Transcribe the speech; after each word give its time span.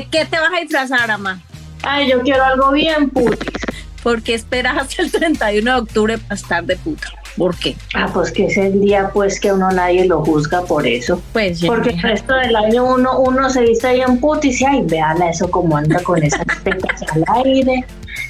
¿De 0.00 0.06
qué 0.06 0.24
te 0.24 0.38
vas 0.38 0.50
a 0.56 0.60
disfrazar, 0.60 1.10
Ama? 1.10 1.42
Ay, 1.82 2.08
yo 2.10 2.22
quiero 2.22 2.42
algo 2.42 2.72
bien 2.72 3.10
putis. 3.10 3.52
¿Por 4.02 4.22
qué 4.22 4.32
esperas 4.32 4.78
hasta 4.78 5.02
el 5.02 5.12
31 5.12 5.74
de 5.74 5.78
octubre 5.78 6.16
para 6.16 6.34
estar 6.36 6.64
de 6.64 6.76
puta? 6.76 7.08
¿Por 7.36 7.54
qué? 7.54 7.76
Ah, 7.94 8.08
pues 8.10 8.32
que 8.32 8.46
es 8.46 8.56
el 8.56 8.80
día 8.80 9.10
pues 9.12 9.38
que 9.38 9.52
uno 9.52 9.70
nadie 9.70 10.06
lo 10.06 10.24
juzga 10.24 10.62
por 10.62 10.86
eso. 10.86 11.20
Pues 11.34 11.62
Porque 11.66 11.90
el 11.90 12.00
resto 12.00 12.34
del 12.34 12.56
año 12.56 12.94
uno, 12.94 13.18
uno 13.18 13.50
se 13.50 13.60
viste 13.60 13.88
ahí 13.88 14.00
en 14.00 14.18
putis 14.20 14.62
y 14.62 14.64
ay, 14.64 14.82
véala 14.86 15.28
eso 15.28 15.50
como 15.50 15.76
anda 15.76 16.02
con 16.02 16.22
esas 16.22 16.46
tetas 16.64 17.02
al 17.12 17.22
aire, 17.44 17.84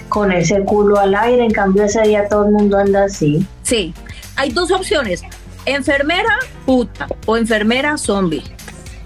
con 0.09 0.33
ese 0.33 0.65
culo 0.65 0.99
al 0.99 1.15
aire. 1.15 1.45
En 1.45 1.53
cambio 1.53 1.85
ese 1.85 2.03
día 2.03 2.27
todo 2.29 2.47
el 2.47 2.51
mundo 2.51 2.79
anda 2.79 3.05
así. 3.05 3.47
Sí, 3.63 3.95
hay 4.35 4.51
dos 4.51 4.73
opciones. 4.73 5.23
Enfermera, 5.67 6.37
puta. 6.67 7.07
O 7.27 7.37
enfermera, 7.37 7.97
zombie. 7.97 8.43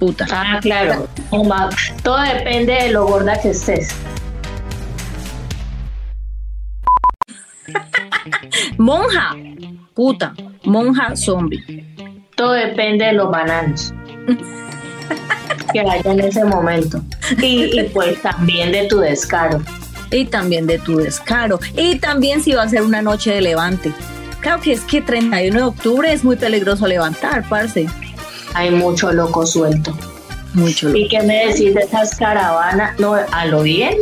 Puta. 0.04 0.26
Ah, 0.30 0.58
claro. 0.60 1.08
Todo 2.02 2.20
depende 2.20 2.74
de 2.74 2.90
lo 2.90 3.06
gorda 3.06 3.40
que 3.40 3.52
estés. 3.52 3.96
Monja, 8.76 9.34
puta. 9.94 10.34
Monja, 10.64 11.16
zombie. 11.16 11.86
Todo 12.36 12.52
depende 12.52 13.06
de 13.06 13.12
los 13.14 13.30
bananos 13.30 13.94
que 15.72 15.80
haya 15.80 16.12
en 16.12 16.20
ese 16.20 16.44
momento. 16.44 17.00
Y, 17.40 17.80
y 17.80 17.84
pues 17.84 18.20
también 18.20 18.72
de 18.72 18.86
tu 18.86 18.98
descaro. 18.98 19.62
Y 20.10 20.26
también 20.26 20.66
de 20.66 20.78
tu 20.80 20.98
descaro. 20.98 21.58
Y 21.78 21.98
también 21.98 22.42
si 22.42 22.52
va 22.52 22.64
a 22.64 22.68
ser 22.68 22.82
una 22.82 23.00
noche 23.00 23.32
de 23.32 23.40
levante. 23.40 23.90
Claro 24.40 24.60
que 24.60 24.72
es 24.72 24.82
que 24.82 25.00
31 25.00 25.56
de 25.56 25.64
octubre 25.64 26.12
es 26.12 26.24
muy 26.24 26.36
peligroso 26.36 26.86
levantar, 26.86 27.48
parce. 27.48 27.86
Hay 28.54 28.70
mucho 28.70 29.12
loco 29.12 29.44
suelto. 29.46 29.96
Mucho. 30.54 30.94
¿Y 30.94 31.08
qué 31.08 31.20
me 31.22 31.46
decís 31.46 31.74
de 31.74 31.80
esas 31.80 32.14
caravanas? 32.14 32.98
No, 33.00 33.14
a 33.14 33.46
lo 33.46 33.62
bien, 33.62 33.96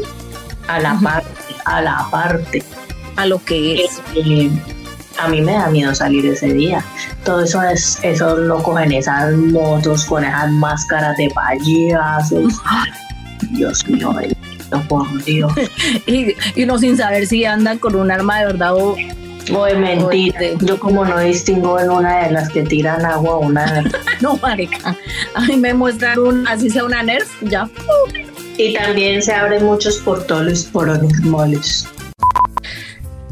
a 0.69 0.79
la 0.79 0.99
parte, 1.03 1.55
a 1.65 1.81
la 1.81 2.07
parte. 2.11 2.63
A 3.17 3.27
lo 3.27 3.43
que 3.45 3.85
es. 3.85 4.03
Eh, 4.15 4.51
a 5.19 5.29
mí 5.29 5.41
me 5.41 5.53
da 5.53 5.69
miedo 5.71 5.95
salir 5.95 6.27
ese 6.27 6.53
día. 6.53 6.85
Todo 7.25 7.45
eso 7.45 7.63
es, 7.63 7.99
esos 8.03 8.39
locos 8.41 8.81
en 8.81 8.93
esas 8.93 9.35
motos 9.35 10.05
con 10.05 10.25
esas 10.25 10.51
máscaras 10.51 11.17
de 11.17 11.31
payasos. 11.31 12.55
Ay, 12.65 12.91
Dios 13.51 13.87
mío, 13.89 14.13
bendito 14.13 14.83
por 14.89 15.25
Dios. 15.25 15.53
Y, 16.07 16.35
y 16.55 16.65
uno 16.65 16.79
sin 16.79 16.97
saber 16.97 17.27
si 17.27 17.45
andan 17.45 17.79
con 17.79 17.95
un 17.95 18.11
arma 18.11 18.41
de 18.41 18.47
verdad 18.47 18.75
o 18.75 18.97
O 19.55 19.65
de 19.65 19.75
mentira. 19.75 20.39
Oye. 20.39 20.57
Yo 20.61 20.79
como 20.79 21.05
no 21.05 21.19
distingo 21.19 21.79
en 21.81 21.91
una 21.91 22.25
de 22.27 22.33
las 22.33 22.49
que 22.51 22.63
tiran 22.63 23.05
agua, 23.05 23.39
una 23.39 23.83
no, 24.21 24.37
marica. 24.37 24.97
A 25.35 25.41
mí 25.43 25.57
me 25.57 25.75
muestran 25.75 26.19
un, 26.19 26.47
así 26.47 26.71
sea 26.71 26.85
una 26.85 27.03
Nerf, 27.03 27.29
ya. 27.43 27.69
Y 28.57 28.75
también 28.75 29.23
se 29.23 29.33
abren 29.33 29.65
muchos 29.65 29.99
portales 29.99 30.65
paranormales. 30.65 31.89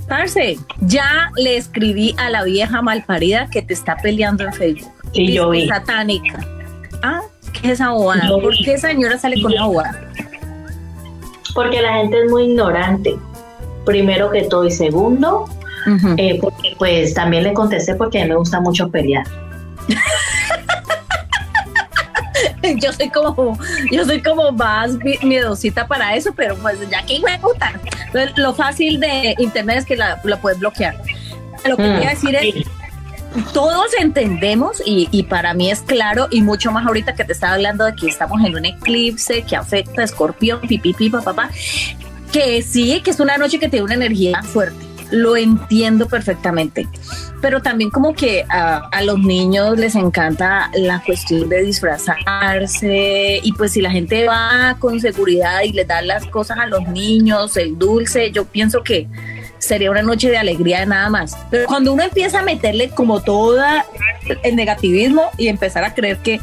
Parce, 0.08 0.58
ya 0.80 1.30
le 1.36 1.56
escribí 1.56 2.14
a 2.18 2.30
la 2.30 2.42
vieja 2.42 2.82
malparida 2.82 3.48
que 3.48 3.62
te 3.62 3.74
está 3.74 3.96
peleando 3.96 4.44
en 4.44 4.52
Facebook. 4.52 4.92
Sí, 5.14 5.32
yo 5.32 5.50
vi. 5.50 5.68
Satánica. 5.68 6.40
Ah, 7.02 7.20
¿qué 7.52 7.68
es 7.68 7.72
esa 7.74 7.90
bobada? 7.90 8.28
Yo 8.28 8.40
¿Por 8.40 8.50
vi. 8.50 8.64
qué 8.64 8.74
esa 8.74 8.88
señora 8.88 9.18
sale 9.18 9.40
con 9.40 9.54
la 9.54 9.66
bobada? 9.66 10.10
Porque 11.54 11.80
la 11.80 11.94
gente 11.94 12.24
es 12.24 12.30
muy 12.30 12.44
ignorante. 12.44 13.16
Primero 13.84 14.30
que 14.30 14.42
todo 14.42 14.64
y 14.66 14.70
segundo, 14.70 15.48
Eh, 16.16 16.38
porque 16.41 16.74
pues 16.78 17.14
también 17.14 17.44
le 17.44 17.52
contesté 17.54 17.94
porque 17.94 18.20
a 18.20 18.24
mí 18.24 18.30
me 18.30 18.36
gusta 18.36 18.60
mucho 18.60 18.91
pelear. 18.91 19.26
yo 22.80 22.92
soy 22.92 23.08
como, 23.10 23.58
yo 23.91 24.04
soy 24.04 24.22
como 24.22 24.52
más 24.52 24.92
mi- 24.96 25.18
miedosita 25.22 25.86
para 25.86 26.14
eso, 26.14 26.32
pero 26.34 26.56
pues 26.56 26.78
ya 26.91 27.02
que 27.04 27.14
de 27.14 27.38
puta. 27.41 27.72
Entonces, 28.06 28.32
Lo 28.36 28.54
fácil 28.54 29.00
de 29.00 29.34
internet 29.38 29.78
es 29.78 29.84
que 29.86 29.96
la, 29.96 30.20
la 30.24 30.41
puedes 30.41 30.58
bloquear. 30.58 30.96
Lo 31.66 31.76
que 31.76 31.82
Mm, 31.82 31.92
quería 31.94 32.10
decir 32.10 32.36
es, 32.36 32.54
todos 33.52 33.86
entendemos 33.98 34.82
y, 34.84 35.08
y 35.10 35.24
para 35.24 35.54
mí 35.54 35.70
es 35.70 35.80
claro 35.80 36.28
y 36.30 36.42
mucho 36.42 36.72
más 36.72 36.86
ahorita 36.86 37.14
que 37.14 37.24
te 37.24 37.32
estaba 37.32 37.54
hablando 37.54 37.84
de 37.84 37.94
que 37.94 38.08
estamos 38.08 38.42
en 38.44 38.54
un 38.56 38.64
eclipse 38.64 39.42
que 39.42 39.56
afecta 39.56 40.02
a 40.02 40.04
Escorpión, 40.04 40.60
pipi, 40.60 40.92
pipi, 40.92 41.10
papá, 41.10 41.50
que 42.32 42.62
sí, 42.62 43.00
que 43.04 43.10
es 43.10 43.20
una 43.20 43.36
noche 43.38 43.58
que 43.58 43.68
tiene 43.68 43.84
una 43.84 43.94
energía 43.94 44.42
fuerte. 44.42 44.84
Lo 45.10 45.37
entiendo 45.37 46.06
perfectamente, 46.06 46.87
pero 47.41 47.60
también 47.60 47.91
como 47.91 48.15
que 48.15 48.44
a, 48.48 49.03
los 49.03 49.19
niños 49.19 49.78
les 49.78 49.94
encanta 49.94 50.71
la 50.75 51.03
cuestión 51.04 51.48
de 51.48 51.62
disfrazarse 51.62 53.41
y 53.43 53.53
pues 53.53 53.72
si 53.72 53.81
la 53.81 53.91
gente 53.91 54.26
va 54.26 54.76
con 54.78 55.00
seguridad 55.00 55.62
y 55.62 55.72
les 55.72 55.88
da 55.88 56.03
las 56.03 56.26
cosas 56.26 56.59
a 56.59 56.66
los 56.66 56.87
niños, 56.88 57.56
el 57.56 57.78
dulce, 57.78 58.31
yo 58.31 58.44
pienso 58.44 58.82
que 58.82 59.09
sería 59.59 59.91
una 59.91 60.03
noche 60.03 60.31
de 60.31 60.38
alegría 60.38 60.84
nada 60.87 61.09
más. 61.09 61.37
Pero 61.50 61.66
cuando 61.66 61.92
uno 61.92 62.03
empieza 62.03 62.41
a 62.41 62.42
meterle 62.42 62.91
como 62.91 63.21
toda 63.21 63.87
el 64.42 64.56
negativismo 64.56 65.31
y 65.37 65.48
empezar 65.48 65.84
a 65.84 65.94
creer 65.94 66.19
que, 66.19 66.41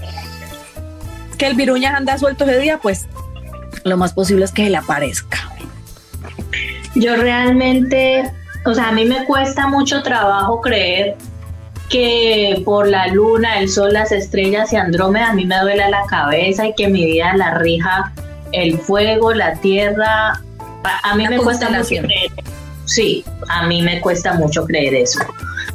que 1.37 1.47
el 1.47 1.55
viruñas 1.55 1.95
anda 1.95 2.17
suelto 2.17 2.45
ese 2.45 2.59
día, 2.59 2.79
pues 2.79 3.07
lo 3.83 3.97
más 3.97 4.13
posible 4.13 4.45
es 4.45 4.51
que 4.51 4.69
le 4.69 4.77
aparezca. 4.77 5.51
Yo 6.95 7.15
realmente, 7.15 8.31
o 8.67 8.73
sea, 8.73 8.89
a 8.89 8.91
mí 8.91 9.05
me 9.05 9.25
cuesta 9.25 9.67
mucho 9.67 10.03
trabajo 10.03 10.59
creer 10.59 11.15
que 11.89 12.61
por 12.65 12.85
la 12.87 13.07
luna, 13.07 13.59
el 13.59 13.69
sol, 13.69 13.93
las 13.93 14.11
estrellas 14.11 14.73
y 14.73 14.75
Andrómeda 14.75 15.29
a 15.29 15.33
mí 15.33 15.45
me 15.45 15.57
duele 15.61 15.89
la 15.89 16.03
cabeza 16.09 16.67
y 16.67 16.73
que 16.73 16.89
mi 16.89 17.05
vida 17.05 17.33
la 17.37 17.57
rija 17.59 18.11
el 18.51 18.77
fuego, 18.77 19.33
la 19.33 19.55
tierra. 19.55 20.41
A, 21.03 21.15
mí 21.15 21.23
La 21.23 21.29
me 21.29 21.37
cuesta 21.37 21.69
mucho 21.69 21.87
creer. 21.87 22.31
Sí, 22.83 23.23
a 23.47 23.67
mí 23.67 23.81
me 23.81 24.01
cuesta 24.01 24.33
mucho 24.33 24.65
creer 24.65 24.95
eso. 24.95 25.19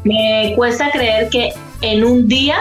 Me 0.04 0.52
cuesta 0.54 0.90
creer 0.90 1.30
que 1.30 1.54
en 1.80 2.04
un 2.04 2.28
día 2.28 2.58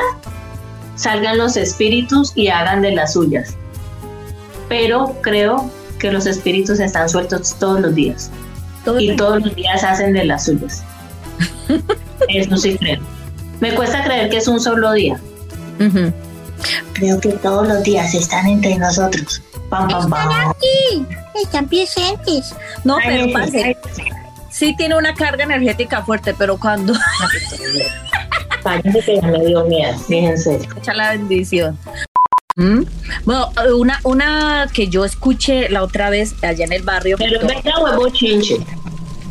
salgan 0.96 1.38
los 1.38 1.58
espíritus 1.58 2.32
y 2.36 2.48
hagan 2.48 2.82
de 2.82 2.92
las 2.92 3.14
suyas. 3.14 3.58
Pero 4.70 5.18
creo 5.22 5.70
que 6.00 6.10
los 6.10 6.26
espíritus 6.26 6.80
están 6.80 7.10
sueltos 7.10 7.56
todos 7.60 7.82
los 7.82 7.94
días 7.96 8.32
Todo 8.84 9.00
y 9.00 9.16
todos 9.16 9.42
los 9.42 9.56
días 9.56 9.84
hacen 9.84 10.14
de 10.14 10.26
las 10.26 10.46
suyas. 10.46 10.84
Eso 12.30 12.58
sí 12.58 12.78
creo. 12.78 13.00
Me 13.60 13.74
cuesta 13.76 14.04
creer 14.04 14.30
que 14.30 14.38
es 14.38 14.48
un 14.48 14.60
solo 14.60 14.92
día. 14.94 15.20
Creo 16.94 17.20
que 17.20 17.30
todos 17.30 17.68
los 17.68 17.84
días 17.84 18.14
están 18.14 18.48
entre 18.48 18.78
nosotros. 18.78 19.42
Pam, 19.70 19.88
pam, 19.88 20.10
pam. 20.10 20.54
Están 21.42 21.68
presentes. 21.68 22.56
No, 22.84 22.98
pero 23.06 23.32
parce, 23.32 23.64
ay, 23.64 23.78
sí 24.50 24.76
tiene 24.76 24.96
una 24.98 25.14
carga 25.14 25.44
energética 25.44 26.04
fuerte, 26.04 26.34
pero 26.38 26.58
cuando 26.58 26.94
Parece 28.64 29.00
que 29.02 29.16
ya 29.16 29.28
me 29.28 29.46
dio 29.46 29.64
miedo, 29.66 29.98
fíjense. 29.98 30.60
echa 30.78 30.94
la 30.94 31.12
bendición. 31.12 31.78
¿Mm? 32.56 32.82
Bueno, 33.26 33.50
una, 33.78 34.00
una 34.04 34.68
que 34.74 34.88
yo 34.88 35.06
escuché 35.06 35.70
la 35.70 35.84
otra 35.84 36.10
vez 36.10 36.36
allá 36.42 36.66
en 36.66 36.74
el 36.74 36.84
barrio. 36.84 37.18
Pero 37.18 37.40
es 37.42 37.48
verdad 37.48 37.74
o 37.82 37.88
es 37.88 37.96
bochinche. 37.96 38.58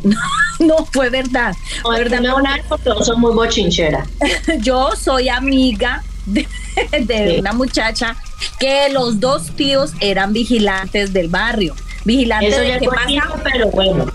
No, 0.61 0.87
fue 0.93 1.08
verdad. 1.11 1.55
O 1.84 1.90
Fue 1.90 2.05
verdad. 2.05 2.34
una 2.37 2.55
vez 2.55 2.64
porque 2.69 2.84
yo 2.90 3.02
soy 3.02 3.17
muy 3.17 3.32
bochinchera. 3.34 4.06
Yo 4.61 4.90
soy 4.96 5.28
amiga 5.31 6.02
de, 6.26 6.46
de 7.00 7.31
Sí. 7.34 7.38
una 7.40 7.52
muchacha 7.55 8.17
que 8.58 8.88
los 8.90 9.20
dos 9.20 9.55
tíos 9.56 9.93
eran 10.00 10.32
vigilantes 10.34 11.12
del 11.14 11.28
barrio. 11.28 11.75
Vigilantes 12.05 12.52
Eso 12.52 12.61
de 12.62 12.69
ya 12.69 12.75
es 12.76 12.81
qué 12.81 12.88
pasa, 12.88 13.43
pero 13.44 13.69
bueno. 13.70 14.06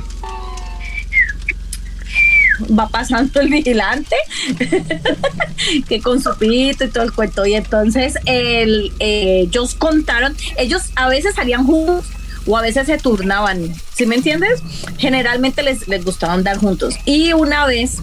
Va 2.77 2.87
pasando 2.87 3.39
el 3.41 3.49
vigilante 3.49 4.15
que 5.87 6.01
con 6.01 6.21
su 6.21 6.35
pito 6.37 6.85
y 6.85 6.89
todo 6.89 7.03
el 7.03 7.11
cuento 7.11 7.45
y 7.45 7.55
entonces 7.55 8.17
eh, 8.25 8.91
ellos 8.99 9.75
contaron 9.75 10.35
ellos 10.57 10.83
a 10.95 11.09
veces 11.09 11.35
salían 11.35 11.65
juntos 11.65 12.05
o 12.47 12.57
a 12.57 12.61
veces 12.61 12.87
se 12.87 12.97
turnaban 12.97 13.73
¿sí 13.93 14.05
me 14.05 14.15
entiendes? 14.15 14.61
generalmente 14.97 15.63
les, 15.63 15.87
les 15.87 16.03
gustaba 16.03 16.33
andar 16.33 16.57
juntos 16.57 16.95
y 17.05 17.33
una 17.33 17.65
vez 17.65 17.99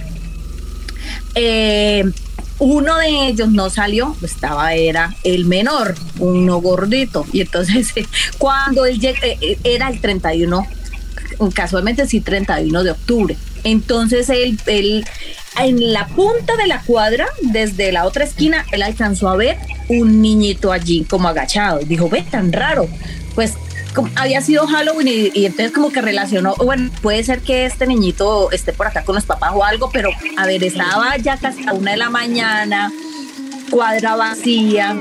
eh, 1.34 2.04
uno 2.58 2.96
de 2.96 3.26
ellos 3.26 3.50
no 3.50 3.70
salió, 3.70 4.16
estaba, 4.22 4.75
era 4.75 5.14
el 5.25 5.46
menor, 5.46 5.96
uno 6.19 6.60
gordito. 6.60 7.26
Y 7.32 7.40
entonces, 7.40 7.93
cuando 8.38 8.87
él 8.87 9.00
llega, 9.00 9.19
eh, 9.26 9.38
eh, 9.40 9.58
era 9.64 9.88
el 9.88 10.00
31, 10.00 10.66
casualmente 11.54 12.06
sí, 12.06 12.20
31 12.20 12.84
de 12.84 12.90
octubre. 12.93 13.37
Entonces 13.64 14.29
él, 14.29 14.59
él, 14.67 15.05
en 15.59 15.93
la 15.93 16.06
punta 16.09 16.56
de 16.56 16.67
la 16.67 16.82
cuadra, 16.82 17.26
desde 17.43 17.93
la 17.93 18.06
otra 18.06 18.25
esquina, 18.25 18.64
él 18.73 18.82
alcanzó 18.82 19.29
a 19.29 19.37
ver 19.37 19.59
un 19.88 20.20
niñito 20.20 20.73
allí 20.73 21.05
como 21.05 21.29
agachado. 21.29 21.81
Dijo, 21.81 22.09
ve, 22.09 22.25
tan 22.31 22.53
raro. 22.53 22.88
Pues 23.35 23.55
había 24.17 24.41
sido 24.41 24.67
Halloween 24.67 25.31
y, 25.35 25.47
entonces 25.47 25.73
como 25.73 25.93
que 25.93 26.00
relacionó, 26.00 26.55
bueno, 26.56 26.91
puede 27.03 27.23
ser 27.25 27.41
que 27.41 27.67
este 27.67 27.87
niñito 27.87 28.50
esté 28.50 28.73
por 28.73 28.87
acá 28.87 29.05
con 29.05 29.14
los 29.14 29.25
papás 29.25 29.53
o 29.55 29.64
algo, 29.64 29.91
pero 29.93 30.11
a 30.37 30.47
ver, 30.47 30.64
estaba 30.64 31.17
ya 31.19 31.37
casi 31.37 31.67
a 31.69 31.73
una 31.73 31.93
de 31.93 31.99
la 31.99 32.09
mañana, 32.09 32.91
cuadra 33.70 34.17
vacía, 34.17 34.97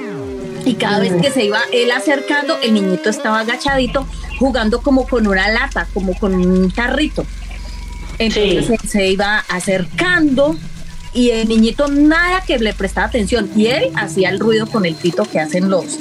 y 0.66 0.75
cada 0.75 1.00
vez 1.00 1.13
que 1.22 1.31
se 1.31 1.46
iba 1.46 1.60
él 1.74 1.92
acercando, 1.92 2.60
el 2.62 2.74
niñito 2.74 3.10
estaba 3.10 3.40
agachadito 3.40 4.08
jugando 4.38 4.81
como 4.81 5.08
con 5.08 5.28
una 5.28 5.50
lata, 5.50 5.88
como 5.94 6.18
con 6.18 6.36
un 6.36 6.72
tarrito. 6.72 7.25
Entonces 8.18 8.80
se 8.88 9.10
iba 9.10 9.40
acercando 9.50 10.56
y 11.13 11.31
el 11.31 11.50
niñito 11.50 11.88
nada 11.88 12.42
que 12.42 12.60
le 12.60 12.74
prestaba 12.74 13.08
atención 13.08 13.50
y 13.56 13.68
él 13.68 13.92
hacía 13.96 14.30
el 14.30 14.40
ruido 14.40 14.68
con 14.68 14.86
el 14.86 14.96
pito 14.96 15.24
que 15.25 15.40
hacen 15.40 15.69
los, 15.69 16.00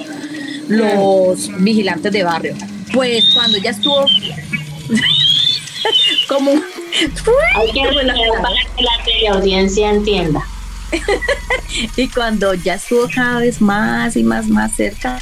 los 0.69 1.51
vigilantes 1.63 2.13
de 2.13 2.23
barrio. 2.23 2.55
Pues 2.93 3.25
cuando 3.35 3.59
ya 3.59 3.71
estuvo 3.71 4.05
como 6.29 6.51
hay 6.53 7.73
que 7.73 7.83
para 7.83 8.55
que 8.77 8.83
la 8.83 9.05
teleaudiencia 9.05 9.91
entienda. 9.91 10.47
y 11.97 12.09
cuando 12.09 12.55
ya 12.55 12.75
estuvo 12.75 13.09
cada 13.15 13.41
vez 13.41 13.61
más 13.61 14.17
y 14.17 14.25
más 14.25 14.49
más 14.49 14.75
cerca, 14.75 15.21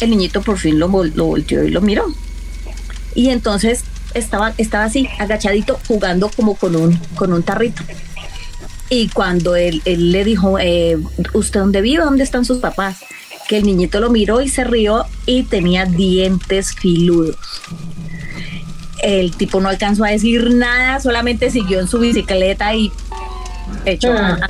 el 0.00 0.10
niñito 0.10 0.42
por 0.42 0.58
fin 0.58 0.78
lo, 0.78 0.88
lo 0.88 1.24
volteó 1.24 1.64
y 1.64 1.70
lo 1.70 1.80
miró. 1.80 2.12
Y 3.14 3.30
entonces 3.30 3.84
estaba, 4.14 4.54
estaba 4.58 4.84
así, 4.84 5.08
agachadito, 5.18 5.78
jugando 5.88 6.30
como 6.30 6.54
con 6.56 6.76
un, 6.76 6.98
con 7.14 7.32
un 7.32 7.42
tarrito. 7.42 7.82
Y 8.88 9.08
cuando 9.08 9.54
él, 9.54 9.82
le 9.84 10.24
dijo, 10.24 10.58
eh, 10.58 10.98
¿usted 11.32 11.60
dónde 11.60 11.80
vive? 11.80 12.02
¿Dónde 12.02 12.24
están 12.24 12.44
sus 12.44 12.58
papás? 12.58 12.98
que 13.50 13.56
el 13.56 13.66
niñito 13.66 13.98
lo 13.98 14.10
miró 14.10 14.40
y 14.40 14.48
se 14.48 14.62
rió 14.62 15.06
y 15.26 15.42
tenía 15.42 15.84
dientes 15.84 16.72
filudos. 16.72 17.36
El 19.02 19.32
tipo 19.32 19.60
no 19.60 19.68
alcanzó 19.68 20.04
a 20.04 20.10
decir 20.10 20.54
nada, 20.54 21.00
solamente 21.00 21.50
siguió 21.50 21.80
en 21.80 21.88
su 21.88 21.98
bicicleta 21.98 22.72
y 22.76 22.92
hecho 23.84 24.12
ah. 24.16 24.48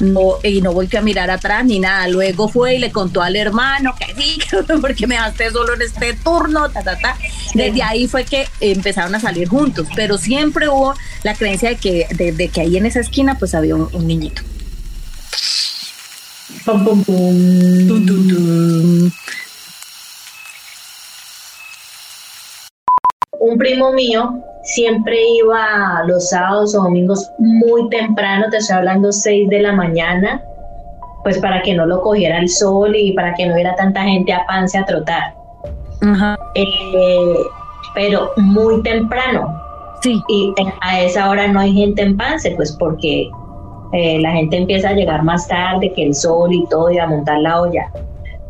no, 0.00 0.34
y 0.42 0.60
no 0.60 0.72
volvió 0.72 0.98
a 0.98 1.02
mirar 1.02 1.30
atrás 1.30 1.64
ni 1.64 1.78
nada. 1.78 2.08
Luego 2.08 2.48
fue 2.48 2.76
y 2.76 2.78
le 2.78 2.90
contó 2.90 3.22
al 3.22 3.36
hermano 3.36 3.94
que 3.98 4.14
sí, 4.14 4.38
porque 4.80 5.06
me 5.06 5.14
dejaste 5.14 5.50
solo 5.50 5.74
en 5.74 5.82
este 5.82 6.14
turno, 6.14 6.68
ta, 6.70 6.82
ta, 6.82 6.98
ta. 6.98 7.16
Desde 7.54 7.82
ahí 7.82 8.06
fue 8.06 8.24
que 8.24 8.48
empezaron 8.60 9.14
a 9.14 9.20
salir 9.20 9.48
juntos, 9.48 9.86
pero 9.94 10.18
siempre 10.18 10.68
hubo 10.68 10.94
la 11.22 11.34
creencia 11.34 11.70
de 11.70 11.76
que, 11.76 12.06
de, 12.10 12.48
que 12.48 12.60
ahí 12.60 12.76
en 12.76 12.86
esa 12.86 13.00
esquina 13.00 13.38
pues 13.38 13.54
había 13.54 13.74
un 13.74 14.06
niñito. 14.06 14.42
Un 23.48 23.56
primo 23.56 23.92
mío 23.92 24.42
siempre 24.62 25.16
iba 25.42 26.02
los 26.06 26.28
sábados 26.28 26.74
o 26.74 26.82
domingos 26.82 27.30
muy 27.38 27.88
temprano, 27.88 28.44
te 28.50 28.58
estoy 28.58 28.76
hablando 28.76 29.10
6 29.10 29.48
de 29.48 29.60
la 29.60 29.72
mañana, 29.72 30.42
pues 31.22 31.38
para 31.38 31.62
que 31.62 31.72
no 31.72 31.86
lo 31.86 32.02
cogiera 32.02 32.38
el 32.38 32.50
sol 32.50 32.94
y 32.94 33.12
para 33.12 33.32
que 33.34 33.46
no 33.46 33.54
hubiera 33.54 33.74
tanta 33.76 34.02
gente 34.02 34.34
a 34.34 34.44
panse 34.46 34.76
a 34.76 34.84
trotar. 34.84 35.34
Eh, 36.54 37.36
pero 37.94 38.32
muy 38.36 38.82
temprano. 38.82 39.58
Sí. 40.02 40.20
Y 40.28 40.54
a 40.82 41.00
esa 41.00 41.30
hora 41.30 41.48
no 41.48 41.60
hay 41.60 41.72
gente 41.72 42.02
en 42.02 42.16
Pance, 42.18 42.52
pues 42.54 42.76
porque 42.78 43.30
eh, 43.94 44.20
la 44.20 44.32
gente 44.32 44.58
empieza 44.58 44.90
a 44.90 44.92
llegar 44.92 45.22
más 45.22 45.48
tarde 45.48 45.90
que 45.94 46.04
el 46.04 46.14
sol 46.14 46.52
y 46.52 46.66
todo 46.66 46.90
y 46.90 46.98
a 46.98 47.06
montar 47.06 47.38
la 47.38 47.62
olla. 47.62 47.90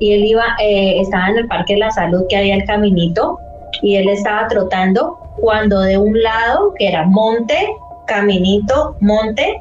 Y 0.00 0.12
él 0.12 0.24
iba, 0.24 0.44
eh, 0.60 1.00
estaba 1.00 1.28
en 1.28 1.38
el 1.38 1.46
Parque 1.46 1.74
de 1.74 1.78
la 1.78 1.90
Salud 1.92 2.24
que 2.28 2.36
había 2.36 2.56
el 2.56 2.64
caminito 2.64 3.38
y 3.82 3.96
él 3.96 4.08
estaba 4.08 4.48
trotando 4.48 5.18
cuando 5.40 5.80
de 5.80 5.98
un 5.98 6.20
lado, 6.22 6.74
que 6.78 6.88
era 6.88 7.04
monte, 7.04 7.68
caminito, 8.06 8.96
monte, 9.00 9.60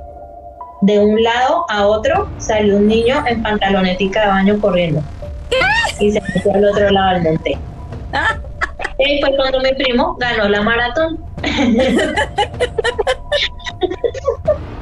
de 0.82 1.00
un 1.00 1.22
lado 1.22 1.66
a 1.70 1.88
otro 1.88 2.30
salió 2.38 2.78
un 2.78 2.88
niño 2.88 3.24
en 3.28 3.42
pantalonetica 3.42 4.22
de 4.22 4.28
baño 4.28 4.60
corriendo. 4.60 5.02
Y 6.00 6.12
se 6.12 6.22
metió 6.22 6.54
al 6.54 6.66
otro 6.66 6.90
lado 6.90 7.16
del 7.16 7.24
monte. 7.24 7.58
Y 9.00 9.22
fue 9.22 9.36
cuando 9.36 9.60
mi 9.60 9.72
primo 9.76 10.18
ganó 10.20 10.50
la 10.50 10.64
maratón. 10.64 11.24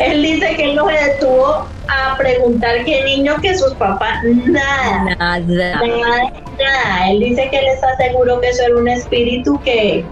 Él 0.00 0.22
dice 0.22 0.54
que 0.56 0.70
él 0.70 0.76
no 0.76 0.86
se 0.88 0.92
detuvo 0.92 1.66
a 1.88 2.16
preguntar 2.16 2.84
qué 2.84 3.04
niño 3.04 3.36
que 3.40 3.56
sus 3.56 3.74
papás, 3.74 4.22
nada. 4.24 5.16
Nada. 5.18 5.80
Nada, 6.58 7.10
Él 7.10 7.20
dice 7.20 7.48
que 7.50 7.58
él 7.58 7.66
está 7.74 7.96
seguro 7.96 8.40
que 8.40 8.48
eso 8.48 8.62
era 8.64 8.76
un 8.76 8.88
espíritu 8.88 9.60
que, 9.64 10.04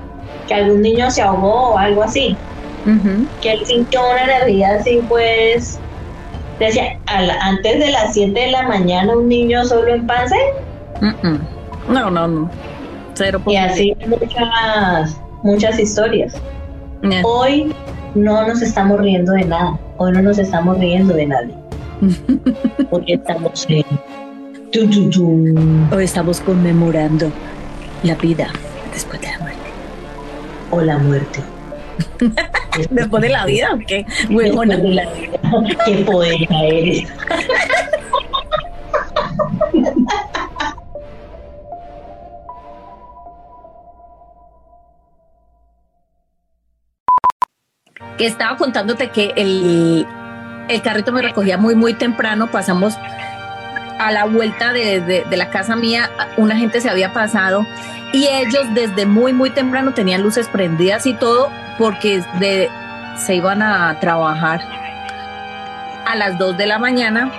que 0.46 0.54
algún 0.54 0.82
niño 0.82 1.10
se 1.10 1.22
ahogó 1.22 1.70
o 1.70 1.78
algo 1.78 2.02
así. 2.02 2.36
Que 3.42 3.52
él 3.52 3.66
sintió 3.66 4.00
una 4.08 4.24
energía 4.24 4.76
así, 4.76 5.00
pues. 5.08 5.80
Decía, 6.60 6.98
antes 7.06 7.78
de 7.80 7.90
las 7.90 8.14
7 8.14 8.38
de 8.38 8.50
la 8.52 8.62
mañana, 8.62 9.14
un 9.14 9.28
niño 9.28 9.64
solo 9.64 9.92
en 9.92 10.06
pase. 10.06 10.36
No, 11.88 12.10
no, 12.10 12.28
no. 12.28 12.50
Cero 13.14 13.40
y 13.46 13.56
así 13.56 13.96
muchas, 14.06 15.20
muchas 15.42 15.78
historias. 15.78 16.34
Hoy 17.24 17.74
no 18.16 18.46
nos 18.46 18.62
estamos 18.62 19.00
riendo 19.00 19.32
de 19.32 19.44
nada. 19.44 19.78
Hoy 19.98 20.12
no 20.12 20.22
nos 20.22 20.38
estamos 20.38 20.78
riendo 20.78 21.14
de 21.14 21.26
nadie. 21.26 21.54
Porque 22.90 23.14
estamos 23.14 23.66
en... 23.68 23.84
Hoy 25.92 26.04
estamos 26.04 26.40
conmemorando 26.40 27.30
la 28.02 28.14
vida 28.16 28.48
después 28.92 29.20
de 29.20 29.28
la 29.28 29.38
muerte. 29.38 29.60
O 30.70 30.80
la 30.80 30.98
muerte. 30.98 31.40
después 32.90 33.22
de 33.22 33.28
la 33.28 33.46
vida, 33.46 33.68
¿o 33.74 33.78
qué? 33.78 34.04
De 34.28 34.94
la 34.94 35.10
vida. 35.10 35.38
Qué 35.84 35.94
poeta 36.04 36.64
eres. 36.64 37.08
Que 48.16 48.26
estaba 48.26 48.56
contándote 48.56 49.10
que 49.10 49.32
el, 49.36 50.06
carrito 50.82 51.12
me 51.12 51.22
recogía 51.22 51.58
muy, 51.58 51.74
muy 51.74 51.94
temprano, 51.94 52.48
pasamos 52.48 52.96
a 53.98 54.10
la 54.10 54.24
vuelta 54.24 54.72
de, 54.72 55.24
la 55.30 55.50
casa 55.50 55.76
mía, 55.76 56.10
una 56.36 56.56
gente 56.56 56.80
se 56.80 56.90
había 56.90 57.12
pasado 57.12 57.66
y 58.12 58.26
ellos 58.26 58.66
desde 58.74 59.06
muy, 59.06 59.32
muy 59.32 59.50
temprano 59.50 59.92
tenían 59.92 60.22
luces 60.22 60.48
prendidas 60.48 61.06
y 61.06 61.14
todo 61.14 61.50
porque 61.78 62.22
de, 62.38 62.70
se 63.16 63.34
iban 63.34 63.62
a 63.62 63.98
trabajar 64.00 64.60
a 66.06 66.14
las 66.16 66.38
2 66.38 66.56
de 66.56 66.66
la 66.66 66.78
mañana 66.78 67.30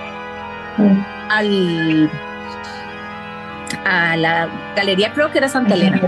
al, 1.28 2.10
a 3.84 4.16
la 4.16 4.48
galería, 4.76 5.12
creo 5.12 5.30
que 5.30 5.38
era 5.38 5.48
Santa 5.48 5.74
Elena. 5.74 6.00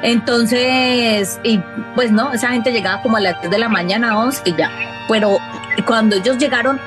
Entonces, 0.00 1.38
y 1.42 1.60
pues 1.94 2.10
no, 2.10 2.32
esa 2.32 2.48
gente 2.48 2.72
llegaba 2.72 3.02
como 3.02 3.18
a 3.18 3.20
las 3.20 3.40
10 3.40 3.50
de 3.50 3.58
la 3.58 3.68
mañana, 3.68 4.18
11 4.18 4.42
y 4.46 4.56
ya. 4.56 4.70
Pero 5.08 5.38
cuando 5.86 6.16
ellos 6.16 6.38
llegaron, 6.38 6.80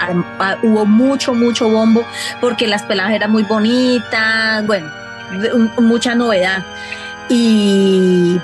hubo 0.63 0.85
mucho, 0.85 1.33
mucho 1.33 1.69
bombo, 1.69 2.05
porque 2.41 2.67
las 2.67 2.83
peladas 2.83 3.13
eran 3.13 3.31
muy 3.31 3.43
bonitas, 3.43 4.65
bueno, 4.65 4.89
mucha 5.79 6.15
novedad. 6.15 6.63
Y, 7.29 8.39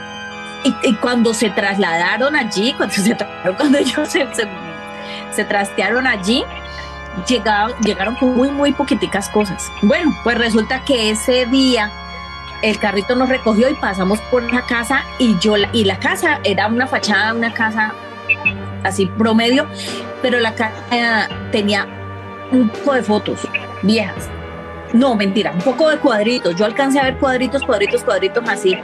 y, 0.63 0.93
cuando 0.95 1.33
se 1.33 1.49
trasladaron 1.51 2.35
allí, 2.35 2.73
cuando, 2.73 2.95
se, 2.95 3.15
cuando 3.57 3.77
ellos 3.77 4.09
se, 4.09 4.27
se, 5.31 5.45
trastearon 5.45 6.07
allí, 6.07 6.43
llegaron, 7.27 7.73
llegaron 7.81 8.15
con 8.15 8.35
muy, 8.35 8.49
muy 8.49 8.73
poquiticas 8.73 9.29
cosas. 9.29 9.71
Bueno, 9.83 10.11
pues 10.23 10.37
resulta 10.37 10.83
que 10.83 11.11
ese 11.11 11.45
día 11.45 11.91
el 12.61 12.79
carrito 12.79 13.15
nos 13.15 13.29
recogió 13.29 13.69
y 13.69 13.73
pasamos 13.73 14.19
por 14.29 14.51
la 14.51 14.61
casa 14.65 15.03
y 15.19 15.37
yo 15.39 15.55
y 15.73 15.83
la 15.83 15.99
casa 15.99 16.39
era 16.43 16.67
una 16.67 16.87
fachada, 16.87 17.33
una 17.33 17.53
casa 17.53 17.93
así 18.83 19.05
promedio, 19.17 19.67
pero 20.21 20.39
la 20.39 20.55
casa 20.55 21.29
tenía 21.51 21.87
un 22.51 22.69
poco 22.69 22.93
de 22.93 23.03
fotos 23.03 23.47
viejas. 23.83 24.29
No, 24.93 25.15
mentira, 25.15 25.51
un 25.51 25.61
poco 25.61 25.89
de 25.89 25.97
cuadritos. 25.97 26.55
Yo 26.55 26.65
alcancé 26.65 26.99
a 26.99 27.03
ver 27.03 27.17
cuadritos, 27.17 27.63
cuadritos, 27.63 28.03
cuadritos 28.03 28.43
así. 28.49 28.77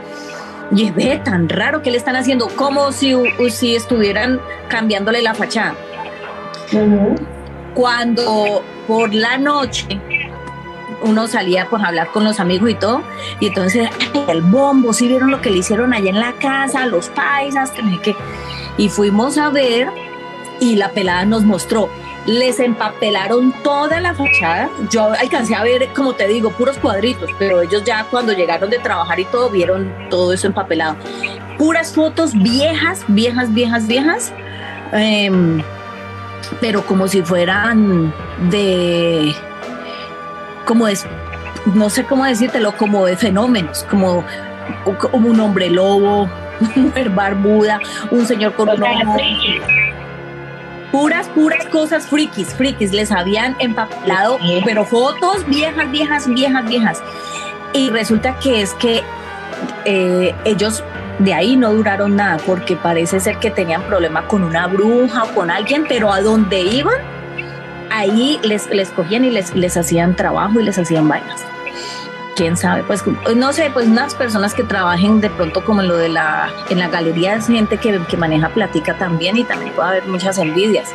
Y 0.70 0.90
ve 0.90 1.20
tan 1.24 1.48
raro 1.48 1.82
que 1.82 1.90
le 1.90 1.98
están 1.98 2.16
haciendo, 2.16 2.48
como 2.48 2.92
si, 2.92 3.14
si 3.50 3.74
estuvieran 3.74 4.40
cambiándole 4.68 5.22
la 5.22 5.34
fachada. 5.34 5.74
cuando 7.74 8.62
por 8.86 9.14
la 9.14 9.36
noche 9.38 9.86
uno 11.08 11.26
salía 11.26 11.68
pues 11.68 11.82
a 11.82 11.88
hablar 11.88 12.08
con 12.08 12.24
los 12.24 12.38
amigos 12.40 12.70
y 12.70 12.74
todo, 12.74 13.02
y 13.40 13.46
entonces 13.48 13.88
el 14.28 14.42
bombo, 14.42 14.92
si 14.92 15.08
vieron 15.08 15.30
lo 15.30 15.40
que 15.40 15.50
le 15.50 15.58
hicieron 15.58 15.92
allá 15.92 16.10
en 16.10 16.20
la 16.20 16.34
casa, 16.34 16.86
los 16.86 17.08
paisas, 17.08 17.70
que 17.70 17.82
no 17.82 17.90
sé 17.92 18.02
qué, 18.02 18.16
y 18.76 18.88
fuimos 18.88 19.38
a 19.38 19.50
ver 19.50 19.88
y 20.60 20.76
la 20.76 20.90
pelada 20.90 21.24
nos 21.24 21.44
mostró, 21.44 21.88
les 22.26 22.60
empapelaron 22.60 23.54
toda 23.62 24.00
la 24.00 24.14
fachada, 24.14 24.68
yo 24.90 25.12
alcancé 25.12 25.54
a 25.54 25.62
ver, 25.62 25.88
como 25.94 26.12
te 26.12 26.28
digo, 26.28 26.50
puros 26.50 26.76
cuadritos, 26.78 27.30
pero 27.38 27.62
ellos 27.62 27.84
ya 27.84 28.04
cuando 28.10 28.32
llegaron 28.32 28.68
de 28.68 28.78
trabajar 28.78 29.18
y 29.18 29.24
todo, 29.24 29.48
vieron 29.48 29.90
todo 30.10 30.32
eso 30.32 30.46
empapelado, 30.46 30.96
puras 31.56 31.94
fotos 31.94 32.34
viejas, 32.34 33.04
viejas, 33.08 33.52
viejas, 33.54 33.86
viejas, 33.86 34.32
em, 34.92 35.62
pero 36.60 36.84
como 36.84 37.08
si 37.08 37.22
fueran 37.22 38.12
de, 38.50 39.34
como 40.68 40.86
de, 40.86 40.98
no 41.74 41.88
sé 41.88 42.04
cómo 42.04 42.26
decírtelo, 42.26 42.76
como 42.76 43.06
de 43.06 43.16
fenómenos, 43.16 43.84
como, 43.84 44.22
como 45.00 45.30
un 45.30 45.40
hombre 45.40 45.70
lobo, 45.70 46.28
una 46.60 46.76
mujer 46.76 47.08
barbuda, 47.08 47.80
un 48.10 48.26
señor 48.26 48.52
con 48.52 48.68
un 48.68 48.82
ojo. 48.82 49.16
Puras, 50.92 51.28
puras 51.28 51.64
cosas 51.66 52.06
frikis, 52.06 52.54
frikis, 52.54 52.92
les 52.92 53.10
habían 53.10 53.56
empapelado, 53.60 54.38
pero 54.64 54.84
fotos 54.84 55.46
viejas, 55.46 55.90
viejas, 55.90 56.28
viejas, 56.28 56.64
viejas. 56.68 57.02
Y 57.72 57.90
resulta 57.90 58.38
que 58.38 58.62
es 58.62 58.74
que 58.74 59.02
eh, 59.84 60.34
ellos 60.44 60.84
de 61.18 61.34
ahí 61.34 61.56
no 61.56 61.72
duraron 61.72 62.16
nada 62.16 62.38
porque 62.46 62.76
parece 62.76 63.20
ser 63.20 63.38
que 63.38 63.50
tenían 63.50 63.82
problema 63.82 64.26
con 64.28 64.44
una 64.44 64.66
bruja 64.66 65.24
o 65.24 65.34
con 65.34 65.50
alguien, 65.50 65.86
pero 65.88 66.12
a 66.12 66.20
donde 66.20 66.60
iban, 66.60 67.17
ahí 67.98 68.38
les, 68.42 68.68
les 68.70 68.90
cogían 68.90 69.24
y 69.24 69.30
les, 69.30 69.54
les 69.54 69.76
hacían 69.76 70.14
trabajo 70.16 70.60
y 70.60 70.64
les 70.64 70.78
hacían 70.78 71.08
vainas. 71.08 71.44
Quién 72.36 72.56
sabe, 72.56 72.84
pues 72.84 73.02
no 73.34 73.52
sé, 73.52 73.68
pues 73.72 73.88
unas 73.88 74.14
personas 74.14 74.54
que 74.54 74.62
trabajen 74.62 75.20
de 75.20 75.28
pronto 75.28 75.64
como 75.64 75.80
en 75.80 75.88
lo 75.88 75.96
de 75.96 76.08
la, 76.08 76.48
en 76.70 76.78
la 76.78 76.86
galería 76.86 77.34
es 77.34 77.48
gente 77.48 77.78
que, 77.78 78.00
que 78.08 78.16
maneja 78.16 78.48
platica 78.50 78.94
también 78.94 79.36
y 79.36 79.42
también 79.42 79.72
puede 79.72 79.88
haber 79.88 80.06
muchas 80.06 80.38
envidias. 80.38 80.90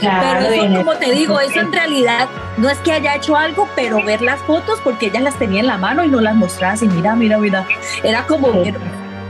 pero 0.00 0.46
eso, 0.46 0.76
como 0.76 0.94
te 0.96 1.10
digo, 1.10 1.40
eso 1.40 1.58
en 1.58 1.72
realidad 1.72 2.28
no 2.58 2.70
es 2.70 2.78
que 2.78 2.92
haya 2.92 3.16
hecho 3.16 3.36
algo, 3.36 3.68
pero 3.74 4.04
ver 4.04 4.22
las 4.22 4.40
fotos 4.42 4.80
porque 4.84 5.06
ella 5.06 5.18
las 5.18 5.36
tenía 5.36 5.60
en 5.60 5.66
la 5.66 5.78
mano 5.78 6.04
y 6.04 6.08
no 6.08 6.20
las 6.20 6.36
mostraba 6.36 6.74
así, 6.74 6.86
mira, 6.86 7.16
mira, 7.16 7.38
mira. 7.38 7.66
Era 8.04 8.24
como 8.26 8.52
ver 8.52 8.76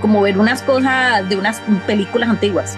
como 0.04 0.20
ver 0.20 0.38
unas 0.38 0.60
cosas 0.60 1.26
de 1.30 1.36
unas 1.36 1.62
películas 1.86 2.28
antiguas. 2.28 2.76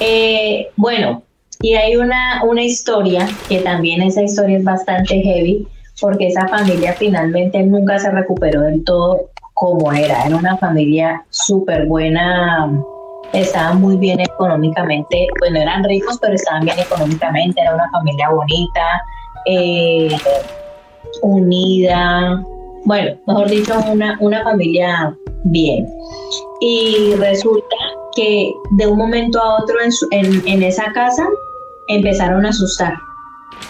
Eh, 0.00 0.70
bueno, 0.76 1.22
y 1.60 1.74
hay 1.74 1.96
una, 1.96 2.42
una 2.44 2.62
historia, 2.62 3.28
que 3.48 3.60
también 3.60 4.02
esa 4.02 4.22
historia 4.22 4.58
es 4.58 4.64
bastante 4.64 5.20
heavy, 5.20 5.66
porque 6.00 6.28
esa 6.28 6.46
familia 6.48 6.92
finalmente 6.92 7.62
nunca 7.62 7.98
se 7.98 8.10
recuperó 8.10 8.62
del 8.62 8.84
todo 8.84 9.30
como 9.54 9.92
era. 9.92 10.24
Era 10.24 10.36
una 10.36 10.56
familia 10.56 11.24
súper 11.30 11.86
buena, 11.86 12.70
estaban 13.32 13.80
muy 13.80 13.96
bien 13.96 14.20
económicamente, 14.20 15.26
bueno, 15.40 15.58
eran 15.58 15.82
ricos, 15.84 16.18
pero 16.20 16.34
estaban 16.34 16.64
bien 16.64 16.78
económicamente, 16.78 17.60
era 17.60 17.74
una 17.74 17.90
familia 17.90 18.30
bonita, 18.30 19.02
eh, 19.46 20.16
unida, 21.22 22.40
bueno, 22.84 23.16
mejor 23.26 23.50
dicho, 23.50 23.74
una, 23.90 24.16
una 24.20 24.44
familia 24.44 25.14
bien. 25.44 25.88
Y 26.60 27.14
resulta 27.16 27.76
que 28.18 28.52
de 28.70 28.86
un 28.88 28.98
momento 28.98 29.40
a 29.40 29.62
otro 29.62 29.76
en, 30.10 30.42
en, 30.44 30.62
esa 30.64 30.90
casa 30.92 31.24
empezaron 31.86 32.44
a 32.44 32.48
asustar. 32.48 32.94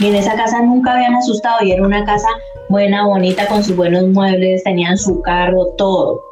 Y 0.01 0.07
en 0.07 0.15
esa 0.15 0.35
casa 0.37 0.63
nunca 0.63 0.95
habían 0.95 1.15
asustado 1.15 1.63
y 1.63 1.73
era 1.73 1.83
una 1.83 2.03
casa 2.07 2.29
buena, 2.71 3.07
bonita, 3.07 3.47
con 3.47 3.63
sus 3.63 3.77
buenos 3.77 4.05
muebles, 4.09 4.65
tenían 4.65 4.97
su 4.97 5.21
carro, 5.21 5.67
todo. 5.77 6.23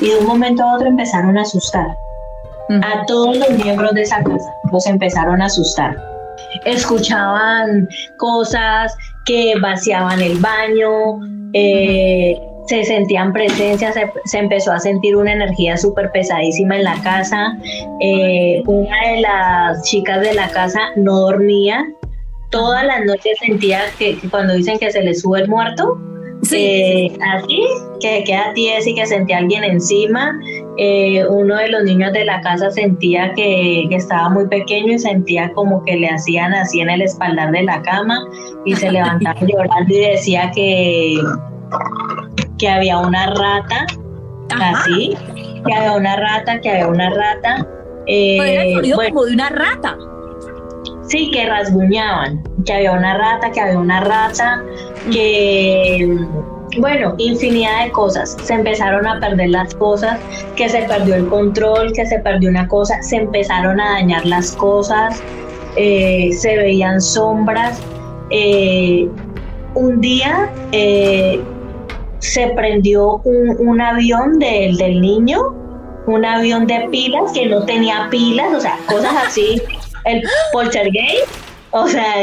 Y 0.00 0.08
de 0.08 0.16
un 0.16 0.26
momento 0.26 0.62
a 0.62 0.76
otro 0.76 0.88
empezaron 0.88 1.36
a 1.36 1.42
asustar. 1.42 1.86
A 2.82 3.04
todos 3.06 3.36
los 3.36 3.50
miembros 3.50 3.92
de 3.92 4.02
esa 4.02 4.22
casa 4.24 4.50
los 4.72 4.86
empezaron 4.86 5.42
a 5.42 5.46
asustar 5.46 5.96
escuchaban 6.64 7.88
cosas 8.16 8.96
que 9.24 9.54
vaciaban 9.60 10.20
el 10.20 10.38
baño, 10.38 11.20
eh, 11.52 12.38
se 12.66 12.84
sentían 12.84 13.32
presencias, 13.32 13.94
se, 14.24 14.38
empezó 14.38 14.72
a 14.72 14.80
sentir 14.80 15.16
una 15.16 15.32
energía 15.32 15.76
súper 15.76 16.10
pesadísima 16.12 16.76
en 16.76 16.84
la 16.84 17.00
casa. 17.02 17.56
Eh, 18.00 18.62
una 18.66 19.10
de 19.10 19.20
las 19.20 19.82
chicas 19.82 20.20
de 20.20 20.34
la 20.34 20.48
casa 20.48 20.80
no 20.96 21.20
dormía, 21.20 21.84
todas 22.50 22.84
las 22.84 23.04
noches 23.04 23.38
sentía 23.38 23.80
que, 23.98 24.18
cuando 24.30 24.54
dicen 24.54 24.78
que 24.78 24.90
se 24.90 25.02
le 25.02 25.14
sube 25.14 25.40
el 25.40 25.48
muerto, 25.48 25.98
Sí. 26.42 26.56
Eh, 26.56 27.18
así, 27.34 27.62
que 28.00 28.22
queda 28.24 28.52
tiesa 28.54 28.90
y 28.90 28.94
que 28.94 29.06
sentía 29.06 29.38
alguien 29.38 29.64
encima. 29.64 30.38
Eh, 30.76 31.26
uno 31.28 31.56
de 31.56 31.68
los 31.68 31.84
niños 31.84 32.12
de 32.12 32.24
la 32.24 32.40
casa 32.42 32.70
sentía 32.70 33.32
que, 33.34 33.84
estaba 33.90 34.28
muy 34.28 34.46
pequeño 34.46 34.92
y 34.92 34.98
sentía 34.98 35.50
como 35.54 35.82
que 35.84 35.96
le 35.96 36.08
hacían 36.08 36.52
así 36.54 36.80
en 36.80 36.90
el 36.90 37.02
espaldar 37.02 37.50
de 37.50 37.62
la 37.62 37.80
cama 37.82 38.18
y 38.64 38.76
se 38.76 38.92
levantaba 38.92 39.40
llorando 39.46 39.94
y 39.94 39.98
decía 39.98 40.50
que, 40.54 41.16
que 42.58 42.68
había 42.68 42.98
una 42.98 43.26
rata, 43.34 43.86
así, 44.60 45.16
que 45.66 45.74
había 45.74 45.92
una 45.92 46.16
rata, 46.16 46.60
que 46.60 46.70
había 46.70 46.88
una 46.88 47.10
rata. 47.10 47.66
Eh, 48.06 48.74
como 48.94 49.24
de 49.24 49.32
una 49.32 49.48
rata. 49.48 49.96
Sí, 51.08 51.30
que 51.30 51.46
rasguñaban, 51.46 52.42
que 52.64 52.72
había 52.72 52.92
una 52.92 53.16
rata, 53.16 53.50
que 53.52 53.60
había 53.60 53.78
una 53.78 54.00
rata, 54.00 54.62
que 55.12 56.18
bueno, 56.78 57.14
infinidad 57.18 57.84
de 57.84 57.92
cosas. 57.92 58.36
Se 58.42 58.54
empezaron 58.54 59.06
a 59.06 59.20
perder 59.20 59.50
las 59.50 59.74
cosas, 59.74 60.18
que 60.56 60.68
se 60.68 60.82
perdió 60.82 61.14
el 61.14 61.28
control, 61.28 61.92
que 61.92 62.06
se 62.06 62.18
perdió 62.18 62.50
una 62.50 62.66
cosa, 62.68 63.00
se 63.02 63.16
empezaron 63.16 63.80
a 63.80 63.92
dañar 63.92 64.26
las 64.26 64.52
cosas, 64.52 65.22
eh, 65.76 66.30
se 66.32 66.56
veían 66.56 67.00
sombras. 67.00 67.80
Eh, 68.30 69.08
un 69.74 70.00
día 70.00 70.50
eh, 70.72 71.40
se 72.32 72.48
prendió 72.48 73.16
un, 73.24 73.80
avión 73.80 74.38
del 74.38 75.00
niño, 75.00 75.40
un 76.06 76.24
avión 76.24 76.66
de 76.66 76.88
pilas 76.90 77.32
que 77.32 77.46
no 77.46 77.64
tenía 77.64 78.08
pilas, 78.10 78.54
o 78.54 78.60
sea, 78.60 78.78
cosas 78.86 79.14
así. 79.26 79.60
El 80.04 80.22
poltergeist, 80.52 81.26
o 81.70 81.86
sea, 81.88 82.14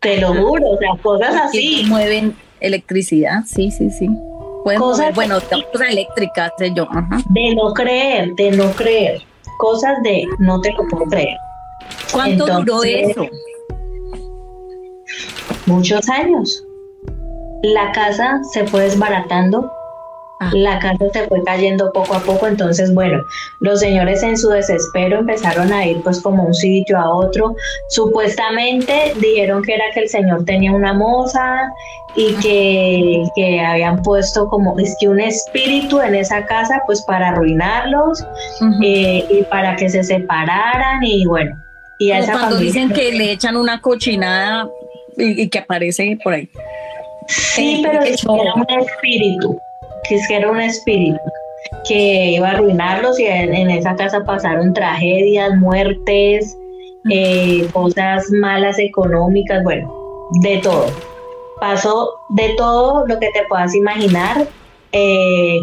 te 0.00 0.20
lo 0.20 0.34
juro, 0.34 0.70
o 0.70 0.78
sea, 0.78 0.90
cosas 1.02 1.34
así. 1.36 1.84
mueven 1.88 2.34
electricidad, 2.60 3.40
sí, 3.46 3.70
sí, 3.70 3.90
sí. 3.90 4.08
Pueden 4.64 4.80
cosas 4.80 5.14
bueno, 5.14 5.38
cosas 5.40 5.90
eléctricas, 5.90 6.50
sé 6.58 6.72
yo. 6.74 6.88
De 7.30 7.54
no 7.54 7.72
creer, 7.72 8.34
de 8.34 8.50
no 8.50 8.70
creer. 8.72 9.22
Cosas 9.58 10.02
de 10.02 10.26
no 10.38 10.60
te 10.60 10.72
lo 10.72 10.86
puedo 10.88 11.04
creer. 11.04 11.36
¿Cuánto 12.12 12.46
duró 12.46 12.82
eso? 12.82 13.26
Muchos 15.66 16.08
años. 16.08 16.65
La 17.74 17.92
casa 17.92 18.40
se 18.52 18.66
fue 18.66 18.82
desbaratando 18.82 19.70
Ah. 20.38 20.50
La 20.52 20.78
casa 20.78 21.06
se 21.12 21.26
fue 21.28 21.42
cayendo 21.44 21.90
poco 21.92 22.14
a 22.14 22.20
poco, 22.20 22.46
entonces 22.46 22.92
bueno, 22.92 23.24
los 23.60 23.80
señores 23.80 24.22
en 24.22 24.36
su 24.36 24.50
desespero 24.50 25.20
empezaron 25.20 25.72
a 25.72 25.86
ir 25.86 26.02
pues 26.02 26.20
como 26.20 26.44
un 26.44 26.52
sitio 26.52 26.98
a 26.98 27.08
otro. 27.08 27.54
Supuestamente 27.88 29.14
dijeron 29.18 29.62
que 29.62 29.74
era 29.74 29.84
que 29.94 30.00
el 30.00 30.08
señor 30.10 30.44
tenía 30.44 30.72
una 30.72 30.92
moza 30.92 31.72
y 32.16 32.34
que, 32.34 33.22
que 33.34 33.60
habían 33.60 34.02
puesto 34.02 34.46
como 34.48 34.78
es 34.78 34.94
que 35.00 35.08
un 35.08 35.20
espíritu 35.20 36.00
en 36.00 36.14
esa 36.14 36.44
casa 36.44 36.82
pues 36.86 37.02
para 37.02 37.30
arruinarlos 37.30 38.22
eh, 38.82 39.24
y 39.30 39.42
para 39.44 39.74
que 39.76 39.88
se 39.88 40.04
separaran 40.04 41.02
y 41.02 41.24
bueno. 41.24 41.56
Y 41.98 42.10
a 42.10 42.18
esa 42.18 42.32
cuando 42.32 42.58
dicen 42.58 42.92
que 42.92 43.10
le 43.12 43.32
echan 43.32 43.56
una 43.56 43.80
cochinada 43.80 44.68
y, 45.16 45.48
que 45.48 45.60
aparece 45.60 46.18
por 46.22 46.34
ahí. 46.34 46.50
Sí, 47.28 47.82
pero 47.84 48.02
era 48.02 48.54
un 48.54 48.66
espíritu 48.80 49.58
que 50.08 50.16
es 50.16 50.28
que 50.28 50.36
era 50.36 50.50
un 50.50 50.60
espíritu 50.60 51.18
que 51.86 52.32
iba 52.32 52.48
a 52.48 52.52
arruinarlos 52.52 53.18
y 53.18 53.26
en, 53.26 53.70
esa 53.70 53.94
casa 53.96 54.22
pasaron 54.24 54.72
tragedias, 54.72 55.56
muertes, 55.56 56.56
eh, 57.10 57.68
cosas 57.72 58.24
malas 58.30 58.78
económicas, 58.78 59.62
bueno, 59.64 59.92
de 60.42 60.58
todo. 60.58 60.86
Pasó 61.60 62.10
de 62.30 62.54
todo 62.56 63.06
lo 63.06 63.18
que 63.18 63.30
te 63.32 63.42
puedas 63.48 63.74
imaginar. 63.74 64.46
Eh, 64.92 65.58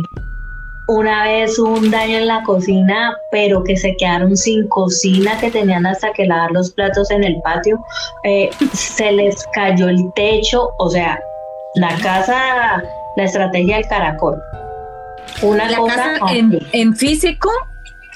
una 0.88 1.24
vez 1.24 1.58
un 1.60 1.90
daño 1.92 2.18
en 2.18 2.28
la 2.28 2.44
cocina, 2.44 3.16
pero 3.32 3.64
que 3.64 3.78
se 3.78 3.96
quedaron 3.96 4.36
sin 4.36 4.68
cocina, 4.68 5.38
que 5.40 5.50
tenían 5.50 5.86
hasta 5.86 6.12
que 6.12 6.26
lavar 6.26 6.52
los 6.52 6.72
platos 6.72 7.10
en 7.12 7.24
el 7.24 7.40
patio. 7.42 7.80
Eh, 8.24 8.50
se 8.74 9.12
les 9.12 9.46
cayó 9.54 9.88
el 9.88 10.12
techo, 10.16 10.70
o 10.80 10.90
sea, 10.90 11.20
la 11.76 11.96
casa 11.98 12.84
la 13.16 13.24
estrategia 13.24 13.78
del 13.78 13.88
caracol. 13.88 14.42
Una 15.42 15.76
cosa 15.76 15.96
casa 15.96 16.34
en, 16.72 16.96
físico 16.96 17.50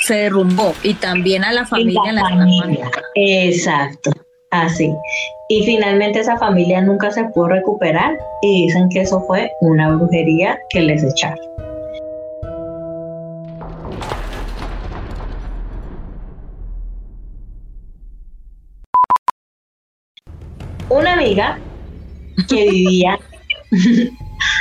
se 0.01 0.15
derrumbó 0.15 0.73
y 0.83 0.93
también 0.93 1.43
a 1.43 1.51
la 1.51 1.65
familia. 1.65 2.01
Y 2.05 2.11
la 2.13 2.21
familia. 2.21 2.91
Exacto, 3.15 4.11
así. 4.51 4.93
Y 5.49 5.63
finalmente 5.63 6.19
esa 6.19 6.37
familia 6.37 6.81
nunca 6.81 7.11
se 7.11 7.23
pudo 7.25 7.49
recuperar 7.49 8.17
y 8.41 8.65
dicen 8.65 8.89
que 8.89 9.01
eso 9.01 9.21
fue 9.21 9.51
una 9.61 9.95
brujería 9.95 10.59
que 10.69 10.81
les 10.81 11.03
echaron. 11.03 11.39
Una 20.89 21.13
amiga 21.13 21.59
que 22.47 22.69
vivía 22.69 23.19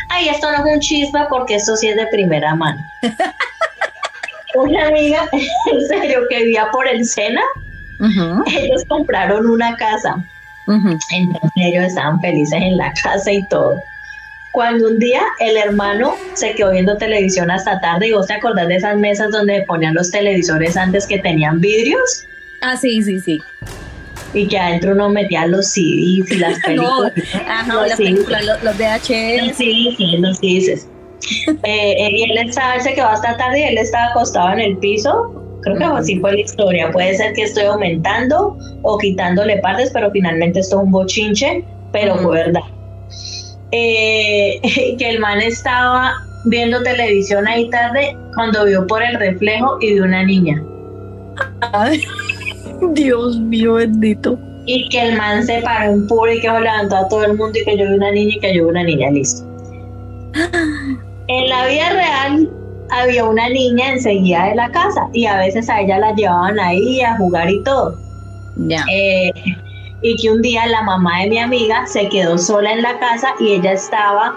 Ay, 0.08 0.28
esto 0.28 0.50
no 0.50 0.66
es 0.66 0.74
un 0.74 0.80
chisme 0.80 1.20
porque 1.28 1.56
esto 1.56 1.76
sí 1.76 1.88
es 1.88 1.96
de 1.96 2.06
primera 2.08 2.54
mano. 2.54 2.80
Una 4.54 4.88
amiga, 4.88 5.28
en 5.32 5.86
serio, 5.86 6.20
que 6.30 6.38
vivía 6.38 6.68
por 6.72 6.88
el 6.88 7.04
Sena, 7.04 7.42
ellos 8.46 8.84
compraron 8.88 9.48
una 9.50 9.76
casa. 9.76 10.24
Entonces 10.66 11.50
ellos 11.56 11.84
estaban 11.84 12.20
felices 12.20 12.60
en 12.60 12.76
la 12.76 12.92
casa 13.02 13.30
y 13.30 13.46
todo. 13.48 13.80
Cuando 14.52 14.88
un 14.88 14.98
día 14.98 15.22
el 15.40 15.56
hermano 15.58 16.14
se 16.32 16.54
quedó 16.54 16.70
viendo 16.72 16.96
televisión 16.96 17.50
hasta 17.50 17.78
tarde, 17.80 18.08
y 18.08 18.12
vos 18.12 18.26
te 18.26 18.34
acordás 18.34 18.68
de 18.68 18.76
esas 18.76 18.96
mesas 18.96 19.30
donde 19.30 19.62
ponían 19.62 19.94
los 19.94 20.10
televisores 20.10 20.76
antes 20.76 21.06
que 21.06 21.18
tenían 21.18 21.60
vidrios. 21.60 22.26
Ah, 22.62 22.76
sí, 22.76 23.02
sí, 23.02 23.20
sí 23.20 23.42
y 24.36 24.46
que 24.46 24.58
adentro 24.58 24.92
uno 24.92 25.08
metía 25.08 25.46
los 25.46 25.66
CDs 25.72 26.30
y 26.30 26.38
las 26.38 26.58
películas. 26.64 27.12
los, 27.66 27.88
las 27.88 27.96
películas 27.96 28.44
los, 28.62 28.76
VHS. 28.76 29.56
Sí, 29.56 29.94
sí, 29.96 30.16
los 30.18 30.38
CDs. 30.38 30.88
Eh, 31.48 31.96
eh, 31.98 32.10
y 32.12 32.22
él 32.30 32.38
estaba, 32.38 32.78
se 32.78 32.94
quedó 32.94 33.08
hasta 33.08 33.36
tarde 33.36 33.60
y 33.60 33.62
él 33.64 33.78
estaba 33.78 34.10
acostado 34.10 34.52
en 34.52 34.60
el 34.60 34.76
piso. 34.78 35.42
Creo 35.62 35.78
que 35.78 35.84
así 35.84 36.20
fue 36.20 36.34
la 36.34 36.40
historia. 36.40 36.90
Puede 36.92 37.16
ser 37.16 37.32
que 37.32 37.42
estoy 37.42 37.64
aumentando 37.64 38.56
o 38.82 38.98
quitándole 38.98 39.56
partes, 39.58 39.90
pero 39.92 40.10
finalmente 40.10 40.60
esto 40.60 40.76
es 40.76 40.82
un 40.84 40.92
bochinche, 40.92 41.64
pero 41.92 42.16
fue 42.18 42.44
verdad. 42.44 42.62
Eh, 43.72 44.60
que 44.98 45.08
el 45.08 45.18
man 45.18 45.40
estaba 45.40 46.14
viendo 46.44 46.82
televisión 46.82 47.48
ahí 47.48 47.68
tarde 47.70 48.16
cuando 48.34 48.64
vio 48.64 48.86
por 48.86 49.02
el 49.02 49.18
reflejo 49.18 49.78
y 49.80 49.94
vio 49.94 50.04
una 50.04 50.22
niña. 50.22 50.62
Dios 52.92 53.38
mío 53.38 53.74
bendito. 53.74 54.38
Y 54.66 54.88
que 54.88 55.00
el 55.00 55.16
man 55.16 55.44
se 55.44 55.60
paró 55.62 55.92
en 55.92 56.06
puro 56.08 56.32
y 56.32 56.40
que 56.40 56.48
levantó 56.48 56.96
a 56.96 57.08
todo 57.08 57.24
el 57.24 57.36
mundo 57.36 57.58
y 57.58 57.64
que 57.64 57.78
yo 57.78 57.88
vi 57.88 57.94
una 57.94 58.10
niña 58.10 58.34
y 58.34 58.40
que 58.40 58.54
yo 58.54 58.64
vi 58.64 58.70
una 58.70 58.82
niña, 58.82 59.10
listo. 59.10 59.44
En 61.28 61.48
la 61.48 61.66
vida 61.66 61.90
real 61.90 62.50
había 62.90 63.24
una 63.24 63.48
niña 63.48 63.92
enseguida 63.92 64.44
de 64.46 64.54
la 64.54 64.70
casa 64.70 65.08
y 65.12 65.26
a 65.26 65.38
veces 65.38 65.68
a 65.68 65.80
ella 65.80 65.98
la 65.98 66.14
llevaban 66.14 66.58
ahí 66.58 67.00
a 67.00 67.16
jugar 67.16 67.50
y 67.50 67.62
todo. 67.62 67.96
Ya. 68.56 68.84
Eh, 68.92 69.32
y 70.02 70.16
que 70.16 70.30
un 70.30 70.42
día 70.42 70.66
la 70.66 70.82
mamá 70.82 71.22
de 71.22 71.30
mi 71.30 71.38
amiga 71.38 71.86
se 71.86 72.08
quedó 72.08 72.38
sola 72.38 72.72
en 72.72 72.82
la 72.82 72.98
casa 72.98 73.34
y 73.40 73.54
ella 73.54 73.72
estaba 73.72 74.36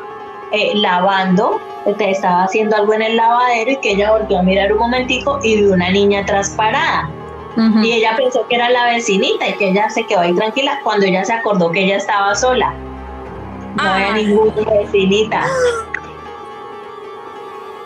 eh, 0.51 0.72
lavando, 0.75 1.60
estaba 2.00 2.43
haciendo 2.43 2.75
algo 2.75 2.93
en 2.93 3.01
el 3.01 3.17
lavadero 3.17 3.72
y 3.72 3.77
que 3.77 3.91
ella 3.91 4.12
volvió 4.17 4.39
a 4.39 4.43
mirar 4.43 4.74
un 4.74 4.79
momentico 4.79 5.39
y 5.43 5.58
vio 5.58 5.74
una 5.74 5.91
niña 5.91 6.25
Y 7.83 7.91
ella 7.91 8.15
pensó 8.15 8.47
que 8.47 8.55
era 8.55 8.69
la 8.69 8.85
vecinita 8.85 9.47
y 9.47 9.53
que 9.53 9.69
ella 9.69 9.89
se 9.89 10.05
quedó 10.05 10.21
ahí 10.21 10.33
tranquila 10.33 10.79
cuando 10.83 11.05
ella 11.05 11.25
se 11.25 11.33
acordó 11.33 11.71
que 11.71 11.83
ella 11.83 11.97
estaba 11.97 12.33
sola. 12.35 12.73
No 13.75 13.83
había 13.83 14.13
ninguna 14.13 14.53
vecinita. 14.71 15.45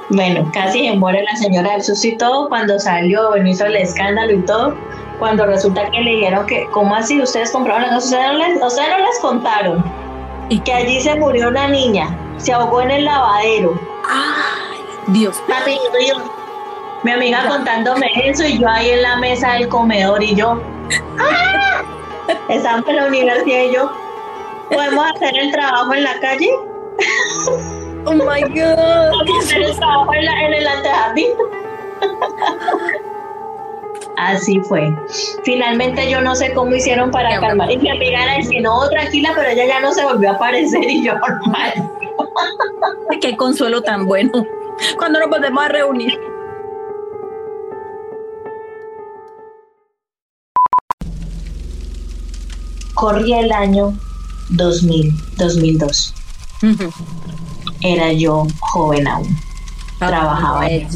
Bueno, 0.10 0.48
casi 0.54 0.88
se 0.88 0.96
muere 0.96 1.24
la 1.24 1.36
señora 1.38 1.72
del 1.72 1.82
susto 1.82 2.08
y 2.08 2.18
todo 2.18 2.50
cuando 2.50 2.78
salió, 2.78 3.30
bueno, 3.30 3.50
hizo 3.50 3.66
el 3.66 3.76
escándalo 3.78 4.34
y 4.34 4.42
todo. 4.42 4.76
Cuando 5.18 5.46
resulta 5.46 5.90
que 5.90 6.02
le 6.02 6.12
dijeron 6.12 6.46
que, 6.46 6.68
¿cómo 6.72 6.96
así? 6.96 7.20
Ustedes 7.22 7.52
compraron 7.52 7.84
las 7.84 7.94
cosas, 7.94 8.12
ustedes 8.12 8.28
no 8.28 8.38
les, 8.38 8.60
no 8.60 8.98
les 8.98 9.20
contaron. 9.22 9.84
Y 10.50 10.60
que 10.60 10.74
allí 10.74 11.02
se 11.02 11.16
murió 11.16 11.48
una 11.48 11.68
niña, 11.68 12.16
se 12.38 12.54
ahogó 12.54 12.82
en 12.82 12.92
el 12.92 13.06
lavadero. 13.06 13.80
Ay, 14.08 14.78
Dios. 15.08 15.42
Papi, 15.48 15.80
Dios 16.00 16.22
mi 17.04 17.12
amiga 17.12 17.46
contándome 17.48 18.10
eso 18.24 18.46
y 18.46 18.60
yo 18.60 18.68
ahí 18.68 18.92
en 18.92 19.02
la 19.02 19.18
mesa 19.18 19.54
del 19.54 19.68
comedor 19.68 20.24
y 20.24 20.36
yo, 20.36 20.62
¡ah! 21.20 21.84
Estamos 22.50 22.88
en 22.88 22.96
la 22.96 23.08
universidad 23.08 23.64
y 23.64 23.74
yo, 23.74 23.92
¿podemos 24.72 25.06
hacer 25.12 25.38
el 25.38 25.52
trabajo 25.52 25.94
en 25.94 26.04
la 26.04 26.20
calle? 26.20 26.50
Oh 28.06 28.14
my 28.14 28.42
God. 28.42 29.12
¿Podemos 29.12 29.46
hacer 29.46 29.64
el 29.64 29.76
trabajo 29.78 30.14
en, 30.14 30.24
en 30.24 30.54
el 30.54 30.68
antejardín? 30.68 31.30
Así 34.18 34.60
fue. 34.62 34.94
Finalmente 35.44 36.10
yo 36.10 36.22
no 36.22 36.36
sé 36.36 36.54
cómo 36.54 36.76
hicieron 36.76 37.12
para 37.12 37.40
calmar. 37.40 37.72
Y 37.72 37.78
mi 37.78 37.90
amiga 37.90 38.24
era 38.24 38.48
que 38.48 38.62
no, 38.62 38.88
tranquila, 38.90 39.32
pero 39.36 39.50
ella 39.50 39.66
ya 39.66 39.80
no 39.80 39.92
se 39.92 40.04
volvió 40.04 40.32
a 40.32 40.34
aparecer 40.34 40.84
y 40.84 41.04
yo 41.04 41.14
normal. 41.18 41.92
Qué 43.22 43.36
consuelo 43.36 43.82
tan 43.82 44.06
bueno. 44.06 44.46
Cuando 44.98 45.20
nos 45.20 45.30
volvemos 45.30 45.64
a 45.64 45.70
reunir. 45.70 46.33
Corría 53.04 53.42
el 53.42 53.52
año 53.52 53.94
2000, 54.52 55.14
2002. 55.36 56.14
Era 57.82 58.14
yo 58.14 58.48
joven 58.62 59.06
aún. 59.06 59.38
Ah, 60.00 60.08
Trabajaba 60.08 60.68
en 60.70 60.88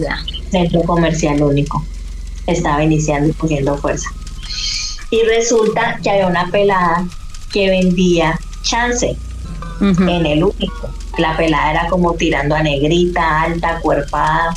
centro 0.50 0.84
comercial 0.84 1.44
único. 1.44 1.84
Estaba 2.46 2.82
iniciando 2.82 3.28
y 3.28 3.34
cogiendo 3.34 3.76
fuerza. 3.76 4.10
Y 5.12 5.22
resulta 5.24 6.00
que 6.02 6.10
había 6.10 6.28
una 6.28 6.48
pelada 6.50 7.06
que 7.52 7.70
vendía 7.72 8.40
chance 8.62 9.18
en 9.82 10.26
el 10.26 10.46
único. 10.46 10.90
La 11.18 11.36
pelada 11.36 11.72
era 11.72 11.88
como 11.90 12.14
tirando 12.14 12.56
a 12.56 12.64
negrita, 12.64 13.42
alta, 13.42 13.82
cuerpada, 13.82 14.56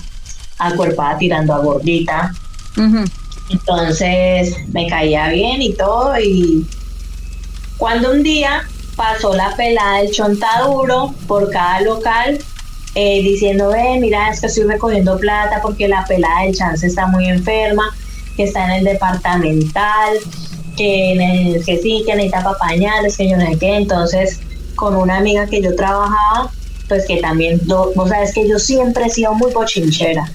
acuerpada 0.56 1.18
tirando 1.18 1.52
a 1.52 1.58
gordita. 1.58 2.32
Entonces 3.48 4.54
me 4.72 4.86
caía 4.86 5.30
bien 5.30 5.60
y 5.62 5.72
todo 5.72 6.16
y 6.20 6.64
cuando 7.80 8.12
un 8.12 8.22
día 8.22 8.62
pasó 8.94 9.34
la 9.34 9.56
pelada 9.56 10.02
del 10.02 10.10
chontaduro 10.10 11.14
por 11.26 11.50
cada 11.50 11.80
local 11.80 12.38
eh, 12.94 13.22
diciendo, 13.22 13.70
ve, 13.70 13.96
mira, 13.98 14.28
es 14.28 14.40
que 14.40 14.48
estoy 14.48 14.64
recogiendo 14.64 15.18
plata 15.18 15.60
porque 15.62 15.88
la 15.88 16.04
pelada 16.04 16.42
del 16.42 16.54
chance 16.54 16.86
está 16.86 17.06
muy 17.06 17.26
enferma, 17.26 17.96
que 18.36 18.44
está 18.44 18.66
en 18.66 18.72
el 18.72 18.84
departamental, 18.84 20.18
que, 20.76 21.62
que 21.64 21.78
sí, 21.78 22.02
que 22.04 22.16
necesita 22.16 22.44
papañales, 22.44 23.16
que 23.16 23.30
yo 23.30 23.38
no 23.38 23.46
sé 23.46 23.58
qué. 23.58 23.76
Entonces, 23.76 24.40
con 24.74 24.94
una 24.94 25.16
amiga 25.16 25.46
que 25.46 25.62
yo 25.62 25.74
trabajaba, 25.74 26.50
pues 26.86 27.06
que 27.06 27.16
también, 27.16 27.62
vos 27.64 28.10
sabes 28.10 28.34
que 28.34 28.46
yo 28.46 28.58
siempre 28.58 29.06
he 29.06 29.10
sido 29.10 29.32
muy 29.32 29.52
bochinchera. 29.52 30.30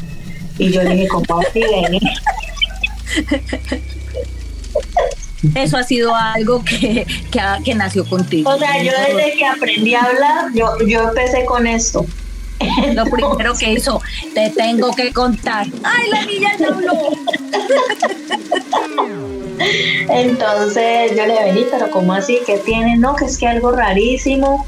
Y 0.58 0.72
yo 0.72 0.82
le 0.82 0.96
dije, 0.96 1.10
¿cómo 1.10 1.42
así, 1.42 1.62
eso 5.54 5.78
ha 5.78 5.84
sido 5.84 6.16
algo 6.16 6.64
que, 6.64 7.06
que, 7.64 7.76
nació 7.76 8.06
contigo. 8.06 8.50
O 8.50 8.58
sea, 8.58 8.82
yo 8.82 8.92
desde 9.08 9.38
que 9.38 9.46
aprendí 9.46 9.94
a 9.94 10.04
hablar, 10.04 10.52
yo, 10.54 10.78
yo 10.88 11.10
empecé 11.10 11.46
con 11.46 11.68
esto. 11.68 12.06
Lo 12.94 13.04
primero 13.06 13.54
que 13.54 13.74
hizo, 13.74 14.02
te 14.34 14.50
tengo 14.52 14.92
que 14.94 15.12
contar. 15.12 15.68
¡Ay, 15.84 16.10
la 16.10 16.26
niña 16.26 16.56
ya 16.58 16.68
habló! 16.68 16.94
Entonces 20.10 21.12
yo 21.16 21.26
le 21.26 21.44
vení, 21.44 21.66
pero 21.70 21.90
¿cómo 21.92 22.14
así? 22.14 22.40
¿Qué 22.46 22.58
tiene? 22.60 22.98
No, 22.98 23.16
que 23.16 23.26
es 23.26 23.38
que 23.38 23.48
algo 23.48 23.72
rarísimo, 23.72 24.66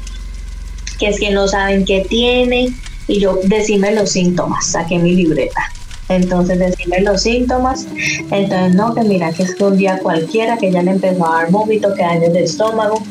que 0.98 1.08
es 1.08 1.18
que 1.18 1.30
no 1.30 1.48
saben 1.48 1.84
qué 1.84 2.04
tiene. 2.08 2.72
Y 3.06 3.20
yo, 3.20 3.38
decime 3.44 3.94
los 3.94 4.10
síntomas, 4.10 4.66
saqué 4.66 4.98
mi 4.98 5.14
libreta. 5.14 5.72
Entonces 6.08 6.58
decirle 6.58 7.02
los 7.02 7.22
síntomas, 7.22 7.86
entonces 8.30 8.74
no, 8.74 8.94
que 8.94 9.02
mira 9.02 9.32
que 9.32 9.42
es 9.42 9.54
que 9.54 9.64
un 9.64 9.76
día 9.76 9.98
cualquiera 9.98 10.56
que 10.56 10.72
ya 10.72 10.82
le 10.82 10.92
empezó 10.92 11.26
a 11.26 11.42
dar 11.42 11.50
vómito, 11.50 11.94
que 11.94 12.02
daños 12.02 12.32
de 12.32 12.44
estómago, 12.44 13.02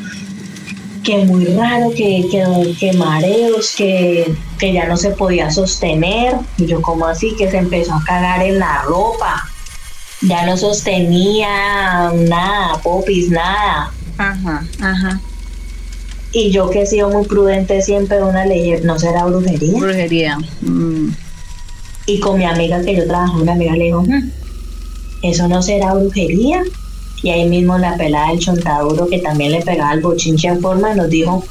que 1.03 1.19
muy 1.25 1.45
raro, 1.45 1.91
que, 1.91 2.27
que, 2.79 2.93
mareos, 2.93 3.75
que, 3.77 4.35
que 4.59 4.73
ya 4.73 4.87
no 4.87 4.97
se 4.97 5.11
podía 5.11 5.51
sostener. 5.51 6.35
Y 6.57 6.65
yo 6.65 6.81
como 6.81 7.05
así, 7.05 7.35
que 7.37 7.49
se 7.49 7.57
empezó 7.57 7.93
a 7.93 8.03
cagar 8.03 8.41
en 8.41 8.59
la 8.59 8.81
ropa, 8.81 9.47
ya 10.21 10.45
no 10.45 10.57
sostenía 10.57 12.11
nada, 12.13 12.81
popis, 12.81 13.29
nada. 13.29 13.91
Ajá, 14.17 14.65
ajá. 14.81 15.21
Y 16.33 16.51
yo 16.51 16.69
que 16.69 16.81
he 16.81 16.85
sido 16.85 17.09
muy 17.09 17.25
prudente 17.25 17.81
siempre, 17.81 18.21
una 18.21 18.45
ley, 18.45 18.81
¿no 18.83 18.99
será 18.99 19.25
brujería? 19.25 19.79
Brujería. 19.79 20.37
Mm. 20.61 21.09
Y 22.07 22.21
con 22.21 22.39
mi 22.39 22.45
amiga 22.45 22.81
que 22.81 22.95
yo 22.95 23.05
trabajaba, 23.05 23.41
una 23.41 23.51
amiga 23.51 23.75
le 23.75 23.83
dijo, 23.83 24.05
¿eso 25.21 25.47
no 25.49 25.61
será 25.61 25.93
brujería? 25.93 26.63
Y 27.21 27.29
ahí 27.29 27.47
mismo 27.49 27.77
la 27.77 27.97
pelada 27.97 28.29
del 28.29 28.39
chontaduro 28.39 29.07
que 29.07 29.19
también 29.19 29.51
le 29.51 29.61
pegaba 29.61 29.93
el 29.93 29.99
bochinche 29.99 30.47
en 30.47 30.61
forma 30.61 30.95
nos 30.95 31.09
dijo, 31.09 31.43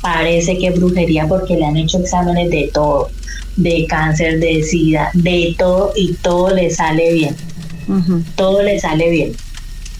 parece 0.00 0.56
que 0.56 0.68
es 0.68 0.78
brujería 0.78 1.26
porque 1.26 1.56
le 1.56 1.64
han 1.64 1.76
hecho 1.76 1.98
exámenes 1.98 2.48
de 2.50 2.70
todo, 2.72 3.10
de 3.56 3.86
cáncer, 3.88 4.38
de 4.38 4.62
sida, 4.62 5.10
de 5.14 5.56
todo 5.58 5.92
y 5.96 6.12
todo 6.14 6.54
le 6.54 6.70
sale 6.70 7.12
bien. 7.12 7.36
Todo 8.36 8.62
le 8.62 8.78
sale 8.78 9.10
bien. 9.10 9.32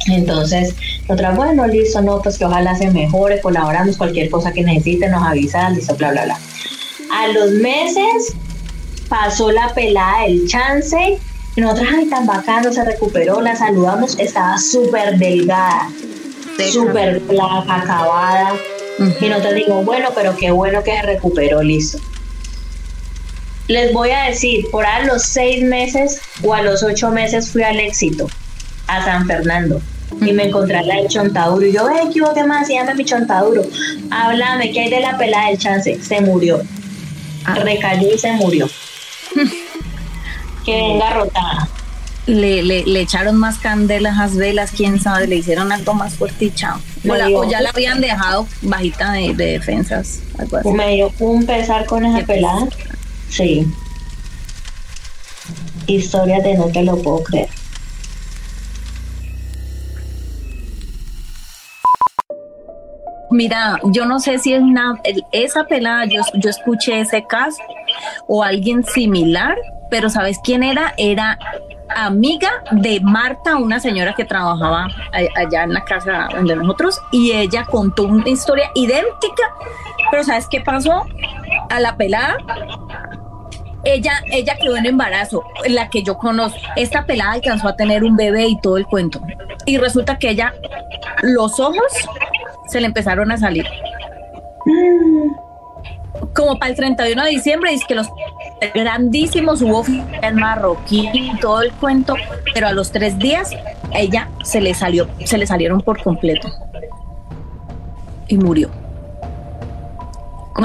Entonces, 0.07 0.74
otra, 1.09 1.33
bueno, 1.33 1.66
listo, 1.66 2.03
no, 2.03 2.22
pues 2.22 2.38
que 2.38 2.44
ojalá 2.44 2.77
se 2.77 2.90
mejore, 2.90 3.40
colaboramos, 3.40 3.96
cualquier 3.96 4.31
cosa 4.31 4.53
que 4.53 4.62
necesite, 4.62 5.09
nos 5.09 5.22
avisan, 5.22 5.74
listo, 5.74 5.96
bla, 5.96 6.12
bla, 6.12 6.24
bla. 6.24 6.38
A 7.12 7.29
los 7.29 7.50
meses 7.53 8.35
pasó 9.14 9.53
la 9.53 9.72
pelada 9.72 10.22
del 10.22 10.48
chance, 10.48 11.18
y 11.55 11.61
nosotros, 11.61 11.87
ay, 11.96 12.07
tan 12.07 12.27
bacano, 12.27 12.72
se 12.72 12.85
recuperó, 12.85 13.40
la 13.40 13.55
saludamos, 13.55 14.18
estaba 14.18 14.59
súper 14.59 15.16
delgada, 15.18 15.88
súper 16.72 17.20
flaca, 17.20 17.77
acabada. 17.83 18.55
Y 19.20 19.27
nosotros 19.27 19.55
digo, 19.55 19.83
bueno, 19.83 20.09
pero 20.16 20.37
qué 20.37 20.50
bueno 20.50 20.83
que 20.83 20.90
se 20.90 21.03
recuperó, 21.03 21.62
listo. 21.62 21.98
Les 23.68 23.92
voy 23.92 24.11
a 24.11 24.24
decir, 24.24 24.66
por 24.72 24.85
a 24.85 25.05
los 25.05 25.22
seis 25.22 25.62
meses 25.62 26.20
o 26.42 26.53
a 26.53 26.62
los 26.62 26.83
ocho 26.83 27.11
meses 27.11 27.50
fui 27.50 27.62
al 27.62 27.79
éxito, 27.79 28.29
a 28.88 29.05
San 29.05 29.27
Fernando 29.27 29.81
y 30.20 30.33
me 30.33 30.48
encontré 30.48 30.83
la 30.83 30.96
del 30.96 31.09
chontaduro. 31.09 31.64
Y 31.64 31.72
yo, 31.72 31.88
eh, 31.88 32.11
¿qué 32.12 32.20
hubo? 32.20 32.35
¿Qué 32.35 32.44
más? 32.44 32.68
Llame 32.68 32.94
mi 32.94 33.05
chontaduro. 33.05 33.62
Háblame, 34.11 34.72
¿qué 34.72 34.81
hay 34.81 34.90
de 34.90 35.00
la 35.00 35.16
pelada 35.16 35.48
del 35.48 35.59
chance? 35.59 36.03
Se 36.03 36.20
murió. 36.20 36.61
Ah. 37.44 37.55
Recayó 37.55 38.12
y 38.12 38.18
se 38.18 38.33
murió. 38.33 38.68
Que 40.64 40.72
venga 40.72 41.10
rotada. 41.10 41.68
Le, 42.26 42.62
le, 42.62 43.00
echaron 43.00 43.36
más 43.36 43.58
candelas 43.58 44.18
a 44.18 44.34
velas, 44.34 44.70
quién 44.70 44.98
sabe, 44.98 45.26
le 45.26 45.36
hicieron 45.36 45.72
algo 45.72 45.92
más 45.92 46.14
fuerte 46.14 46.46
y 46.46 46.50
chao. 46.52 46.80
O, 47.06 47.44
ya 47.44 47.60
la 47.60 47.68
habían 47.68 48.00
dejado 48.00 48.46
bajita 48.62 49.12
de, 49.12 49.34
defensas. 49.34 50.20
Algo 50.38 50.56
así. 50.56 50.68
Me 50.70 50.94
dio 50.94 51.12
un 51.18 51.44
pesar 51.44 51.84
con 51.84 52.04
esa 52.06 52.24
pelada. 52.24 52.66
Sí. 53.28 53.66
Historia 55.86 56.40
de 56.40 56.54
no 56.54 56.68
te 56.68 56.82
lo 56.82 56.96
puedo 56.96 57.22
creer. 57.24 57.48
Mira, 63.30 63.80
yo 63.84 64.06
no 64.06 64.18
sé 64.18 64.38
si 64.38 64.54
es 64.54 64.62
una, 64.62 64.98
esa 65.32 65.64
pelada, 65.64 66.04
yo, 66.06 66.22
yo 66.34 66.48
escuché 66.48 67.00
ese 67.00 67.24
caso 67.26 67.58
o 68.26 68.42
alguien 68.42 68.85
similar, 68.85 69.57
pero 69.90 70.11
¿sabes 70.11 70.38
quién 70.42 70.62
era? 70.62 70.94
Era 70.96 71.38
amiga 71.96 72.50
de 72.72 73.00
Marta, 73.00 73.57
una 73.57 73.78
señora 73.78 74.14
que 74.14 74.24
trabajaba 74.24 74.88
allá 75.37 75.64
en 75.64 75.74
la 75.74 75.85
casa 75.85 76.28
de 76.42 76.57
nosotros, 76.57 77.00
y 77.12 77.33
ella 77.33 77.64
contó 77.64 78.04
una 78.04 78.28
historia 78.28 78.70
idéntica, 78.74 79.42
pero 80.11 80.24
¿sabes 80.24 80.46
qué 80.48 80.61
pasó? 80.61 81.04
A 81.70 81.80
la 81.80 81.96
pelada 81.96 82.37
ella, 83.85 84.22
ella 84.30 84.57
quedó 84.61 84.76
en 84.76 84.87
embarazo, 84.87 85.44
la 85.68 85.88
que 85.90 86.02
yo 86.02 86.16
conozco. 86.16 86.59
Esta 86.76 87.04
pelada 87.04 87.33
alcanzó 87.33 87.68
a 87.68 87.76
tener 87.76 88.02
un 88.02 88.16
bebé 88.16 88.46
y 88.46 88.59
todo 88.61 88.78
el 88.78 88.87
cuento. 88.87 89.20
Y 89.66 89.78
resulta 89.78 90.18
que 90.18 90.30
ella, 90.30 90.54
los 91.22 91.61
ojos 91.61 91.92
se 92.68 92.80
le 92.80 92.87
empezaron 92.87 93.30
a 93.30 93.37
salir. 93.37 93.66
Como 96.34 96.58
para 96.58 96.70
el 96.70 96.76
31 96.76 97.24
de 97.24 97.30
diciembre, 97.30 97.70
dice 97.70 97.84
que 97.86 97.94
los 97.94 98.08
grandísimos 98.74 99.62
hubo 99.62 99.84
en 99.86 100.36
marroquí 100.36 101.08
todo 101.40 101.62
el 101.62 101.72
cuento, 101.72 102.16
pero 102.52 102.66
a 102.66 102.72
los 102.72 102.90
tres 102.90 103.18
días 103.18 103.50
ella 103.92 104.28
se 104.42 104.60
le 104.60 104.74
salió, 104.74 105.08
se 105.24 105.38
le 105.38 105.46
salieron 105.46 105.80
por 105.80 106.02
completo. 106.02 106.48
Y 108.26 108.36
murió. 108.36 108.70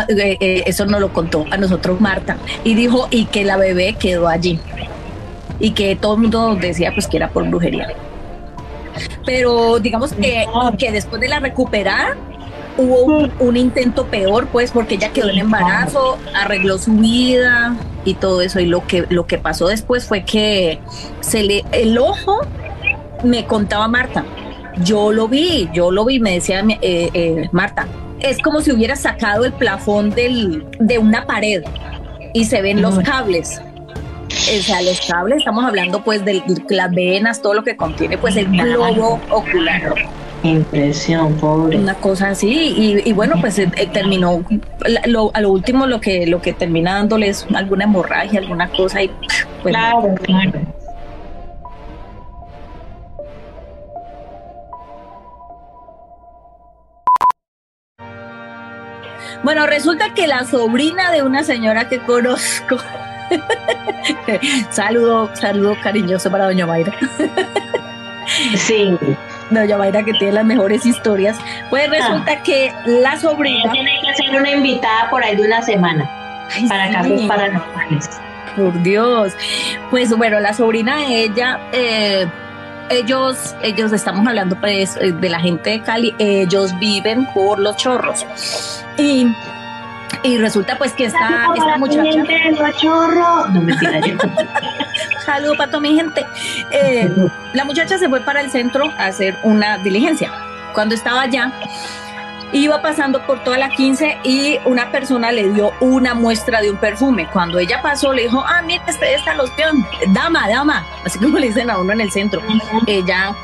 Eh, 0.08 0.38
eh, 0.40 0.64
eso 0.66 0.86
nos 0.86 1.02
lo 1.02 1.12
contó 1.12 1.46
a 1.52 1.58
nosotros 1.58 2.00
Marta. 2.00 2.38
Y 2.64 2.74
dijo 2.74 3.08
y 3.12 3.26
que 3.26 3.44
la 3.44 3.58
bebé 3.58 3.94
quedó 3.94 4.28
allí. 4.28 4.60
Y 5.60 5.72
que 5.72 5.96
todo 5.96 6.16
el 6.16 6.22
mundo 6.22 6.56
decía 6.56 6.92
pues 6.94 7.08
que 7.08 7.18
era 7.18 7.30
por 7.30 7.48
brujería. 7.48 7.90
Pero 9.26 9.80
digamos 9.80 10.14
que, 10.14 10.46
que 10.78 10.92
después 10.92 11.22
de 11.22 11.28
la 11.28 11.40
recuperar 11.40 12.18
hubo 12.80 13.30
un, 13.40 13.58
intento 13.58 14.06
peor, 14.08 14.48
pues, 14.48 14.72
porque 14.72 14.96
ella 14.96 15.12
quedó 15.12 15.30
en 15.30 15.40
embarazo, 15.40 16.18
arregló 16.34 16.78
su 16.78 16.94
vida 16.94 17.76
y 18.06 18.14
todo 18.14 18.42
eso. 18.42 18.60
Y 18.60 18.66
lo 18.66 18.88
que, 18.88 19.06
lo 19.10 19.28
que 19.28 19.38
pasó 19.38 19.68
después 19.68 20.06
fue 20.06 20.24
que 20.24 20.80
se 21.20 21.44
le, 21.44 21.66
el 21.72 21.98
ojo, 21.98 22.40
me 23.24 23.46
contaba 23.46 23.88
Marta, 23.88 24.24
yo 24.84 25.12
lo 25.12 25.28
vi, 25.28 25.70
yo 25.74 25.92
lo 25.92 26.06
vi, 26.06 26.20
me 26.20 26.34
decía 26.36 26.64
eh, 26.82 27.10
eh, 27.14 27.50
Marta, 27.52 27.88
es 28.22 28.40
como 28.40 28.62
si 28.62 28.72
hubiera 28.72 28.96
sacado 28.96 29.44
el 29.44 29.52
plafón 29.52 30.12
del, 30.12 30.66
de 30.80 31.00
una 31.00 31.26
pared 31.26 31.64
y 32.34 32.46
se 32.46 32.62
ven 32.62 32.82
los 32.82 32.98
cables 33.00 33.62
o 34.30 34.62
sea, 34.62 34.82
los 34.82 35.02
cables, 35.08 35.40
estamos 35.40 35.66
hablando 35.66 36.04
pues 36.04 36.24
de 36.24 36.42
las 36.70 36.92
venas, 36.92 37.42
todo 37.42 37.54
lo 37.56 37.64
que 37.64 37.76
contiene 37.76 38.18
pues 38.18 38.36
el 38.36 38.48
globo 38.48 39.20
ocular. 39.30 39.96
Impresión, 40.44 41.34
pobre. 41.36 41.78
Una 41.78 41.96
cosa 41.96 42.30
así, 42.30 43.02
y, 43.06 43.12
bueno, 43.12 43.36
pues 43.42 43.60
eh, 43.60 43.70
eh, 43.76 43.88
terminó, 43.88 44.44
a 45.34 45.42
lo 45.42 45.50
último 45.50 45.86
lo 45.86 46.00
que, 46.00 46.26
lo 46.28 46.42
que 46.42 46.54
termina 46.54 46.96
dándole 46.96 47.28
es 47.28 47.46
alguna 47.54 47.84
hemorragia, 47.84 48.40
alguna 48.40 48.70
cosa, 48.70 49.04
y 49.04 49.10
pues, 49.62 49.76
claro, 49.76 50.16
claro. 50.24 50.60
Bueno, 59.44 59.68
resulta 59.68 60.14
que 60.14 60.28
la 60.28 60.46
sobrina 60.46 61.12
de 61.12 61.24
una 61.24 61.44
señora 61.44 61.88
que 61.88 62.00
conozco 62.00 62.78
saludo, 64.70 65.34
saludo 65.36 65.76
cariñoso 65.82 66.30
para 66.30 66.46
doña 66.46 66.66
Mayra. 66.66 66.94
sí. 68.56 68.98
Doña 69.50 69.78
Mayra 69.78 70.04
que 70.04 70.14
tiene 70.14 70.34
las 70.34 70.46
mejores 70.46 70.86
historias. 70.86 71.38
Pues 71.70 71.90
resulta 71.90 72.32
ah. 72.32 72.44
que 72.44 72.74
la 72.86 73.18
sobrina... 73.18 73.72
Tiene 73.72 74.00
que 74.02 74.24
ser 74.24 74.36
una 74.36 74.52
invitada 74.52 75.10
por 75.10 75.24
ahí 75.24 75.36
de 75.36 75.44
una 75.44 75.62
semana. 75.62 76.10
para 76.68 76.92
casos 76.92 77.22
paranormales. 77.28 78.10
Por 78.56 78.82
Dios. 78.84 79.34
Pues 79.90 80.16
bueno, 80.16 80.40
la 80.40 80.54
sobrina 80.54 80.98
de 80.98 81.24
ella... 81.24 81.60
Eh, 81.72 82.28
ellos, 82.92 83.56
ellos 83.62 83.94
estamos 83.94 84.26
hablando 84.28 84.60
pues 84.60 84.96
de 84.96 85.30
la 85.30 85.40
gente 85.40 85.70
de 85.70 85.82
Cali, 85.82 86.16
ellos 86.18 86.78
viven 86.80 87.28
por 87.36 87.60
los 87.60 87.78
chorros. 87.78 88.26
Y 88.98 89.28
y 90.24 90.38
resulta 90.38 90.78
pues 90.78 90.94
que 90.94 91.06
esta, 91.06 91.48
esta 91.56 91.78
muchacha. 91.78 92.24
No 93.54 93.62
me 93.62 93.74
Saludo 95.26 95.56
para 95.56 95.72
toda 95.72 95.82
mi 95.82 95.96
gente. 95.96 96.26
Eh, 96.72 97.10
la 97.54 97.66
muchacha 97.66 97.98
se 97.98 98.10
fue 98.10 98.22
para 98.22 98.42
el 98.42 98.50
centro 98.50 98.86
a 98.98 99.08
hacer 99.08 99.38
una 99.44 99.78
diligencia. 99.78 100.32
Cuando 100.74 100.96
estaba 100.96 101.22
allá, 101.22 101.52
iba 102.52 102.82
pasando 102.82 103.26
por 103.26 103.44
toda 103.44 103.58
la 103.58 103.70
15 103.70 104.20
y 104.24 104.60
una 104.66 104.92
persona 104.92 105.32
le 105.32 105.50
dio 105.50 105.72
una 105.80 106.14
muestra 106.14 106.62
de 106.62 106.72
un 106.72 106.78
perfume. 106.78 107.28
Cuando 107.32 107.60
ella 107.60 107.82
pasó, 107.82 108.14
le 108.14 108.24
dijo, 108.24 108.44
ah, 108.46 108.62
mira, 108.62 108.84
este, 108.88 109.14
esta 109.14 109.36
loción, 109.36 109.86
dama, 110.10 110.48
dama, 110.50 110.86
así 111.06 111.20
como 111.20 111.38
le 111.38 111.48
dicen 111.48 111.70
a 111.70 111.78
uno 111.78 111.94
en 111.94 112.02
el 112.02 112.12
centro. 112.12 112.42
Ella 112.88 113.36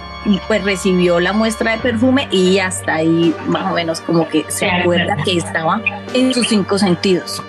pues 0.47 0.63
recibió 0.63 1.19
la 1.19 1.33
muestra 1.33 1.71
de 1.73 1.77
perfume 1.79 2.27
y 2.31 2.59
hasta 2.59 2.95
ahí 2.95 3.33
más 3.47 3.71
o 3.71 3.75
menos 3.75 4.01
como 4.01 4.27
que 4.27 4.45
se 4.49 4.69
acuerda 4.69 5.17
que 5.23 5.37
estaba 5.37 5.81
en 6.13 6.33
sus 6.33 6.47
cinco 6.47 6.77
sentidos. 6.77 7.41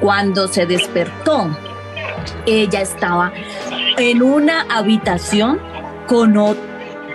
Cuando 0.00 0.46
se 0.48 0.66
despertó, 0.66 1.48
ella 2.44 2.80
estaba 2.80 3.32
en 3.98 4.22
una 4.22 4.66
habitación 4.70 5.60
con 6.06 6.36
otras 6.36 6.64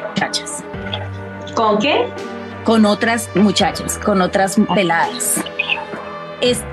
muchachas. 0.10 0.64
¿Con 1.54 1.80
qué? 1.80 2.08
Con 2.64 2.86
otras 2.86 3.30
muchachas, 3.36 3.98
con 3.98 4.22
otras 4.22 4.58
peladas 4.74 5.44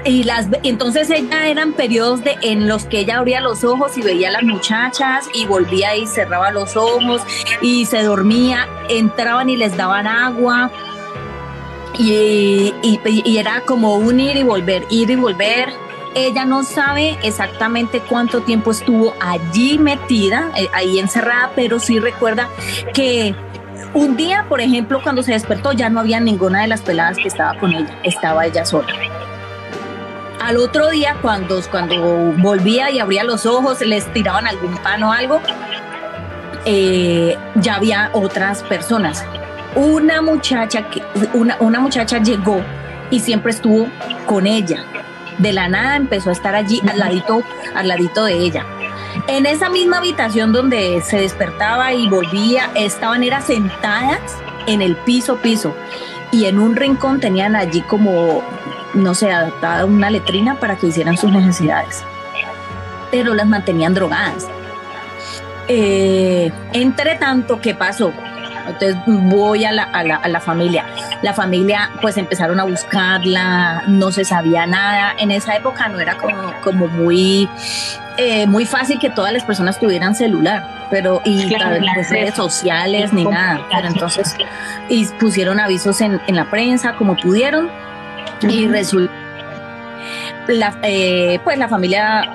y 0.04 0.24
las 0.24 0.48
entonces 0.62 1.10
ella 1.10 1.46
eran 1.46 1.72
periodos 1.72 2.24
de 2.24 2.36
en 2.42 2.68
los 2.68 2.86
que 2.86 3.00
ella 3.00 3.18
abría 3.18 3.40
los 3.40 3.64
ojos 3.64 3.98
y 3.98 4.02
veía 4.02 4.28
a 4.28 4.32
las 4.32 4.42
muchachas 4.42 5.28
y 5.34 5.46
volvía 5.46 5.94
y 5.96 6.06
cerraba 6.06 6.50
los 6.50 6.76
ojos 6.76 7.22
y 7.60 7.84
se 7.84 8.02
dormía, 8.02 8.66
entraban 8.88 9.50
y 9.50 9.56
les 9.56 9.76
daban 9.76 10.06
agua 10.06 10.70
y, 11.98 12.72
era 13.24 13.62
como 13.62 13.96
un 13.96 14.20
ir 14.20 14.36
y 14.36 14.42
volver, 14.42 14.86
ir 14.90 15.10
y 15.10 15.16
volver. 15.16 15.68
Ella 16.14 16.44
no 16.44 16.64
sabe 16.64 17.18
exactamente 17.22 18.00
cuánto 18.00 18.40
tiempo 18.40 18.70
estuvo 18.70 19.14
allí 19.20 19.78
metida, 19.78 20.50
eh, 20.56 20.68
ahí 20.72 20.98
encerrada, 20.98 21.52
pero 21.54 21.78
sí 21.78 21.98
recuerda 21.98 22.48
que 22.94 23.34
un 23.94 24.16
día, 24.16 24.46
por 24.48 24.60
ejemplo, 24.60 25.00
cuando 25.02 25.22
se 25.22 25.32
despertó 25.32 25.72
ya 25.72 25.90
no 25.90 26.00
había 26.00 26.18
ninguna 26.20 26.62
de 26.62 26.68
las 26.68 26.80
peladas 26.80 27.18
que 27.18 27.28
estaba 27.28 27.58
con 27.58 27.72
ella, 27.72 27.98
estaba 28.02 28.46
ella 28.46 28.64
sola. 28.64 28.88
Al 30.40 30.56
otro 30.56 30.88
día, 30.90 31.16
cuando, 31.20 31.60
cuando 31.70 32.32
volvía 32.38 32.90
y 32.90 33.00
abría 33.00 33.24
los 33.24 33.44
ojos, 33.44 33.80
les 33.80 34.10
tiraban 34.12 34.46
algún 34.46 34.76
pan 34.78 35.02
o 35.02 35.12
algo, 35.12 35.40
eh, 36.64 37.36
ya 37.56 37.74
había 37.74 38.10
otras 38.12 38.62
personas. 38.62 39.24
Una 39.74 40.22
muchacha, 40.22 40.86
una, 41.34 41.56
una 41.60 41.80
muchacha 41.80 42.18
llegó 42.18 42.62
y 43.10 43.20
siempre 43.20 43.50
estuvo 43.50 43.88
con 44.26 44.46
ella. 44.46 44.84
De 45.38 45.52
la 45.52 45.68
nada 45.68 45.96
empezó 45.96 46.30
a 46.30 46.32
estar 46.32 46.54
allí 46.54 46.80
al 46.88 46.98
ladito, 46.98 47.42
al 47.74 47.88
ladito 47.88 48.24
de 48.24 48.34
ella. 48.34 48.64
En 49.26 49.44
esa 49.44 49.68
misma 49.68 49.98
habitación 49.98 50.52
donde 50.52 51.00
se 51.02 51.18
despertaba 51.18 51.92
y 51.92 52.08
volvía, 52.08 52.70
estaban 52.74 53.24
era 53.24 53.40
sentadas 53.40 54.20
en 54.66 54.82
el 54.82 54.96
piso 54.96 55.36
piso 55.38 55.74
y 56.30 56.44
en 56.46 56.58
un 56.58 56.76
rincón 56.76 57.20
tenían 57.20 57.56
allí 57.56 57.80
como, 57.82 58.42
no 58.94 59.14
sé, 59.14 59.30
adaptada 59.32 59.84
una 59.84 60.10
letrina 60.10 60.56
para 60.56 60.76
que 60.76 60.88
hicieran 60.88 61.16
sus 61.16 61.32
necesidades. 61.32 62.04
Pero 63.10 63.34
las 63.34 63.46
mantenían 63.46 63.94
drogadas. 63.94 64.46
Eh, 65.68 66.50
entre 66.72 67.16
tanto, 67.16 67.60
¿qué 67.60 67.74
pasó? 67.74 68.12
Entonces 68.68 68.96
voy 69.06 69.64
a 69.64 69.72
la, 69.72 69.84
a, 69.84 70.04
la, 70.04 70.16
a 70.16 70.28
la, 70.28 70.40
familia. 70.40 70.84
La 71.22 71.32
familia 71.32 71.90
pues 72.00 72.16
empezaron 72.16 72.60
a 72.60 72.64
buscarla, 72.64 73.84
no 73.86 74.10
se 74.12 74.24
sabía 74.24 74.66
nada. 74.66 75.14
En 75.18 75.30
esa 75.30 75.56
época 75.56 75.88
no 75.88 76.00
era 76.00 76.16
como, 76.16 76.52
como 76.62 76.86
muy, 76.88 77.48
eh, 78.16 78.46
muy 78.46 78.66
fácil 78.66 78.98
que 78.98 79.10
todas 79.10 79.32
las 79.32 79.44
personas 79.44 79.78
tuvieran 79.78 80.14
celular, 80.14 80.86
pero 80.90 81.20
y 81.24 81.48
claro, 81.48 81.76
redes 82.10 82.34
sociales 82.34 83.12
ni 83.12 83.24
nada. 83.24 83.60
Pero 83.70 83.88
entonces 83.88 84.36
y 84.88 85.06
pusieron 85.06 85.60
avisos 85.60 86.00
en, 86.00 86.20
en 86.26 86.36
la 86.36 86.50
prensa 86.50 86.94
como 86.94 87.16
pudieron 87.16 87.66
uh 87.66 87.70
-huh. 88.40 88.50
y 88.50 88.68
resulta 88.68 89.12
la, 90.48 90.78
eh, 90.82 91.40
pues 91.44 91.58
la 91.58 91.68
familia 91.68 92.30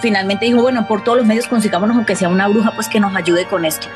finalmente 0.00 0.46
dijo, 0.46 0.62
bueno, 0.62 0.86
por 0.86 1.04
todos 1.04 1.18
los 1.18 1.26
medios 1.26 1.46
consigámonos 1.46 1.96
aunque 1.96 2.16
sea 2.16 2.28
una 2.28 2.48
bruja, 2.48 2.72
pues 2.74 2.88
que 2.88 3.00
nos 3.00 3.14
ayude 3.14 3.44
con 3.46 3.64
esto. 3.64 3.88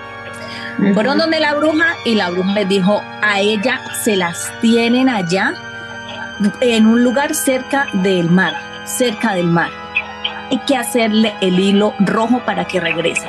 Fueron 0.95 1.19
donde 1.19 1.41
la 1.41 1.55
bruja 1.55 1.97
y 2.05 2.15
la 2.15 2.31
bruja 2.31 2.53
les 2.53 2.69
dijo, 2.69 3.03
a 3.23 3.41
ella 3.41 3.81
se 4.03 4.17
las 4.17 4.53
tienen 4.61 5.09
allá 5.09 5.55
en 6.61 6.87
un 6.87 7.03
lugar 7.03 7.35
cerca 7.35 7.87
del 7.93 8.31
mar, 8.31 8.55
cerca 8.85 9.35
del 9.35 9.47
mar. 9.47 9.71
Hay 10.51 10.59
que 10.67 10.77
hacerle 10.77 11.35
el 11.41 11.59
hilo 11.59 11.95
rojo 12.01 12.41
para 12.45 12.67
que 12.67 12.81
regrese. 12.81 13.27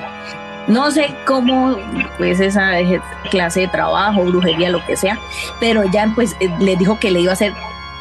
No 0.68 0.92
sé 0.92 1.16
cómo, 1.26 1.78
pues 2.18 2.42
esa 2.42 2.72
clase 3.32 3.62
de 3.62 3.68
trabajo, 3.70 4.26
brujería, 4.26 4.70
lo 4.70 4.86
que 4.86 4.98
sea, 4.98 5.18
pero 5.62 5.84
ella 5.84 6.12
pues 6.14 6.36
le 6.60 6.76
dijo 6.76 7.00
que 7.00 7.10
le 7.10 7.22
iba 7.22 7.32
a 7.32 7.34
hacer 7.34 7.54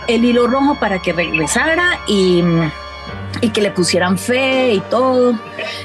el 0.09 0.25
hilo 0.25 0.49
rojo 0.49 0.75
para 0.75 0.99
que 0.99 1.13
regresara 1.13 2.01
y, 2.09 2.43
y 3.41 3.51
que 3.51 3.61
le 3.61 3.71
pusieran 3.71 4.19
fe 4.19 4.75
y 4.75 4.81
todo. 4.81 5.33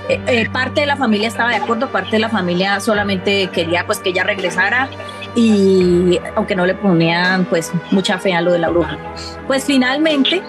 Eh, 0.10 0.22
eh, 0.28 0.50
parte 0.52 0.82
de 0.82 0.88
la 0.88 0.98
familia 0.98 1.28
estaba 1.28 1.50
de 1.50 1.58
acuerdo, 1.58 1.90
parte 1.92 2.12
de 2.12 2.20
la 2.20 2.30
familia 2.30 2.80
solamente 2.80 3.48
quería 3.48 3.86
pues 3.86 4.00
que 4.00 4.10
ella 4.10 4.24
regresara 4.24 4.90
y 5.36 6.20
aunque 6.36 6.56
no 6.56 6.66
le 6.66 6.76
ponían 6.76 7.46
pues 7.46 7.72
mucha 7.92 8.18
fe 8.20 8.34
a 8.34 8.42
lo 8.42 8.52
de 8.52 8.60
la 8.60 8.70
bruja. 8.70 8.98
Pues 9.48 9.66
finalmente 9.66 10.42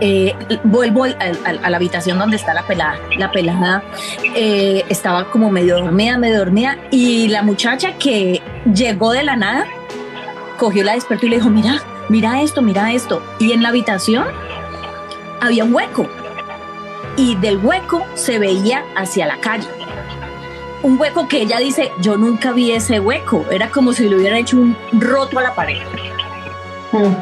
eh, 0.00 0.34
vuelvo 0.64 1.04
al, 1.04 1.16
al, 1.44 1.60
a 1.62 1.70
la 1.70 1.76
habitación 1.76 2.18
donde 2.18 2.36
está 2.36 2.54
la 2.54 2.62
pelada. 2.62 2.98
La 3.16 3.30
pelada 3.30 3.82
eh, 4.34 4.84
estaba 4.88 5.30
como 5.30 5.50
medio 5.50 5.78
dormida, 5.78 6.18
medio 6.18 6.38
dormida 6.38 6.78
y 6.90 7.28
la 7.28 7.42
muchacha 7.42 7.94
que 7.98 8.42
llegó 8.72 9.12
de 9.12 9.22
la 9.22 9.36
nada 9.36 9.66
cogió 10.56 10.84
la 10.84 10.94
despertó 10.94 11.26
y 11.26 11.30
le 11.30 11.36
dijo, 11.36 11.50
mira, 11.50 11.80
mira 12.08 12.42
esto, 12.42 12.62
mira 12.62 12.92
esto. 12.92 13.22
Y 13.38 13.52
en 13.52 13.62
la 13.62 13.70
habitación 13.70 14.26
había 15.40 15.64
un 15.64 15.74
hueco 15.74 16.06
y 17.16 17.34
del 17.36 17.58
hueco 17.58 18.04
se 18.14 18.38
veía 18.38 18.84
hacia 18.96 19.26
la 19.26 19.38
calle. 19.40 19.68
Un 20.82 20.98
hueco 20.98 21.26
que 21.26 21.42
ella 21.42 21.58
dice, 21.58 21.90
yo 22.00 22.16
nunca 22.16 22.52
vi 22.52 22.70
ese 22.72 23.00
hueco, 23.00 23.44
era 23.50 23.68
como 23.70 23.92
si 23.92 24.08
le 24.08 24.16
hubieran 24.16 24.38
hecho 24.38 24.56
un 24.56 24.76
roto 24.92 25.38
a 25.38 25.42
la 25.42 25.54
pared. 25.54 25.78
Mm. 26.92 27.14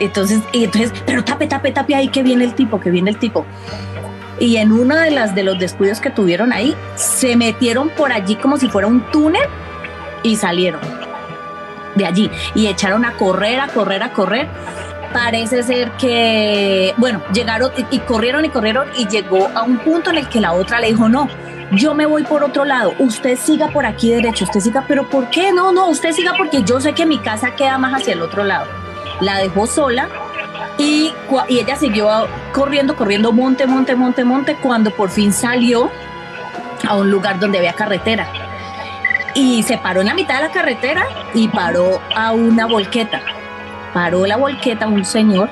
Entonces, 0.00 0.40
y 0.52 0.64
entonces, 0.64 0.92
pero 1.06 1.22
tape, 1.22 1.46
tape, 1.46 1.70
tape 1.70 1.94
ahí 1.94 2.08
que 2.08 2.24
viene 2.24 2.44
el 2.44 2.54
tipo, 2.54 2.80
que 2.80 2.90
viene 2.90 3.10
el 3.10 3.18
tipo. 3.18 3.46
Y 4.40 4.56
en 4.56 4.72
uno 4.72 4.96
de, 4.96 5.12
las, 5.12 5.36
de 5.36 5.44
los 5.44 5.58
descuidos 5.60 6.00
que 6.00 6.10
tuvieron 6.10 6.52
ahí, 6.52 6.74
se 6.96 7.36
metieron 7.36 7.90
por 7.90 8.12
allí 8.12 8.34
como 8.34 8.56
si 8.56 8.68
fuera 8.68 8.88
un 8.88 9.00
túnel 9.12 9.44
y 10.24 10.34
salieron 10.34 10.80
de 11.94 12.06
allí 12.06 12.30
y 12.54 12.66
echaron 12.66 13.04
a 13.04 13.12
correr, 13.12 13.60
a 13.60 13.68
correr, 13.68 14.02
a 14.02 14.12
correr. 14.12 14.48
Parece 15.14 15.62
ser 15.62 15.92
que, 15.92 16.92
bueno, 16.96 17.22
llegaron 17.32 17.70
y, 17.92 18.00
corrieron 18.00 18.44
y 18.44 18.48
corrieron 18.48 18.88
y 18.98 19.06
llegó 19.06 19.48
a 19.54 19.62
un 19.62 19.78
punto 19.78 20.10
en 20.10 20.18
el 20.18 20.28
que 20.28 20.40
la 20.40 20.52
otra 20.52 20.80
le 20.80 20.88
dijo, 20.88 21.08
no, 21.08 21.28
yo 21.70 21.94
me 21.94 22.04
voy 22.04 22.24
por 22.24 22.42
otro 22.42 22.64
lado, 22.64 22.94
usted 22.98 23.38
siga 23.38 23.68
por 23.68 23.86
aquí 23.86 24.10
derecho, 24.10 24.44
usted 24.44 24.58
siga, 24.58 24.84
pero 24.88 25.08
¿por 25.08 25.30
qué? 25.30 25.52
No, 25.52 25.70
no, 25.70 25.88
usted 25.88 26.10
siga 26.10 26.34
porque 26.36 26.64
yo 26.64 26.80
sé 26.80 26.94
que 26.94 27.06
mi 27.06 27.18
casa 27.18 27.54
queda 27.54 27.78
más 27.78 27.94
hacia 27.94 28.14
el 28.14 28.22
otro 28.22 28.42
lado. 28.42 28.66
La 29.20 29.38
dejó 29.38 29.68
sola 29.68 30.08
y, 30.78 31.12
y 31.48 31.58
ella 31.60 31.76
siguió 31.76 32.10
corriendo, 32.52 32.96
corriendo 32.96 33.30
monte, 33.30 33.68
monte, 33.68 33.94
monte, 33.94 34.24
monte, 34.24 34.56
cuando 34.56 34.90
por 34.90 35.10
fin 35.10 35.32
salió 35.32 35.92
a 36.88 36.96
un 36.96 37.08
lugar 37.08 37.38
donde 37.38 37.58
había 37.58 37.72
carretera 37.74 38.26
y 39.34 39.62
se 39.62 39.78
paró 39.78 40.00
en 40.00 40.08
la 40.08 40.14
mitad 40.14 40.36
de 40.36 40.48
la 40.48 40.52
carretera 40.52 41.06
y 41.34 41.46
paró 41.46 42.00
a 42.16 42.32
una 42.32 42.66
volqueta. 42.66 43.22
Paró 43.94 44.26
la 44.26 44.36
volqueta 44.36 44.86
un 44.86 45.04
señor 45.04 45.48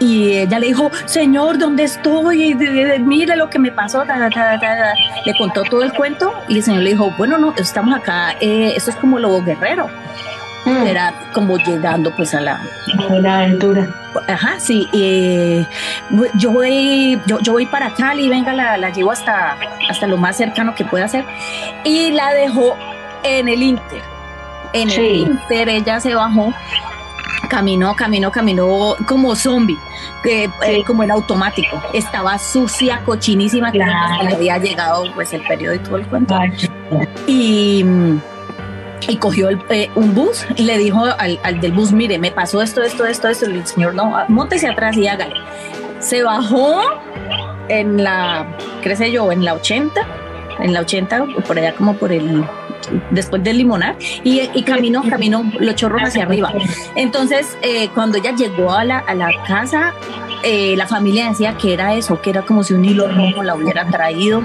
y 0.00 0.32
ella 0.38 0.58
le 0.58 0.68
dijo, 0.68 0.90
señor, 1.04 1.58
¿dónde 1.58 1.84
estoy? 1.84 2.54
Mire 2.54 3.36
lo 3.36 3.50
que 3.50 3.58
me 3.58 3.70
pasó. 3.70 4.04
Le 4.04 5.34
contó 5.38 5.62
todo 5.64 5.82
el 5.82 5.92
cuento 5.92 6.32
y 6.48 6.58
el 6.58 6.62
señor 6.62 6.82
le 6.82 6.90
dijo, 6.90 7.12
bueno, 7.18 7.38
no, 7.38 7.54
estamos 7.56 7.94
acá, 7.96 8.32
eh, 8.40 8.72
esto 8.76 8.90
es 8.90 8.96
como 8.96 9.18
Lobo 9.18 9.42
Guerrero. 9.42 9.88
Mm. 10.64 10.86
Era 10.86 11.14
como 11.32 11.56
llegando 11.56 12.14
pues 12.14 12.34
a 12.34 12.40
la... 12.40 12.60
La 13.20 13.40
aventura. 13.40 13.88
Ajá, 14.26 14.58
sí. 14.58 14.88
Eh, 14.92 15.64
yo, 16.34 16.50
voy, 16.50 17.20
yo, 17.26 17.38
yo 17.40 17.52
voy 17.52 17.66
para 17.66 17.94
Cali, 17.94 18.28
venga, 18.28 18.52
la, 18.52 18.76
la 18.76 18.90
llevo 18.90 19.12
hasta, 19.12 19.56
hasta 19.88 20.06
lo 20.06 20.16
más 20.16 20.36
cercano 20.36 20.74
que 20.74 20.84
pueda 20.84 21.04
hacer. 21.04 21.24
Y 21.84 22.10
la 22.12 22.32
dejó 22.32 22.76
en 23.22 23.48
el 23.48 23.62
Inter. 23.62 24.02
En 24.72 24.90
sí. 24.90 25.00
el 25.00 25.14
Inter 25.16 25.68
ella 25.68 26.00
se 26.00 26.14
bajó, 26.14 26.52
caminó, 27.48 27.94
caminó, 27.96 28.30
caminó 28.30 28.96
como 29.06 29.34
zombie, 29.34 29.78
sí. 30.22 30.30
eh, 30.66 30.84
como 30.86 31.02
en 31.02 31.10
automático. 31.10 31.80
Estaba 31.92 32.38
sucia, 32.38 33.02
cochinísima, 33.04 33.70
claro. 33.70 34.18
que 34.20 34.26
le 34.26 34.34
había 34.34 34.58
llegado 34.58 35.04
pues 35.14 35.32
el 35.32 35.42
periodo 35.42 35.74
y 35.74 35.78
todo 35.80 35.96
el 35.96 36.06
cuento. 36.06 36.34
Ay. 36.34 36.52
Y, 37.26 37.84
y 39.08 39.16
cogió 39.16 39.48
el, 39.48 39.60
eh, 39.70 39.90
un 39.94 40.14
bus 40.14 40.46
y 40.56 40.64
le 40.64 40.78
dijo 40.78 41.04
al, 41.04 41.38
al, 41.42 41.60
del 41.60 41.72
bus, 41.72 41.92
mire, 41.92 42.18
me 42.18 42.30
pasó 42.30 42.62
esto, 42.62 42.82
esto, 42.82 43.04
esto, 43.04 43.28
esto. 43.28 43.50
Y 43.50 43.54
el 43.54 43.66
señor, 43.66 43.94
no, 43.94 44.12
montese 44.28 44.68
atrás 44.68 44.96
y 44.96 45.06
hágale. 45.06 45.34
Se 46.00 46.22
bajó 46.22 46.80
en 47.68 48.02
la, 48.02 48.46
qué 48.82 48.96
sé 48.96 49.10
yo, 49.10 49.30
en 49.32 49.44
la 49.44 49.54
80, 49.54 50.00
en 50.60 50.72
la 50.72 50.80
80, 50.80 51.26
por 51.46 51.58
allá 51.58 51.74
como 51.74 51.94
por 51.94 52.12
el 52.12 52.44
después 53.10 53.42
del 53.42 53.58
limonar 53.58 53.96
y, 54.24 54.48
y 54.54 54.62
caminó, 54.62 55.02
caminó 55.08 55.50
los 55.58 55.74
chorros 55.74 56.02
hacia 56.02 56.24
arriba. 56.24 56.52
Entonces, 56.94 57.56
eh, 57.62 57.88
cuando 57.94 58.18
ella 58.18 58.34
llegó 58.34 58.72
a 58.72 58.84
la, 58.84 58.98
a 58.98 59.14
la 59.14 59.30
casa, 59.46 59.94
eh, 60.42 60.74
la 60.76 60.86
familia 60.86 61.28
decía 61.28 61.56
que 61.56 61.72
era 61.72 61.94
eso, 61.94 62.20
que 62.20 62.30
era 62.30 62.42
como 62.42 62.62
si 62.62 62.74
un 62.74 62.84
hilo 62.84 63.08
rojo 63.08 63.42
la 63.42 63.54
hubieran 63.54 63.90
traído, 63.90 64.42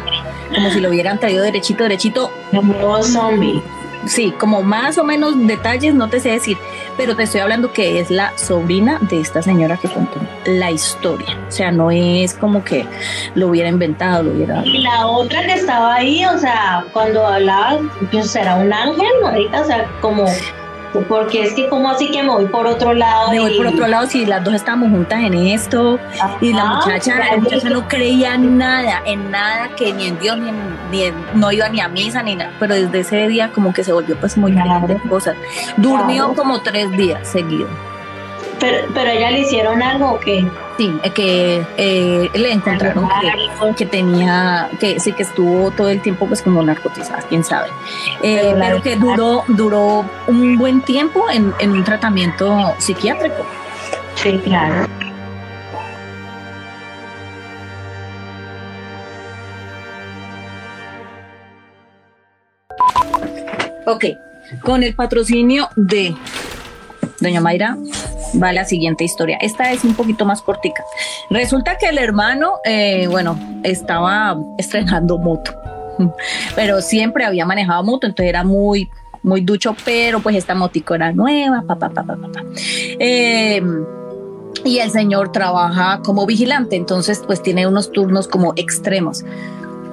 como 0.54 0.70
si 0.70 0.80
lo 0.80 0.90
hubieran 0.90 1.20
traído 1.20 1.44
derechito, 1.44 1.84
derechito. 1.84 2.32
Como 2.52 3.04
zombie. 3.04 3.62
Sí, 4.06 4.34
como 4.38 4.63
más 4.63 4.98
o 4.98 5.04
menos 5.04 5.36
detalles, 5.48 5.94
no 5.94 6.10
te 6.10 6.20
sé 6.20 6.30
decir, 6.30 6.58
pero 6.98 7.16
te 7.16 7.24
estoy 7.24 7.42
hablando 7.42 7.72
que 7.72 8.00
es 8.00 8.12
la 8.12 8.38
sobrina 8.38 9.00
de 9.02 9.22
esta 9.22 9.42
señora 9.42 9.78
que 9.78 9.88
contó 9.88 10.20
la 10.46 10.72
historia. 10.72 11.38
O 11.48 11.52
sea, 11.52 11.72
no 11.72 11.89
es 11.89 12.34
como 12.34 12.63
que 12.63 12.86
lo 13.36 13.48
hubiera 13.48 13.70
inventado, 13.70 14.24
lo 14.24 14.32
hubiera. 14.32 14.66
Y 14.66 14.80
la 14.80 15.08
otra 15.08 15.46
que 15.46 15.54
estaba 15.54 15.96
ahí, 15.96 16.26
o 16.26 16.38
sea, 16.38 16.86
cuando 16.92 17.26
hablaba, 17.26 17.80
pues 18.12 18.36
era 18.36 18.56
un 18.56 18.72
ángel, 18.74 19.08
ahorita, 19.24 19.62
o 19.62 19.66
sea, 19.66 19.86
como. 20.02 20.26
Porque 21.02 21.44
es 21.44 21.54
que, 21.54 21.68
como 21.70 21.90
así 21.90 22.10
que 22.12 22.22
me 22.22 22.30
voy 22.30 22.46
por 22.46 22.68
otro 22.68 22.94
lado? 22.94 23.32
Me 23.32 23.40
voy 23.40 23.58
por 23.58 23.68
otro 23.68 23.88
lado 23.88 24.08
si 24.08 24.26
las 24.26 24.44
dos 24.44 24.54
estábamos 24.54 24.90
juntas 24.90 25.20
en 25.24 25.34
esto. 25.34 26.00
Ajá, 26.20 26.38
y 26.42 26.54
la 26.54 26.66
muchacha, 26.66 27.20
la 27.20 27.38
muchacha 27.38 27.70
no 27.70 27.88
creía 27.88 28.36
en 28.36 28.58
nada, 28.58 29.02
en 29.06 29.32
nada, 29.32 29.70
que 29.76 29.94
ni 29.94 30.08
en 30.08 30.20
Dios, 30.20 30.38
ni, 30.38 30.50
en, 30.50 30.56
ni 30.92 31.04
en, 31.04 31.16
no 31.36 31.52
iba 31.52 31.68
ni 31.70 31.82
a 31.82 31.88
misa, 31.88 32.22
ni 32.24 32.36
nada. 32.36 32.52
Pero 32.60 32.76
desde 32.76 33.00
ese 33.00 33.28
día, 33.28 33.52
como 33.52 33.74
que 33.74 33.84
se 33.84 33.92
volvió, 33.92 34.16
pues, 34.20 34.38
muy 34.38 34.54
claro. 34.54 34.88
de 34.88 34.98
cosas. 35.10 35.36
Durmió 35.78 36.26
claro. 36.26 36.36
como 36.36 36.62
tres 36.62 36.92
días 36.92 37.28
seguidos. 37.28 37.70
Pero, 38.63 38.88
pero 38.93 39.10
ella 39.10 39.30
le 39.30 39.41
hicieron 39.41 39.84
algo 39.84 40.13
o 40.13 40.19
qué? 40.21 40.49
Sí, 40.78 40.89
que 41.13 41.65
eh, 41.76 42.30
le 42.34 42.52
encontraron 42.54 43.10
que, 43.10 43.76
que, 43.76 43.86
tenía, 43.86 44.69
que 44.80 45.02
sí 45.02 45.12
que 45.12 45.23
estuvo 45.23 45.69
todo 45.71 45.89
el 45.89 46.02
tiempo 46.02 46.26
pues 46.28 46.41
como 46.41 46.63
narcotizada, 46.63 47.21
quién 47.28 47.43
sabe. 47.43 47.67
Eh, 48.21 48.56
pero, 48.58 48.82
que 48.82 48.95
duró, 48.95 49.43
duró 49.49 50.06
un 50.28 50.58
buen 50.58 50.80
tiempo 50.80 51.30
en, 51.30 51.54
en 51.60 51.71
un 51.71 51.84
tratamiento 51.84 52.73
psiquiátrico. 52.78 53.45
Sí, 54.15 54.39
claro. 54.41 54.88
Ok, 63.86 64.06
con 64.62 64.84
el 64.84 64.95
patrocinio 64.95 65.67
de 65.76 66.15
Doña 67.24 67.42
Mayra, 67.42 67.78
va 68.42 68.54
la 68.54 68.66
siguiente 68.66 69.04
historia. 69.04 69.38
Esta 69.42 69.72
es 69.72 69.84
un 69.84 69.96
poquito 69.96 70.26
más 70.26 70.42
cortica. 70.42 70.84
Resulta 71.30 71.78
que 71.78 71.88
el 71.88 71.98
hermano, 71.98 72.56
eh, 72.66 73.08
bueno, 73.10 73.40
estaba 73.64 74.38
estrenando 74.58 75.18
moto, 75.18 75.54
pero 76.56 76.82
siempre 76.82 77.26
había 77.26 77.46
manejado 77.46 77.84
moto, 77.84 78.08
entonces 78.08 78.30
era 78.30 78.44
muy, 78.44 78.90
muy 79.24 79.42
ducho, 79.42 79.76
pero 79.86 80.20
pues 80.20 80.36
esta 80.36 80.54
motico 80.54 80.94
era 80.96 81.12
nueva, 81.14 81.64
papá, 81.66 81.90
papá, 81.90 82.18
papá. 82.18 82.44
y 84.66 84.78
el 84.78 84.92
señor 84.92 85.32
trabaja 85.32 86.02
como 86.04 86.26
vigilante, 86.26 86.76
entonces 86.76 87.24
pues 87.26 87.42
tiene 87.42 87.66
unos 87.68 87.92
turnos 87.92 88.28
como 88.28 88.54
extremos. 88.58 89.24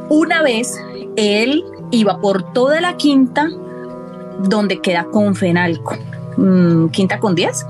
Una 0.09 0.43
vez 0.43 0.75
él 1.17 1.65
iba 1.93 2.21
por 2.21 2.53
toda 2.53 2.81
la 2.81 2.97
quinta 2.97 3.49
donde 4.43 4.81
queda 4.81 5.05
Confenalco, 5.05 5.97
mm, 6.37 6.89
quinta 6.89 7.19
con 7.19 7.35
10, 7.35 7.67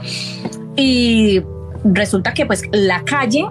y 0.77 1.42
resulta 1.85 2.35
que 2.35 2.46
pues 2.46 2.62
la 2.73 3.05
calle 3.05 3.46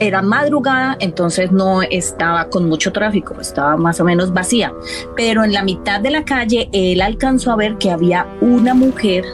era 0.00 0.22
madrugada, 0.22 0.96
entonces 0.98 1.52
no 1.52 1.82
estaba 1.82 2.48
con 2.48 2.68
mucho 2.68 2.90
tráfico, 2.90 3.38
estaba 3.38 3.76
más 3.76 4.00
o 4.00 4.04
menos 4.04 4.32
vacía. 4.32 4.72
Pero 5.14 5.44
en 5.44 5.52
la 5.52 5.62
mitad 5.62 6.00
de 6.00 6.10
la 6.10 6.24
calle 6.24 6.70
él 6.72 7.02
alcanzó 7.02 7.52
a 7.52 7.56
ver 7.56 7.76
que 7.76 7.90
había 7.90 8.26
una 8.40 8.74
mujer 8.74 9.24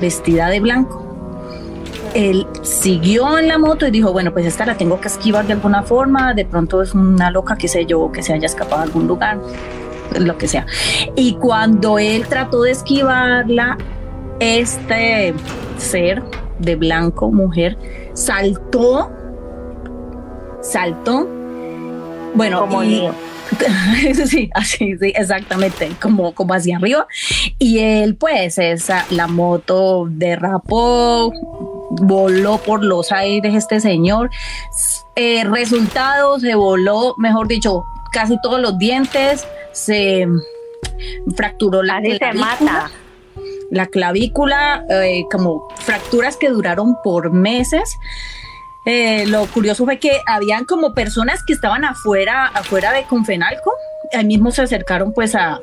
vestida 0.00 0.48
de 0.48 0.60
blanco. 0.60 1.06
Él 2.14 2.46
siguió 2.62 3.38
en 3.38 3.48
la 3.48 3.58
moto 3.58 3.86
y 3.86 3.90
dijo, 3.90 4.12
bueno, 4.12 4.32
pues 4.32 4.46
esta 4.46 4.64
la 4.64 4.76
tengo 4.76 5.00
que 5.00 5.08
esquivar 5.08 5.46
de 5.46 5.52
alguna 5.52 5.82
forma, 5.82 6.34
de 6.34 6.44
pronto 6.44 6.82
es 6.82 6.94
una 6.94 7.30
loca, 7.30 7.56
qué 7.56 7.68
sé 7.68 7.84
yo, 7.84 8.10
que 8.10 8.22
se 8.22 8.32
haya 8.32 8.46
escapado 8.46 8.80
a 8.80 8.84
algún 8.84 9.06
lugar, 9.06 9.40
lo 10.18 10.36
que 10.38 10.48
sea. 10.48 10.66
Y 11.16 11.34
cuando 11.34 11.98
él 11.98 12.26
trató 12.28 12.62
de 12.62 12.72
esquivarla, 12.72 13.76
este 14.40 15.34
ser 15.78 16.22
de 16.58 16.76
blanco, 16.76 17.30
mujer, 17.30 17.76
saltó, 18.14 19.10
saltó, 20.62 21.26
bueno, 22.34 22.60
como 22.60 22.82
y, 22.84 23.08
sí, 24.26 24.50
así, 24.54 24.96
sí, 24.98 25.12
exactamente, 25.14 25.90
como, 26.00 26.32
como 26.34 26.54
hacia 26.54 26.76
arriba. 26.76 27.06
Y 27.58 27.78
él, 27.80 28.16
pues, 28.16 28.58
esa, 28.58 29.04
la 29.10 29.26
moto 29.26 30.06
derrapó, 30.08 31.32
voló 31.90 32.58
por 32.58 32.84
los 32.84 33.12
aires 33.12 33.54
este 33.54 33.80
señor. 33.80 34.30
Eh, 35.16 35.44
resultado, 35.44 36.38
se 36.38 36.54
voló, 36.54 37.14
mejor 37.18 37.48
dicho, 37.48 37.84
casi 38.12 38.40
todos 38.42 38.60
los 38.60 38.78
dientes, 38.78 39.46
se 39.72 40.26
fracturó 41.36 41.82
la 41.82 42.00
clavícula, 42.00 42.90
la 43.70 43.86
clavícula, 43.86 44.84
eh, 44.88 45.24
como 45.30 45.68
fracturas 45.76 46.36
que 46.36 46.48
duraron 46.48 46.96
por 47.02 47.30
meses. 47.32 47.98
Eh, 48.86 49.26
lo 49.26 49.46
curioso 49.46 49.84
fue 49.84 49.98
que 49.98 50.20
habían 50.26 50.64
como 50.64 50.94
personas 50.94 51.42
que 51.46 51.52
estaban 51.52 51.84
afuera, 51.84 52.46
afuera 52.46 52.92
de 52.92 53.04
Confenalco, 53.04 53.72
ahí 54.12 54.24
mismo 54.24 54.50
se 54.50 54.62
acercaron 54.62 55.12
pues 55.12 55.34
a, 55.34 55.60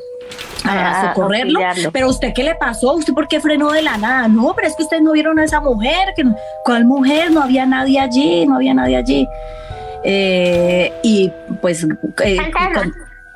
a, 0.64 1.14
socorrerlo. 1.14 1.60
Pero 1.92 2.10
usted 2.10 2.34
qué 2.34 2.44
le 2.44 2.56
pasó? 2.56 2.94
¿Usted 2.94 3.14
por 3.14 3.28
qué 3.28 3.40
frenó 3.40 3.72
de 3.72 3.82
la 3.82 3.98
nada? 3.98 4.28
No, 4.28 4.54
pero 4.56 4.68
es 4.68 4.76
que 4.76 4.84
ustedes 4.84 5.04
no 5.04 5.12
vieron 5.14 5.40
a 5.40 5.44
esa 5.44 5.60
mujer. 5.60 6.14
Que, 6.16 6.24
¿Cuál 6.64 6.86
mujer? 6.86 7.32
No 7.32 7.42
había 7.42 7.66
nadie 7.66 8.00
allí, 8.00 8.46
no 8.46 8.56
había 8.56 8.74
nadie 8.74 8.98
allí. 8.98 9.28
Eh, 10.04 10.94
y 11.04 11.32
pues 11.62 11.86
eh, 12.24 12.38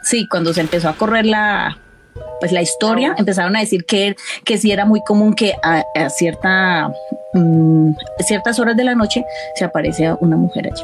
sí, 0.03 0.27
cuando 0.27 0.53
se 0.53 0.61
empezó 0.61 0.89
a 0.89 0.93
correr 0.93 1.25
la 1.25 1.77
pues 2.41 2.51
la 2.51 2.63
historia, 2.63 3.13
empezaron 3.19 3.55
a 3.55 3.59
decir 3.59 3.85
que, 3.85 4.15
que 4.43 4.57
sí 4.57 4.71
era 4.71 4.83
muy 4.83 5.01
común 5.03 5.35
que 5.35 5.53
a, 5.61 5.83
cierta, 6.09 6.91
mm, 7.33 7.91
ciertas 8.25 8.57
horas 8.57 8.75
de 8.75 8.83
la 8.83 8.95
noche 8.95 9.23
se 9.53 9.63
aparece 9.63 10.11
una 10.21 10.35
mujer 10.37 10.71
allí. 10.73 10.83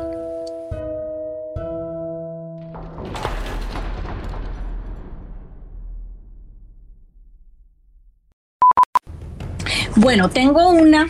Bueno, 9.95 10.29
tengo 10.29 10.69
una 10.69 11.07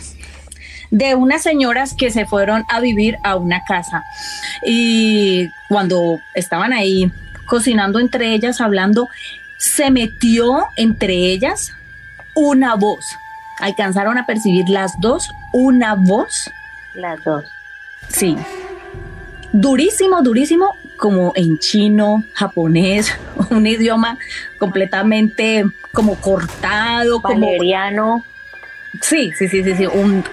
de 0.90 1.14
unas 1.14 1.42
señoras 1.42 1.94
que 1.94 2.10
se 2.10 2.24
fueron 2.24 2.64
a 2.70 2.80
vivir 2.80 3.18
a 3.22 3.36
una 3.36 3.62
casa 3.68 4.02
y 4.64 5.46
cuando 5.68 6.18
estaban 6.34 6.72
ahí 6.72 7.12
cocinando 7.48 7.98
entre 7.98 8.32
ellas, 8.32 8.62
hablando, 8.62 9.08
se 9.58 9.90
metió 9.90 10.66
entre 10.76 11.14
ellas 11.14 11.72
una 12.34 12.74
voz. 12.76 13.04
Alcanzaron 13.60 14.16
a 14.16 14.26
percibir 14.26 14.68
las 14.68 14.98
dos 15.00 15.28
una 15.52 15.94
voz. 15.94 16.50
Las 16.94 17.22
dos. 17.24 17.44
Sí. 18.08 18.36
Durísimo, 19.52 20.22
durísimo, 20.22 20.74
como 20.96 21.32
en 21.34 21.58
chino, 21.58 22.22
japonés, 22.34 23.12
un 23.50 23.66
idioma 23.66 24.18
completamente 24.58 25.64
como 25.92 26.14
cortado, 26.16 27.20
Valeriano. 27.20 28.24
Sí, 29.00 29.32
sí, 29.36 29.48
sí, 29.48 29.62
sí, 29.62 29.74
sí. 29.74 29.86
Un, 29.86 30.24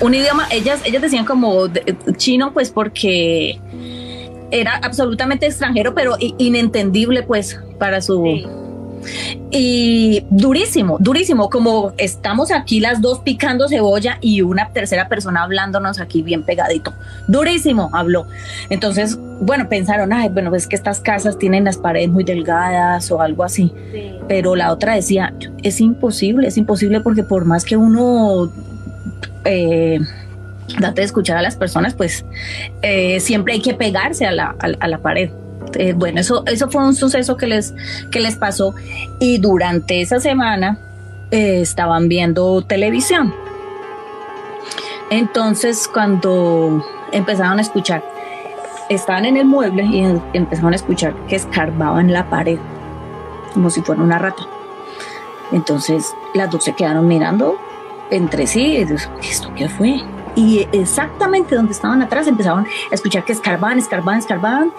un, 0.00 0.14
idioma, 0.14 0.46
ellas, 0.50 0.80
ellas 0.84 1.02
decían 1.02 1.24
como 1.24 1.68
chino, 2.16 2.52
pues 2.52 2.70
porque 2.70 3.58
era 4.50 4.76
absolutamente 4.76 5.46
extranjero, 5.46 5.94
pero 5.94 6.16
inentendible, 6.18 7.22
pues, 7.22 7.58
para 7.78 8.00
su. 8.00 8.61
Y 9.50 10.24
durísimo, 10.30 10.96
durísimo, 11.00 11.50
como 11.50 11.92
estamos 11.98 12.50
aquí 12.50 12.80
las 12.80 13.00
dos 13.00 13.20
picando 13.20 13.68
cebolla 13.68 14.18
y 14.20 14.42
una 14.42 14.70
tercera 14.72 15.08
persona 15.08 15.42
hablándonos 15.42 16.00
aquí 16.00 16.22
bien 16.22 16.42
pegadito. 16.42 16.92
Durísimo, 17.28 17.90
habló. 17.92 18.26
Entonces, 18.70 19.18
bueno, 19.40 19.68
pensaron, 19.68 20.12
ay, 20.12 20.28
bueno, 20.28 20.54
es 20.54 20.66
que 20.66 20.76
estas 20.76 21.00
casas 21.00 21.38
tienen 21.38 21.64
las 21.64 21.76
paredes 21.76 22.08
muy 22.08 22.24
delgadas 22.24 23.10
o 23.10 23.20
algo 23.20 23.44
así. 23.44 23.72
Pero 24.28 24.56
la 24.56 24.72
otra 24.72 24.94
decía, 24.94 25.34
es 25.62 25.80
imposible, 25.80 26.48
es 26.48 26.56
imposible 26.56 27.00
porque 27.00 27.22
por 27.22 27.44
más 27.44 27.64
que 27.64 27.76
uno 27.76 28.50
eh, 29.44 29.98
date 30.80 31.00
de 31.00 31.04
escuchar 31.04 31.36
a 31.36 31.42
las 31.42 31.56
personas, 31.56 31.94
pues 31.94 32.24
eh, 32.82 33.20
siempre 33.20 33.54
hay 33.54 33.60
que 33.60 33.74
pegarse 33.74 34.26
a 34.26 34.32
la, 34.32 34.54
a, 34.58 34.88
la 34.88 34.98
pared. 34.98 35.30
Eh, 35.74 35.94
bueno, 35.94 36.20
eso, 36.20 36.44
eso 36.46 36.68
fue 36.68 36.84
un 36.84 36.94
suceso 36.94 37.36
que 37.36 37.46
les, 37.46 37.74
que 38.10 38.20
les 38.20 38.36
pasó 38.36 38.74
y 39.18 39.38
durante 39.38 40.00
esa 40.00 40.20
semana 40.20 40.78
estaban 41.30 42.08
viendo 42.08 42.60
televisión. 42.62 43.34
Entonces, 45.08 45.88
cuando 45.88 46.84
empezaron 47.10 47.58
a 47.58 47.62
escuchar 47.62 48.04
estaban 48.94 49.24
en 49.24 49.36
el 49.36 49.46
mueble 49.46 49.84
y 49.84 50.20
empezaron 50.32 50.72
a 50.72 50.76
escuchar 50.76 51.14
que 51.26 51.36
escarbaban 51.36 52.12
la 52.12 52.28
pared 52.28 52.58
como 53.54 53.70
si 53.70 53.82
fuera 53.82 54.02
una 54.02 54.18
rata. 54.18 54.42
Entonces 55.52 56.14
las 56.34 56.50
dos 56.50 56.64
se 56.64 56.74
quedaron 56.74 57.06
mirando 57.06 57.56
entre 58.10 58.46
sí. 58.46 58.76
¿Esto 58.76 59.52
qué 59.54 59.68
fue? 59.68 60.00
Y 60.34 60.66
exactamente 60.72 61.54
donde 61.54 61.72
estaban 61.72 62.00
atrás 62.00 62.26
empezaron 62.26 62.64
a 62.64 62.94
escuchar 62.94 63.24
que 63.24 63.32
escarbaban, 63.32 63.78
escarbaban, 63.78 64.18
escarbaban 64.18 64.72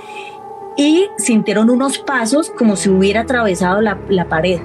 y 0.78 1.08
sintieron 1.18 1.70
unos 1.70 2.00
pasos 2.00 2.52
como 2.52 2.76
si 2.76 2.90
hubiera 2.90 3.22
atravesado 3.22 3.82
la, 3.82 3.98
la 4.10 4.26
pared 4.26 4.60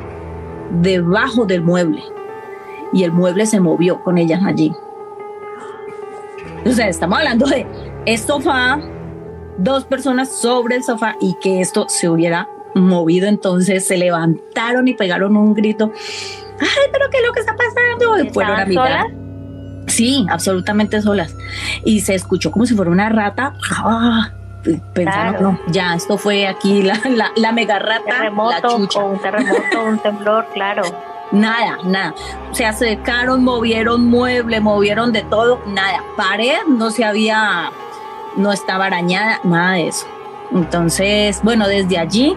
debajo 0.70 1.44
del 1.44 1.62
mueble 1.62 2.02
y 2.92 3.04
el 3.04 3.12
mueble 3.12 3.46
se 3.46 3.60
movió 3.60 4.02
con 4.02 4.18
ellas 4.18 4.42
allí. 4.44 4.72
O 6.64 6.70
sea, 6.70 6.88
estamos 6.88 7.18
hablando 7.18 7.46
de 7.46 7.66
sofá, 8.16 8.80
dos 9.58 9.84
personas 9.84 10.32
sobre 10.32 10.76
el 10.76 10.84
sofá 10.84 11.16
y 11.20 11.36
que 11.40 11.60
esto 11.60 11.86
se 11.88 12.08
hubiera 12.08 12.48
movido, 12.74 13.26
entonces 13.26 13.86
se 13.86 13.96
levantaron 13.96 14.88
y 14.88 14.94
pegaron 14.94 15.36
un 15.36 15.54
grito. 15.54 15.92
Ay, 16.60 16.90
pero 16.92 17.08
¿qué 17.10 17.18
es 17.18 17.26
lo 17.26 17.32
que 17.32 17.40
está 17.40 17.54
pasando? 17.54 18.24
Y 18.24 18.30
fueron 18.30 18.60
a 18.60 18.64
mirar. 18.64 19.06
Sí, 19.86 20.26
absolutamente 20.28 21.00
solas. 21.00 21.34
Y 21.84 22.00
se 22.00 22.14
escuchó 22.14 22.50
como 22.50 22.66
si 22.66 22.74
fuera 22.74 22.90
una 22.90 23.08
rata. 23.08 23.54
Ah, 23.70 24.32
pensaron, 24.92 25.42
no, 25.42 25.58
ya, 25.68 25.94
esto 25.94 26.18
fue 26.18 26.46
aquí 26.46 26.82
la, 26.82 26.98
la, 27.36 27.52
mega 27.52 27.78
rata. 27.78 28.04
Terremoto, 28.04 28.76
un 28.76 29.18
terremoto, 29.20 29.84
un 29.84 29.98
temblor, 29.98 30.46
claro. 30.52 30.82
Nada, 31.30 31.78
nada. 31.84 32.14
Se 32.52 32.64
acercaron, 32.64 33.44
movieron 33.44 34.06
mueble, 34.06 34.60
movieron 34.60 35.12
de 35.12 35.22
todo, 35.22 35.60
nada. 35.66 36.02
Pared 36.16 36.66
no 36.66 36.90
se 36.90 37.04
había 37.04 37.70
no 38.36 38.52
estaba 38.52 38.86
arañada, 38.86 39.40
nada 39.44 39.74
de 39.74 39.88
eso. 39.88 40.06
Entonces, 40.52 41.40
bueno, 41.42 41.68
desde 41.68 41.98
allí 41.98 42.34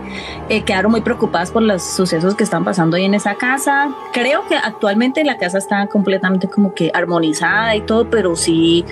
eh, 0.50 0.64
quedaron 0.64 0.92
muy 0.92 1.02
preocupadas 1.02 1.52
por 1.52 1.62
los 1.62 1.82
sucesos 1.82 2.36
que 2.36 2.44
están 2.44 2.66
pasando 2.66 2.98
ahí 2.98 3.06
en 3.06 3.14
esa 3.14 3.36
casa. 3.36 3.90
Creo 4.12 4.46
que 4.48 4.56
actualmente 4.56 5.24
la 5.24 5.38
casa 5.38 5.58
está 5.58 5.88
completamente 5.88 6.50
como 6.50 6.74
que 6.74 6.92
armonizada 6.94 7.74
y 7.76 7.82
todo, 7.82 8.10
pero 8.10 8.36
sí 8.36 8.84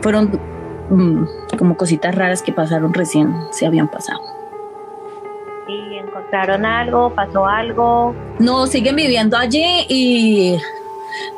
fueron 0.00 0.40
mm, 0.90 1.24
como 1.56 1.76
cositas 1.76 2.14
raras 2.14 2.42
que 2.42 2.52
pasaron 2.52 2.92
recién, 2.94 3.34
se 3.50 3.66
habían 3.66 3.88
pasado. 3.88 4.20
¿Y 5.68 5.96
encontraron 5.96 6.64
algo? 6.66 7.14
¿Pasó 7.14 7.46
algo? 7.46 8.14
No, 8.38 8.66
siguen 8.66 8.96
viviendo 8.96 9.36
allí 9.36 9.86
y 9.88 10.58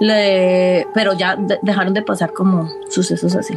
le, 0.00 0.86
pero 0.94 1.12
ya 1.12 1.36
de- 1.36 1.58
dejaron 1.62 1.94
de 1.94 2.02
pasar 2.02 2.32
como 2.32 2.68
sucesos 2.88 3.34
así. 3.36 3.56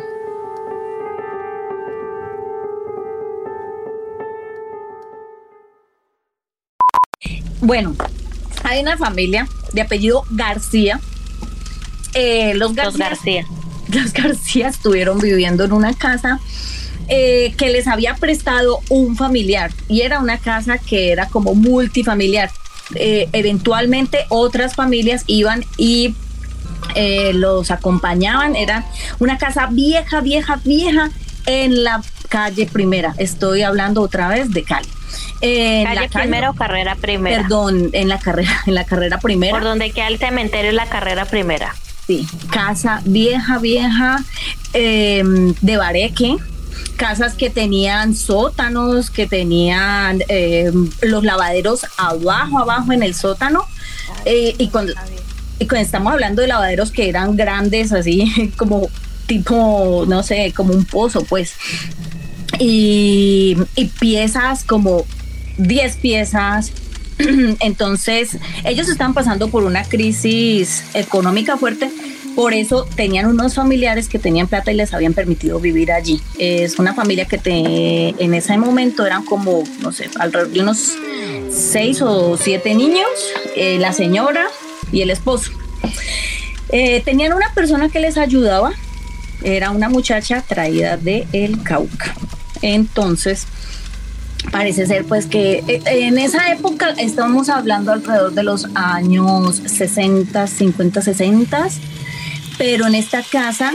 Bueno, 7.62 7.95
hay 8.64 8.82
una 8.82 8.97
familia 8.97 9.47
de 9.74 9.82
apellido 9.82 10.24
García. 10.32 10.99
Eh, 12.14 12.53
los 12.55 12.70
Los 12.76 12.76
García 12.97 13.10
García. 13.10 13.45
Los 13.90 14.14
García 14.14 14.68
estuvieron 14.68 15.20
viviendo 15.20 15.64
en 15.64 15.74
una 15.74 15.94
casa 15.94 16.40
eh, 17.08 17.54
que 17.58 17.70
les 17.70 17.88
había 17.88 18.16
prestado 18.16 18.82
un 18.90 19.16
familiar 19.16 19.72
y 19.88 20.02
era 20.02 20.20
una 20.20 20.38
casa 20.38 20.78
que 20.78 21.12
era 21.12 21.28
como 21.28 21.56
multifamiliar. 21.56 22.52
Eh, 22.96 23.30
eventualmente 23.34 24.26
otras 24.30 24.76
familias 24.76 25.24
iban 25.28 25.64
y 25.78 26.16
eh, 26.96 27.34
los 27.34 27.72
acompañaban. 27.72 28.56
Era 28.56 28.86
una 29.20 29.38
casa 29.38 29.68
vieja, 29.72 30.22
vieja, 30.22 30.60
vieja 30.64 31.10
en 31.46 31.84
la 31.84 32.02
calle 32.30 32.68
primera. 32.68 33.16
Estoy 33.18 33.64
hablando 33.64 34.02
otra 34.02 34.28
vez 34.28 34.52
de 34.52 34.64
Cali. 34.64 34.88
En 35.42 35.86
Calle 35.86 36.02
la 36.02 36.08
primera 36.10 36.50
o 36.52 36.54
carrera 36.54 36.96
primera. 36.96 37.42
Perdón, 37.42 37.90
en 37.94 38.08
la 38.08 38.20
carrera, 38.20 38.62
en 38.68 38.76
la 38.76 38.84
carrera 38.84 39.20
primera. 39.20 39.52
Por 39.52 39.64
donde 39.64 39.90
queda 39.92 40.08
el 40.08 40.20
cementerio 40.20 40.70
es 40.70 40.76
la 40.76 40.86
carrera 40.88 41.26
primera. 41.26 41.74
Sí, 42.10 42.26
casa 42.51 43.03
vieja, 43.05 43.60
vieja, 43.60 44.26
eh, 44.74 45.22
de 45.62 45.78
bareque, 45.78 46.38
casas 46.95 47.36
que 47.36 47.51
tenían 47.51 48.16
sótanos, 48.16 49.12
que 49.12 49.28
tenían 49.28 50.24
eh, 50.28 50.72
los 51.03 51.24
lavaderos 51.24 51.86
abajo, 51.97 52.57
abajo 52.57 52.93
en 52.93 53.03
el 53.03 53.14
sótano. 53.14 53.64
eh, 54.26 54.55
y, 54.57 54.70
cuando, 54.70 54.93
y 55.60 55.68
cuando 55.68 55.86
estamos 55.86 56.12
hablando 56.12 56.41
de 56.41 56.47
lavaderos 56.47 56.89
que 56.91 57.10
eran 57.10 57.36
grandes, 57.36 57.91
así 57.91 58.51
como 58.57 58.89
tipo, 59.28 60.05
no 60.07 60.24
sé, 60.24 60.51
como 60.57 60.74
un 60.74 60.86
pozo, 60.86 61.24
pues. 61.26 61.53
Y, 62.57 63.55
y 63.76 63.86
piezas 63.86 64.64
como 64.64 65.05
10 65.60 65.97
piezas, 65.97 66.72
entonces, 67.59 68.38
ellos 68.63 68.89
están 68.89 69.13
pasando 69.13 69.49
por 69.49 69.63
una 69.63 69.84
crisis 69.84 70.84
económica 70.93 71.57
fuerte, 71.57 71.91
por 72.36 72.53
eso 72.53 72.88
tenían 72.95 73.26
unos 73.26 73.55
familiares 73.55 74.07
que 74.07 74.17
tenían 74.17 74.47
plata 74.47 74.72
y 74.72 74.76
les 74.76 74.93
habían 74.93 75.13
permitido 75.13 75.59
vivir 75.59 75.91
allí. 75.91 76.22
Es 76.38 76.80
una 76.80 76.93
familia 76.93 77.26
que 77.26 78.15
en 78.17 78.34
ese 78.34 78.57
momento 78.57 79.05
eran 79.05 79.26
como, 79.26 79.63
no 79.82 79.91
sé, 79.91 80.09
alrededor 80.17 80.51
de 80.51 80.61
unos 80.61 80.93
seis 81.51 82.01
o 82.01 82.38
siete 82.38 82.76
niños, 82.76 83.09
eh, 83.55 83.78
la 83.80 83.91
señora 83.91 84.47
y 84.91 85.01
el 85.01 85.09
esposo. 85.09 85.51
Eh, 86.70 87.01
tenían 87.03 87.34
una 87.34 87.53
persona 87.53 87.89
que 87.89 87.99
les 87.99 88.17
ayudaba, 88.17 88.72
era 89.43 89.72
una 89.72 89.89
muchacha 89.89 90.41
traída 90.41 90.97
de 90.97 91.28
El 91.34 91.61
Cauca. 91.63 92.15
Entonces, 92.61 93.47
parece 94.52 94.86
ser 94.86 95.06
pues 95.06 95.26
que 95.26 95.64
eh, 95.68 95.82
en 95.86 96.18
esa 96.18 96.52
época 96.52 96.89
estamos 96.97 97.50
hablando 97.50 97.91
alrededor 97.91 98.34
de 98.34 98.43
los 98.43 98.68
años 98.76 99.62
60, 99.66 100.47
50, 100.47 101.02
60, 101.02 101.68
pero 102.58 102.88
en 102.88 102.95
esta 102.95 103.24
casa 103.24 103.74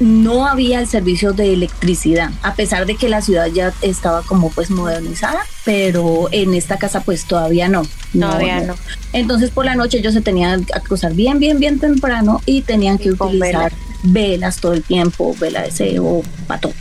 no 0.00 0.46
había 0.46 0.80
el 0.80 0.86
servicio 0.86 1.32
de 1.32 1.52
electricidad, 1.52 2.30
a 2.42 2.54
pesar 2.54 2.86
de 2.86 2.96
que 2.96 3.08
la 3.08 3.22
ciudad 3.22 3.46
ya 3.46 3.72
estaba 3.82 4.22
como 4.22 4.50
pues 4.50 4.70
modernizada, 4.70 5.40
pero 5.64 6.28
en 6.32 6.54
esta 6.54 6.76
casa 6.76 7.00
pues 7.00 7.24
todavía 7.24 7.68
no. 7.68 7.82
Todavía 8.12 8.60
no. 8.60 8.74
Entonces 9.12 9.50
por 9.50 9.64
la 9.64 9.74
noche 9.74 9.98
ellos 9.98 10.14
se 10.14 10.20
tenían 10.20 10.64
que 10.64 10.74
acostar 10.74 11.14
bien, 11.14 11.38
bien, 11.38 11.58
bien 11.58 11.78
temprano 11.78 12.42
y 12.46 12.62
tenían 12.62 12.98
que 12.98 13.12
utilizar 13.12 13.72
velas 14.02 14.58
todo 14.58 14.72
el 14.72 14.82
tiempo, 14.82 15.34
vela 15.38 15.62
de 15.62 15.70
cebo, 15.70 16.22
pato. 16.46 16.72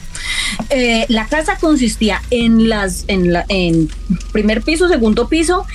Eh, 0.70 1.06
la 1.10 1.28
casa 1.28 1.58
consistía 1.58 2.22
en 2.30 2.70
las 2.70 3.06
en 3.08 3.34
la 3.34 3.46
primer 4.32 4.62
piso, 4.62 4.88
segundo 4.88 5.28
piso, 5.28 5.66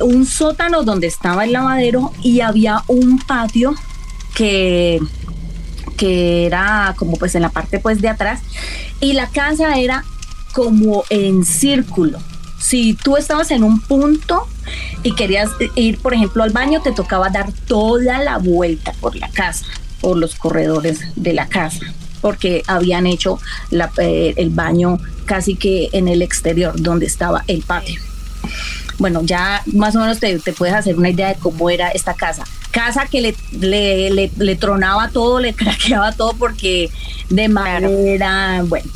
un 0.00 0.26
sótano 0.26 0.84
donde 0.84 1.06
estaba 1.06 1.44
el 1.44 1.52
lavadero 1.52 2.12
y 2.22 2.40
había 2.40 2.82
un 2.86 3.18
patio 3.18 3.74
que 4.34 5.00
que 5.96 6.46
era 6.46 6.94
como 6.96 7.16
pues 7.16 7.34
en 7.34 7.42
la 7.42 7.48
parte 7.50 7.78
pues 7.80 8.00
de 8.00 8.08
atrás 8.08 8.40
y 9.00 9.12
la 9.12 9.28
casa 9.28 9.78
era 9.78 10.04
como 10.52 11.04
en 11.10 11.44
círculo. 11.44 12.18
Si 12.58 12.94
tú 12.94 13.16
estabas 13.16 13.50
en 13.50 13.62
un 13.62 13.80
punto 13.80 14.48
y 15.02 15.14
querías 15.14 15.50
ir, 15.76 15.98
por 15.98 16.14
ejemplo, 16.14 16.42
al 16.42 16.50
baño, 16.50 16.82
te 16.82 16.92
tocaba 16.92 17.28
dar 17.28 17.52
toda 17.66 18.18
la 18.18 18.38
vuelta 18.38 18.92
por 19.00 19.14
la 19.16 19.28
casa, 19.28 19.66
por 20.00 20.16
los 20.16 20.34
corredores 20.34 21.00
de 21.14 21.32
la 21.32 21.46
casa, 21.46 21.86
porque 22.20 22.62
habían 22.66 23.06
hecho 23.06 23.38
la- 23.70 23.90
eh, 23.98 24.34
el 24.36 24.50
baño 24.50 24.98
casi 25.24 25.54
que 25.56 25.88
en 25.92 26.08
el 26.08 26.22
exterior, 26.22 26.74
donde 26.80 27.06
estaba 27.06 27.44
el 27.46 27.62
patio. 27.62 28.00
Bueno, 28.98 29.22
ya 29.22 29.62
más 29.74 29.94
o 29.94 30.00
menos 30.00 30.18
te, 30.18 30.38
te 30.38 30.52
puedes 30.52 30.74
hacer 30.74 30.96
una 30.96 31.10
idea 31.10 31.28
de 31.28 31.34
cómo 31.36 31.70
era 31.70 31.88
esta 31.90 32.14
casa. 32.14 32.44
Casa 32.72 33.06
que 33.06 33.20
le, 33.20 33.34
le, 33.52 34.10
le- 34.10 34.30
le 34.36 34.56
tronaba 34.56 35.08
todo, 35.10 35.38
le 35.40 35.54
craqueaba 35.60 36.12
todo 36.12 36.34
porque 36.34 36.90
de 37.30 37.48
madera, 37.48 38.62
bueno. 38.66 38.90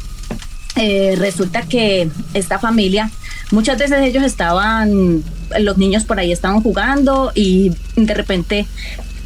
Eh, 0.77 1.17
resulta 1.19 1.63
que 1.63 2.09
esta 2.33 2.59
familia, 2.59 3.11
muchas 3.51 3.77
veces 3.79 4.01
ellos 4.01 4.23
estaban, 4.25 5.23
los 5.61 5.77
niños 5.77 6.05
por 6.05 6.19
ahí 6.19 6.33
estaban 6.33 6.63
jugando 6.63 7.31
y 7.35 7.73
de 7.95 8.15
repente 8.15 8.67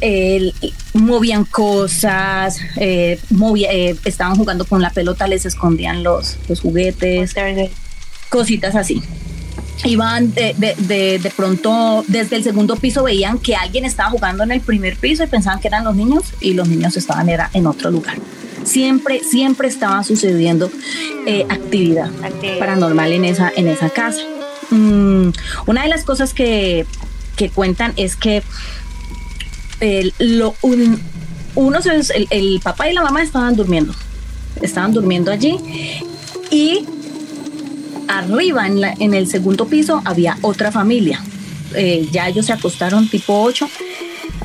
eh, 0.01 0.51
movían 0.93 1.45
cosas, 1.45 2.57
eh, 2.77 3.19
movía- 3.29 3.71
eh, 3.71 3.95
estaban 4.05 4.35
jugando 4.35 4.65
con 4.65 4.81
la 4.81 4.89
pelota, 4.91 5.27
les 5.27 5.45
escondían 5.45 6.03
los, 6.03 6.37
los 6.47 6.61
juguetes, 6.61 7.33
cositas 8.29 8.75
así. 8.75 9.01
Iban 9.83 10.33
de, 10.33 10.55
de, 10.57 10.73
de, 10.75 11.19
de 11.19 11.29
pronto 11.29 12.03
desde 12.07 12.35
el 12.35 12.43
segundo 12.43 12.75
piso 12.77 13.03
veían 13.03 13.37
que 13.37 13.55
alguien 13.55 13.85
estaba 13.85 14.09
jugando 14.09 14.43
en 14.43 14.51
el 14.51 14.61
primer 14.61 14.97
piso 14.97 15.23
y 15.23 15.27
pensaban 15.27 15.59
que 15.59 15.67
eran 15.67 15.83
los 15.83 15.95
niños 15.95 16.23
y 16.41 16.53
los 16.53 16.67
niños 16.67 16.97
estaban 16.97 17.29
era 17.29 17.51
en 17.53 17.67
otro 17.67 17.91
lugar. 17.91 18.17
Siempre, 18.63 19.21
siempre 19.23 19.67
estaba 19.67 20.03
sucediendo 20.03 20.71
eh, 21.27 21.45
actividad 21.47 22.09
Actividad. 22.23 22.57
paranormal 22.59 23.11
en 23.13 23.23
esa, 23.25 23.51
en 23.55 23.67
esa 23.67 23.89
casa. 23.91 24.19
Mm, 24.71 25.29
una 25.67 25.83
de 25.83 25.87
las 25.89 26.03
cosas 26.03 26.33
que, 26.33 26.85
que 27.35 27.49
cuentan 27.49 27.93
es 27.97 28.15
que 28.15 28.41
el, 29.79 30.13
lo, 30.19 30.55
el, 32.31 32.59
papá 32.63 32.89
y 32.89 32.93
la 32.93 33.01
mamá 33.03 33.21
estaban 33.23 33.55
durmiendo, 33.55 33.93
estaban 34.61 34.93
durmiendo 34.93 35.31
allí 35.31 35.57
y 36.51 36.85
arriba 38.07 38.67
en, 38.67 38.81
la- 38.81 38.93
en 38.99 39.13
el 39.13 39.27
segundo 39.27 39.67
piso 39.67 40.01
había 40.05 40.37
otra 40.41 40.71
familia. 40.71 41.21
Eh, 41.75 42.07
ya 42.11 42.27
ellos 42.29 42.45
se 42.45 42.53
acostaron 42.53 43.09
tipo 43.09 43.41
8 43.41 43.69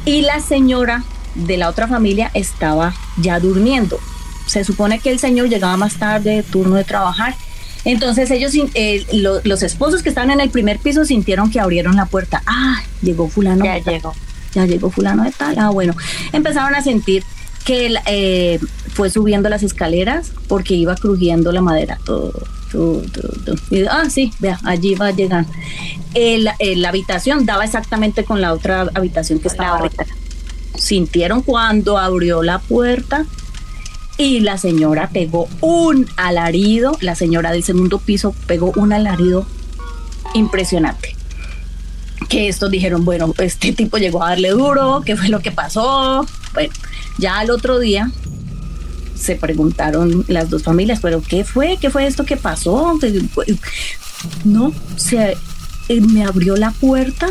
y 0.04 0.22
la 0.22 0.40
señora 0.40 1.04
de 1.34 1.56
la 1.56 1.68
otra 1.68 1.86
familia 1.86 2.30
estaba 2.34 2.94
ya 3.18 3.38
durmiendo. 3.38 3.98
Se 4.46 4.64
supone 4.64 4.98
que 4.98 5.10
el 5.10 5.18
señor 5.18 5.48
llegaba 5.48 5.76
más 5.76 5.94
tarde, 5.98 6.42
turno 6.50 6.74
de 6.76 6.84
trabajar. 6.84 7.36
Entonces 7.84 8.30
ellos, 8.30 8.52
eh, 8.74 9.06
lo- 9.12 9.40
los 9.44 9.62
esposos 9.62 10.02
que 10.02 10.08
estaban 10.08 10.30
en 10.30 10.40
el 10.40 10.50
primer 10.50 10.78
piso 10.78 11.04
sintieron 11.04 11.50
que 11.50 11.60
abrieron 11.60 11.96
la 11.96 12.06
puerta. 12.06 12.42
Ah, 12.46 12.82
llegó 13.02 13.28
fulano. 13.28 13.64
Ya 13.64 13.74
de 13.80 13.82
llegó. 13.92 14.14
Ya 14.54 14.66
llegó 14.66 14.90
fulano 14.90 15.24
de 15.24 15.30
tal. 15.32 15.58
Ah, 15.58 15.70
bueno. 15.70 15.94
Empezaron 16.32 16.74
a 16.74 16.82
sentir 16.82 17.24
que 17.64 17.94
eh, 18.06 18.58
fue 18.92 19.08
subiendo 19.10 19.48
las 19.48 19.62
escaleras 19.62 20.32
porque 20.48 20.74
iba 20.74 20.94
crujiendo 20.96 21.52
la 21.52 21.62
madera. 21.62 21.98
Todo, 22.04 22.32
todo, 22.70 23.02
todo, 23.12 23.32
todo. 23.44 23.56
Y, 23.70 23.84
ah, 23.86 24.08
sí, 24.10 24.32
vea, 24.40 24.58
allí 24.64 24.94
va 24.94 25.06
a 25.08 25.10
llegar. 25.12 25.46
El- 26.14 26.48
el- 26.58 26.82
la 26.82 26.88
habitación 26.90 27.46
daba 27.46 27.64
exactamente 27.64 28.24
con 28.24 28.40
la 28.40 28.52
otra 28.52 28.86
habitación 28.94 29.38
que 29.38 29.48
estaba 29.48 29.78
La 29.80 29.86
arriba. 29.86 30.04
Sintieron 30.76 31.42
cuando 31.42 31.98
abrió 31.98 32.42
la 32.42 32.58
puerta 32.58 33.24
y 34.18 34.40
la 34.40 34.58
señora 34.58 35.08
pegó 35.10 35.48
un 35.60 36.06
alarido, 36.16 36.96
la 37.00 37.14
señora 37.14 37.52
del 37.52 37.62
segundo 37.62 37.98
piso 37.98 38.34
pegó 38.46 38.72
un 38.76 38.92
alarido 38.92 39.46
impresionante. 40.34 41.16
Que 42.28 42.48
estos 42.48 42.70
dijeron, 42.70 43.04
bueno, 43.04 43.34
este 43.38 43.72
tipo 43.72 43.98
llegó 43.98 44.22
a 44.22 44.30
darle 44.30 44.50
duro, 44.50 45.02
¿qué 45.04 45.16
fue 45.16 45.28
lo 45.28 45.40
que 45.40 45.52
pasó? 45.52 46.26
Bueno, 46.54 46.72
ya 47.18 47.38
al 47.38 47.50
otro 47.50 47.78
día 47.78 48.10
se 49.14 49.36
preguntaron 49.36 50.24
las 50.28 50.50
dos 50.50 50.62
familias, 50.62 50.98
pero 51.00 51.22
¿qué 51.22 51.44
fue? 51.44 51.78
¿Qué 51.80 51.90
fue 51.90 52.06
esto 52.06 52.24
que 52.24 52.36
pasó? 52.36 52.98
No, 54.44 54.72
se 54.96 55.36
eh, 55.88 56.00
me 56.00 56.24
abrió 56.24 56.56
la 56.56 56.70
puerta 56.72 57.28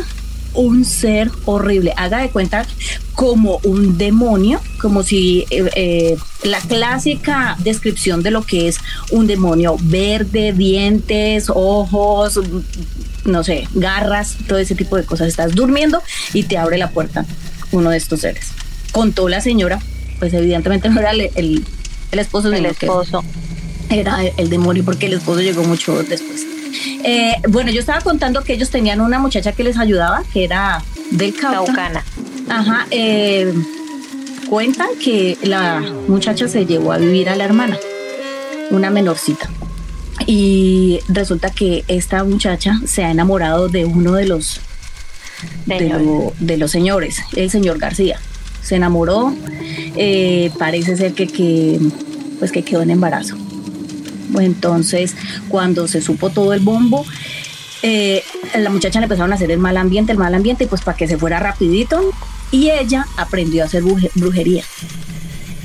un 0.54 0.84
ser 0.84 1.30
horrible. 1.44 1.92
Haga 1.96 2.18
de 2.18 2.30
cuenta 2.30 2.66
como 3.14 3.60
un 3.64 3.98
demonio, 3.98 4.60
como 4.80 5.02
si 5.02 5.44
eh, 5.50 5.68
eh, 5.74 6.16
la 6.44 6.60
clásica 6.60 7.56
descripción 7.60 8.22
de 8.22 8.30
lo 8.30 8.42
que 8.42 8.68
es 8.68 8.78
un 9.10 9.26
demonio 9.26 9.76
verde, 9.80 10.52
dientes, 10.52 11.46
ojos, 11.54 12.40
no 13.24 13.44
sé, 13.44 13.68
garras, 13.74 14.36
todo 14.48 14.58
ese 14.58 14.74
tipo 14.74 14.96
de 14.96 15.04
cosas. 15.04 15.28
Estás 15.28 15.54
durmiendo 15.54 16.02
y 16.32 16.44
te 16.44 16.58
abre 16.58 16.78
la 16.78 16.90
puerta 16.90 17.24
uno 17.70 17.90
de 17.90 17.96
estos 17.96 18.20
seres. 18.20 18.48
Contó 18.92 19.28
la 19.28 19.40
señora, 19.40 19.78
pues 20.18 20.34
evidentemente 20.34 20.88
no 20.88 21.00
era 21.00 21.12
el, 21.12 21.30
el, 21.34 21.64
el 22.10 22.18
esposo, 22.18 22.52
El 22.52 22.62
que 22.76 22.86
esposo. 22.86 23.24
era 23.88 24.18
el 24.36 24.50
demonio 24.50 24.84
porque 24.84 25.06
el 25.06 25.14
esposo 25.14 25.40
llegó 25.40 25.64
mucho 25.64 26.02
después. 26.02 26.46
Eh, 27.04 27.34
bueno, 27.48 27.70
yo 27.70 27.80
estaba 27.80 28.00
contando 28.00 28.42
que 28.42 28.54
ellos 28.54 28.70
tenían 28.70 29.00
una 29.00 29.18
muchacha 29.18 29.52
que 29.52 29.64
les 29.64 29.76
ayudaba, 29.78 30.22
que 30.32 30.44
era 30.44 30.82
del 31.10 31.34
Cauca. 31.34 31.64
Caucana. 31.64 32.04
Ajá, 32.48 32.86
eh, 32.90 33.52
cuentan 34.48 34.88
que 35.02 35.38
la 35.42 35.80
muchacha 36.08 36.48
se 36.48 36.66
llevó 36.66 36.92
a 36.92 36.98
vivir 36.98 37.28
a 37.28 37.36
la 37.36 37.44
hermana, 37.44 37.76
una 38.70 38.90
menorcita. 38.90 39.48
Y 40.26 41.00
resulta 41.08 41.50
que 41.50 41.84
esta 41.88 42.22
muchacha 42.24 42.80
se 42.86 43.04
ha 43.04 43.10
enamorado 43.10 43.68
de 43.68 43.84
uno 43.84 44.12
de 44.12 44.26
los 44.26 44.60
de, 45.66 45.78
Señor. 45.78 46.00
lo- 46.02 46.32
de 46.38 46.56
los 46.56 46.70
señores, 46.70 47.16
el 47.34 47.50
señor 47.50 47.78
García. 47.78 48.20
Se 48.62 48.76
enamoró, 48.76 49.34
eh, 49.96 50.52
parece 50.58 50.96
ser 50.96 51.14
que, 51.14 51.26
que, 51.26 51.80
pues 52.38 52.52
que 52.52 52.62
quedó 52.62 52.82
en 52.82 52.90
embarazo. 52.90 53.36
Entonces, 54.40 55.14
cuando 55.48 55.88
se 55.88 56.00
supo 56.00 56.30
todo 56.30 56.52
el 56.52 56.60
bombo, 56.60 57.04
eh, 57.82 58.22
la 58.56 58.70
muchacha 58.70 59.00
le 59.00 59.04
empezaron 59.04 59.32
a 59.32 59.36
hacer 59.36 59.50
el 59.50 59.58
mal 59.58 59.76
ambiente, 59.76 60.12
el 60.12 60.18
mal 60.18 60.34
ambiente, 60.34 60.64
y 60.64 60.66
pues 60.66 60.82
para 60.82 60.96
que 60.96 61.08
se 61.08 61.18
fuera 61.18 61.40
rapidito, 61.40 62.12
y 62.50 62.70
ella 62.70 63.06
aprendió 63.16 63.62
a 63.62 63.66
hacer 63.66 63.82
bruje- 63.82 64.10
brujería. 64.14 64.62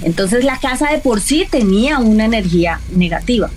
Entonces 0.04 0.44
la 0.46 0.60
casa 0.60 0.90
de 0.92 1.00
por 1.00 1.22
sí 1.22 1.46
tenía 1.50 2.00
una 2.00 2.26
energía 2.26 2.80
negativa. 2.92 3.50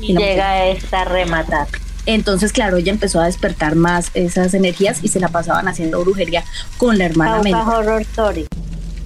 Y 0.00 0.16
llega 0.16 0.66
esta 0.66 1.02
a 1.02 1.04
rematar. 1.04 1.66
entonces, 2.06 2.52
claro, 2.52 2.76
ella 2.78 2.92
empezó 2.92 3.20
a 3.20 3.26
despertar 3.26 3.74
más 3.74 4.10
esas 4.14 4.54
energías 4.54 5.00
y 5.02 5.08
se 5.08 5.20
la 5.20 5.28
pasaban 5.28 5.68
haciendo 5.68 6.00
brujería 6.00 6.44
con 6.78 6.96
la 6.98 7.04
hermana 7.04 7.42
menor. 7.42 7.68
Horror 7.68 8.00
Story. 8.02 8.46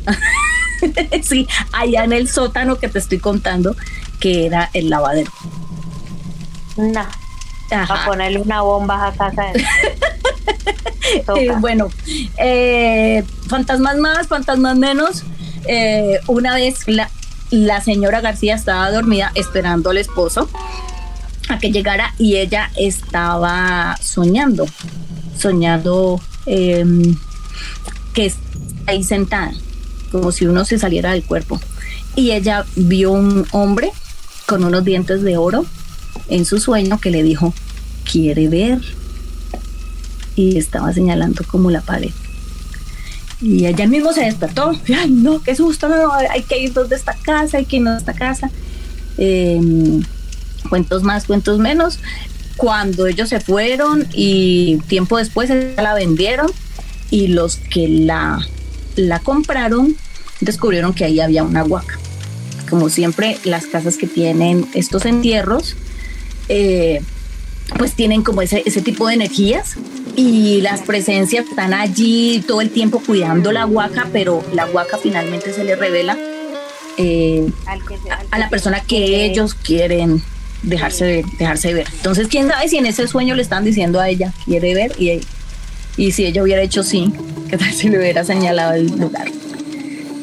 sí, 1.22 1.46
allá 1.72 2.04
en 2.04 2.12
el 2.12 2.28
sótano 2.28 2.76
que 2.78 2.88
te 2.88 2.98
estoy 2.98 3.18
contando, 3.18 3.76
que 4.22 4.46
era 4.46 4.70
el 4.72 4.88
lavadero. 4.88 5.32
No. 6.76 7.00
A 7.00 7.82
Ajá. 7.82 8.06
ponerle 8.06 8.38
una 8.40 8.62
bomba 8.62 9.08
a 9.08 9.12
casa. 9.12 9.42
de- 9.52 9.64
Eh, 11.36 11.52
bueno, 11.60 11.88
eh, 12.38 13.22
fantasmas 13.48 13.96
más, 13.98 14.28
fantasmas 14.28 14.76
menos. 14.76 15.24
Eh, 15.66 16.18
una 16.28 16.54
vez 16.54 16.86
la, 16.86 17.10
la 17.50 17.80
señora 17.80 18.20
García 18.20 18.54
estaba 18.54 18.90
dormida 18.90 19.30
esperando 19.34 19.90
al 19.90 19.98
esposo 19.98 20.48
a 21.48 21.58
que 21.58 21.70
llegara 21.72 22.14
y 22.18 22.36
ella 22.36 22.70
estaba 22.76 23.96
soñando, 24.00 24.64
soñando 25.36 26.20
eh, 26.46 26.84
que 28.14 28.26
está 28.26 28.40
ahí 28.86 29.02
sentada, 29.04 29.52
como 30.12 30.32
si 30.32 30.46
uno 30.46 30.64
se 30.64 30.78
saliera 30.78 31.10
del 31.12 31.24
cuerpo. 31.24 31.60
Y 32.14 32.30
ella 32.32 32.64
vio 32.76 33.10
un 33.12 33.46
hombre 33.52 33.92
con 34.52 34.64
unos 34.64 34.84
dientes 34.84 35.22
de 35.22 35.38
oro 35.38 35.64
en 36.28 36.44
su 36.44 36.60
sueño 36.60 37.00
que 37.00 37.10
le 37.10 37.22
dijo, 37.22 37.54
¿quiere 38.04 38.48
ver? 38.48 38.80
y 40.36 40.58
estaba 40.58 40.92
señalando 40.92 41.44
como 41.44 41.70
la 41.70 41.80
pared. 41.80 42.10
Y 43.40 43.66
ella 43.66 43.86
mismo 43.86 44.12
se 44.12 44.24
despertó. 44.24 44.72
Ay, 44.96 45.10
no, 45.10 45.42
qué 45.42 45.54
susto, 45.56 45.88
no, 45.88 46.12
hay 46.12 46.42
que 46.42 46.60
irnos 46.60 46.88
de 46.88 46.96
esta 46.96 47.14
casa, 47.14 47.58
hay 47.58 47.64
que 47.64 47.76
irnos 47.76 47.94
de 47.94 47.98
esta 47.98 48.14
casa. 48.14 48.50
Eh, 49.18 49.60
cuentos 50.68 51.02
más, 51.02 51.26
cuentos 51.26 51.58
menos. 51.58 51.98
Cuando 52.56 53.06
ellos 53.06 53.28
se 53.28 53.40
fueron 53.40 54.06
y 54.12 54.76
tiempo 54.86 55.18
después 55.18 55.50
la 55.50 55.94
vendieron 55.94 56.48
y 57.10 57.28
los 57.28 57.56
que 57.56 57.88
la, 57.88 58.46
la 58.96 59.18
compraron 59.20 59.96
descubrieron 60.40 60.92
que 60.92 61.04
ahí 61.04 61.18
había 61.18 61.42
una 61.42 61.64
huaca. 61.64 61.98
Como 62.72 62.88
siempre, 62.88 63.36
las 63.44 63.66
casas 63.66 63.98
que 63.98 64.06
tienen 64.06 64.66
estos 64.72 65.04
entierros, 65.04 65.76
eh, 66.48 67.02
pues 67.76 67.92
tienen 67.92 68.22
como 68.22 68.40
ese, 68.40 68.62
ese 68.64 68.80
tipo 68.80 69.06
de 69.08 69.12
energías 69.12 69.74
y 70.16 70.62
las 70.62 70.80
presencias 70.80 71.44
están 71.50 71.74
allí 71.74 72.42
todo 72.48 72.62
el 72.62 72.70
tiempo 72.70 73.02
cuidando 73.04 73.52
la 73.52 73.66
huaca, 73.66 74.08
pero 74.10 74.42
la 74.54 74.64
huaca 74.64 74.96
finalmente 74.96 75.52
se 75.52 75.64
le 75.64 75.76
revela 75.76 76.16
eh, 76.96 77.46
a 78.30 78.38
la 78.38 78.48
persona 78.48 78.80
que 78.80 79.26
ellos 79.26 79.52
quieren 79.52 80.22
dejarse 80.62 81.04
ver, 81.04 81.24
dejarse 81.38 81.74
ver. 81.74 81.88
Entonces, 81.92 82.26
quién 82.26 82.48
sabe 82.48 82.70
si 82.70 82.78
en 82.78 82.86
ese 82.86 83.06
sueño 83.06 83.34
le 83.34 83.42
están 83.42 83.66
diciendo 83.66 84.00
a 84.00 84.08
ella, 84.08 84.32
quiere 84.46 84.74
ver, 84.74 84.92
y, 84.98 85.20
y 85.98 86.12
si 86.12 86.24
ella 86.24 86.42
hubiera 86.42 86.62
hecho 86.62 86.82
sí, 86.82 87.12
qué 87.50 87.58
tal 87.58 87.74
si 87.74 87.90
le 87.90 87.98
hubiera 87.98 88.24
señalado 88.24 88.72
el 88.72 88.86
lugar. 88.86 89.30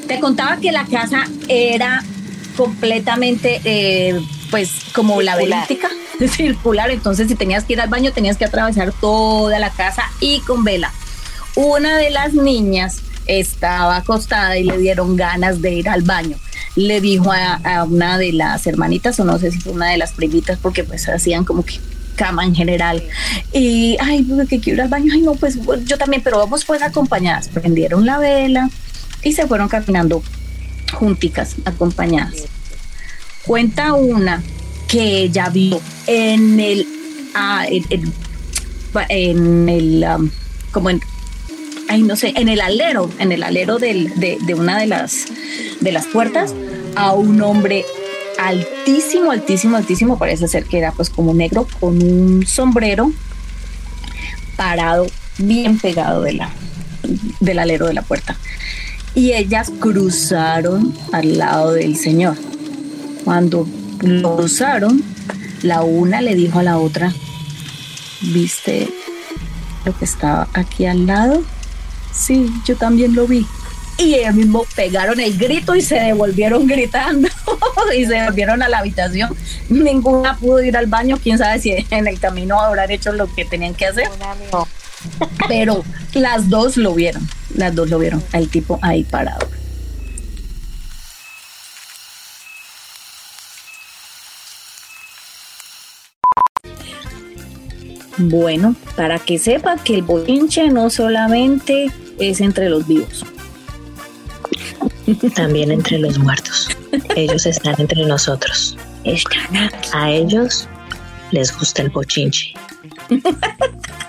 Te 0.07 0.19
contaba 0.19 0.57
que 0.57 0.71
la 0.71 0.87
casa 0.87 1.27
era 1.47 2.03
completamente, 2.59 3.61
eh, 3.63 4.19
pues, 4.51 4.69
como 4.93 5.21
Circular. 5.21 5.39
laberíntica, 5.47 5.89
circular. 6.35 6.91
Entonces, 6.91 7.29
si 7.29 7.35
tenías 7.35 7.63
que 7.63 7.73
ir 7.73 7.81
al 7.81 7.87
baño, 7.87 8.11
tenías 8.11 8.35
que 8.35 8.43
atravesar 8.43 8.91
toda 8.91 9.57
la 9.59 9.69
casa 9.69 10.03
y 10.19 10.41
con 10.41 10.65
vela. 10.65 10.91
Una 11.55 11.97
de 11.97 12.09
las 12.09 12.33
niñas 12.33 12.99
estaba 13.27 13.95
acostada 13.95 14.57
y 14.57 14.65
le 14.65 14.77
dieron 14.77 15.15
ganas 15.15 15.61
de 15.61 15.71
ir 15.71 15.87
al 15.87 16.01
baño. 16.01 16.35
Le 16.75 16.99
dijo 16.99 17.31
a, 17.31 17.61
a 17.63 17.85
una 17.85 18.17
de 18.17 18.33
las 18.33 18.67
hermanitas, 18.67 19.17
o 19.21 19.23
no 19.23 19.39
sé 19.39 19.51
si 19.51 19.61
fue 19.61 19.71
una 19.71 19.91
de 19.91 19.97
las 19.97 20.11
primitas, 20.11 20.59
porque 20.61 20.83
pues 20.83 21.07
hacían 21.07 21.45
como 21.45 21.63
que 21.63 21.79
cama 22.17 22.43
en 22.43 22.53
general. 22.53 23.01
Y, 23.53 23.95
ay, 24.01 24.23
pues, 24.23 24.49
que 24.49 24.59
quiero 24.59 24.79
ir 24.79 24.81
al 24.81 24.89
baño. 24.89 25.13
Ay, 25.13 25.21
no, 25.21 25.35
pues 25.35 25.57
yo 25.85 25.97
también, 25.97 26.21
pero 26.21 26.39
vamos 26.39 26.65
pues 26.65 26.81
acompañadas. 26.81 27.47
Prendieron 27.47 28.05
la 28.05 28.17
vela 28.17 28.69
y 29.23 29.31
se 29.31 29.47
fueron 29.47 29.69
caminando 29.69 30.21
junticas, 30.91 31.55
acompañadas. 31.65 32.45
Cuenta 33.45 33.93
una 33.93 34.43
que 34.87 35.23
ella 35.23 35.49
vio 35.49 35.81
en 36.07 36.59
el, 36.59 36.87
ah, 37.33 37.65
en, 37.67 39.69
el, 39.69 40.03
um, 40.03 40.29
como 40.71 40.89
en, 40.89 41.01
ay, 41.87 42.01
no 42.01 42.15
sé, 42.15 42.33
en 42.35 42.49
el 42.49 42.61
alero, 42.61 43.09
en 43.19 43.31
el 43.31 43.43
alero 43.43 43.77
de, 43.77 44.37
de 44.41 44.53
una 44.53 44.79
de 44.79 44.87
las, 44.87 45.25
de 45.79 45.91
las 45.91 46.07
puertas, 46.07 46.53
a 46.95 47.13
un 47.13 47.41
hombre 47.41 47.85
altísimo, 48.39 49.31
altísimo, 49.31 49.77
altísimo, 49.77 50.17
parece 50.17 50.47
ser 50.47 50.65
que 50.65 50.77
era 50.77 50.91
pues 50.91 51.09
como 51.09 51.33
negro, 51.33 51.67
con 51.79 52.01
un 52.01 52.45
sombrero 52.45 53.11
parado, 54.55 55.07
bien 55.37 55.77
pegado 55.77 56.23
de 56.23 56.33
la, 56.33 56.49
del 57.39 57.59
alero 57.59 57.87
de 57.87 57.93
la 57.93 58.01
puerta. 58.01 58.37
Y 59.15 59.33
ellas 59.33 59.71
cruzaron 59.79 60.93
al 61.11 61.37
lado 61.37 61.73
del 61.73 61.95
señor. 61.95 62.37
Cuando 63.23 63.67
lo 64.01 64.37
cruzaron, 64.37 65.03
la 65.61 65.81
una 65.81 66.21
le 66.21 66.35
dijo 66.35 66.59
a 66.59 66.63
la 66.63 66.77
otra, 66.77 67.13
¿viste 68.21 68.87
lo 69.85 69.97
que 69.97 70.05
estaba 70.05 70.47
aquí 70.53 70.85
al 70.85 71.05
lado? 71.05 71.43
Sí, 72.13 72.49
yo 72.65 72.75
también 72.75 73.15
lo 73.15 73.27
vi. 73.27 73.45
Y 73.97 74.15
ellos 74.15 74.35
mismos 74.35 74.67
pegaron 74.75 75.19
el 75.19 75.37
grito 75.37 75.75
y 75.75 75.81
se 75.81 75.95
devolvieron 75.95 76.65
gritando 76.67 77.27
y 77.97 78.05
se 78.05 78.23
volvieron 78.23 78.63
a 78.63 78.69
la 78.69 78.79
habitación. 78.79 79.35
Ninguna 79.67 80.37
pudo 80.37 80.63
ir 80.63 80.77
al 80.77 80.87
baño, 80.87 81.17
quién 81.21 81.37
sabe 81.37 81.59
si 81.59 81.85
en 81.89 82.07
el 82.07 82.19
camino 82.19 82.59
habrán 82.61 82.89
hecho 82.91 83.11
lo 83.11 83.27
que 83.33 83.43
tenían 83.43 83.73
que 83.73 83.87
hacer, 83.87 84.07
pero 85.49 85.83
las 86.13 86.49
dos 86.49 86.77
lo 86.77 86.93
vieron, 86.93 87.27
las 87.59 87.75
dos 87.75 87.89
lo 87.89 87.99
vieron, 87.99 88.23
al 88.31 88.47
tipo 88.47 88.79
ahí 88.81 89.03
parado. 89.03 89.47
Bueno, 98.17 98.75
para 98.95 99.17
que 99.19 99.37
sepa 99.39 99.77
que 99.77 99.95
el 99.95 100.01
bochinche 100.01 100.69
no 100.69 100.89
solamente 100.89 101.89
es 102.19 102.41
entre 102.41 102.69
los 102.69 102.85
vivos. 102.85 103.25
También 105.35 105.71
entre 105.71 105.99
los 105.99 106.17
muertos. 106.19 106.69
Ellos 107.15 107.45
están 107.45 107.75
entre 107.79 108.05
nosotros. 108.05 108.77
Están 109.05 109.55
aquí. 109.55 109.89
A 109.93 110.11
ellos 110.11 110.67
les 111.31 111.57
gusta 111.57 111.81
el 111.81 111.89
bochinche. 111.89 112.53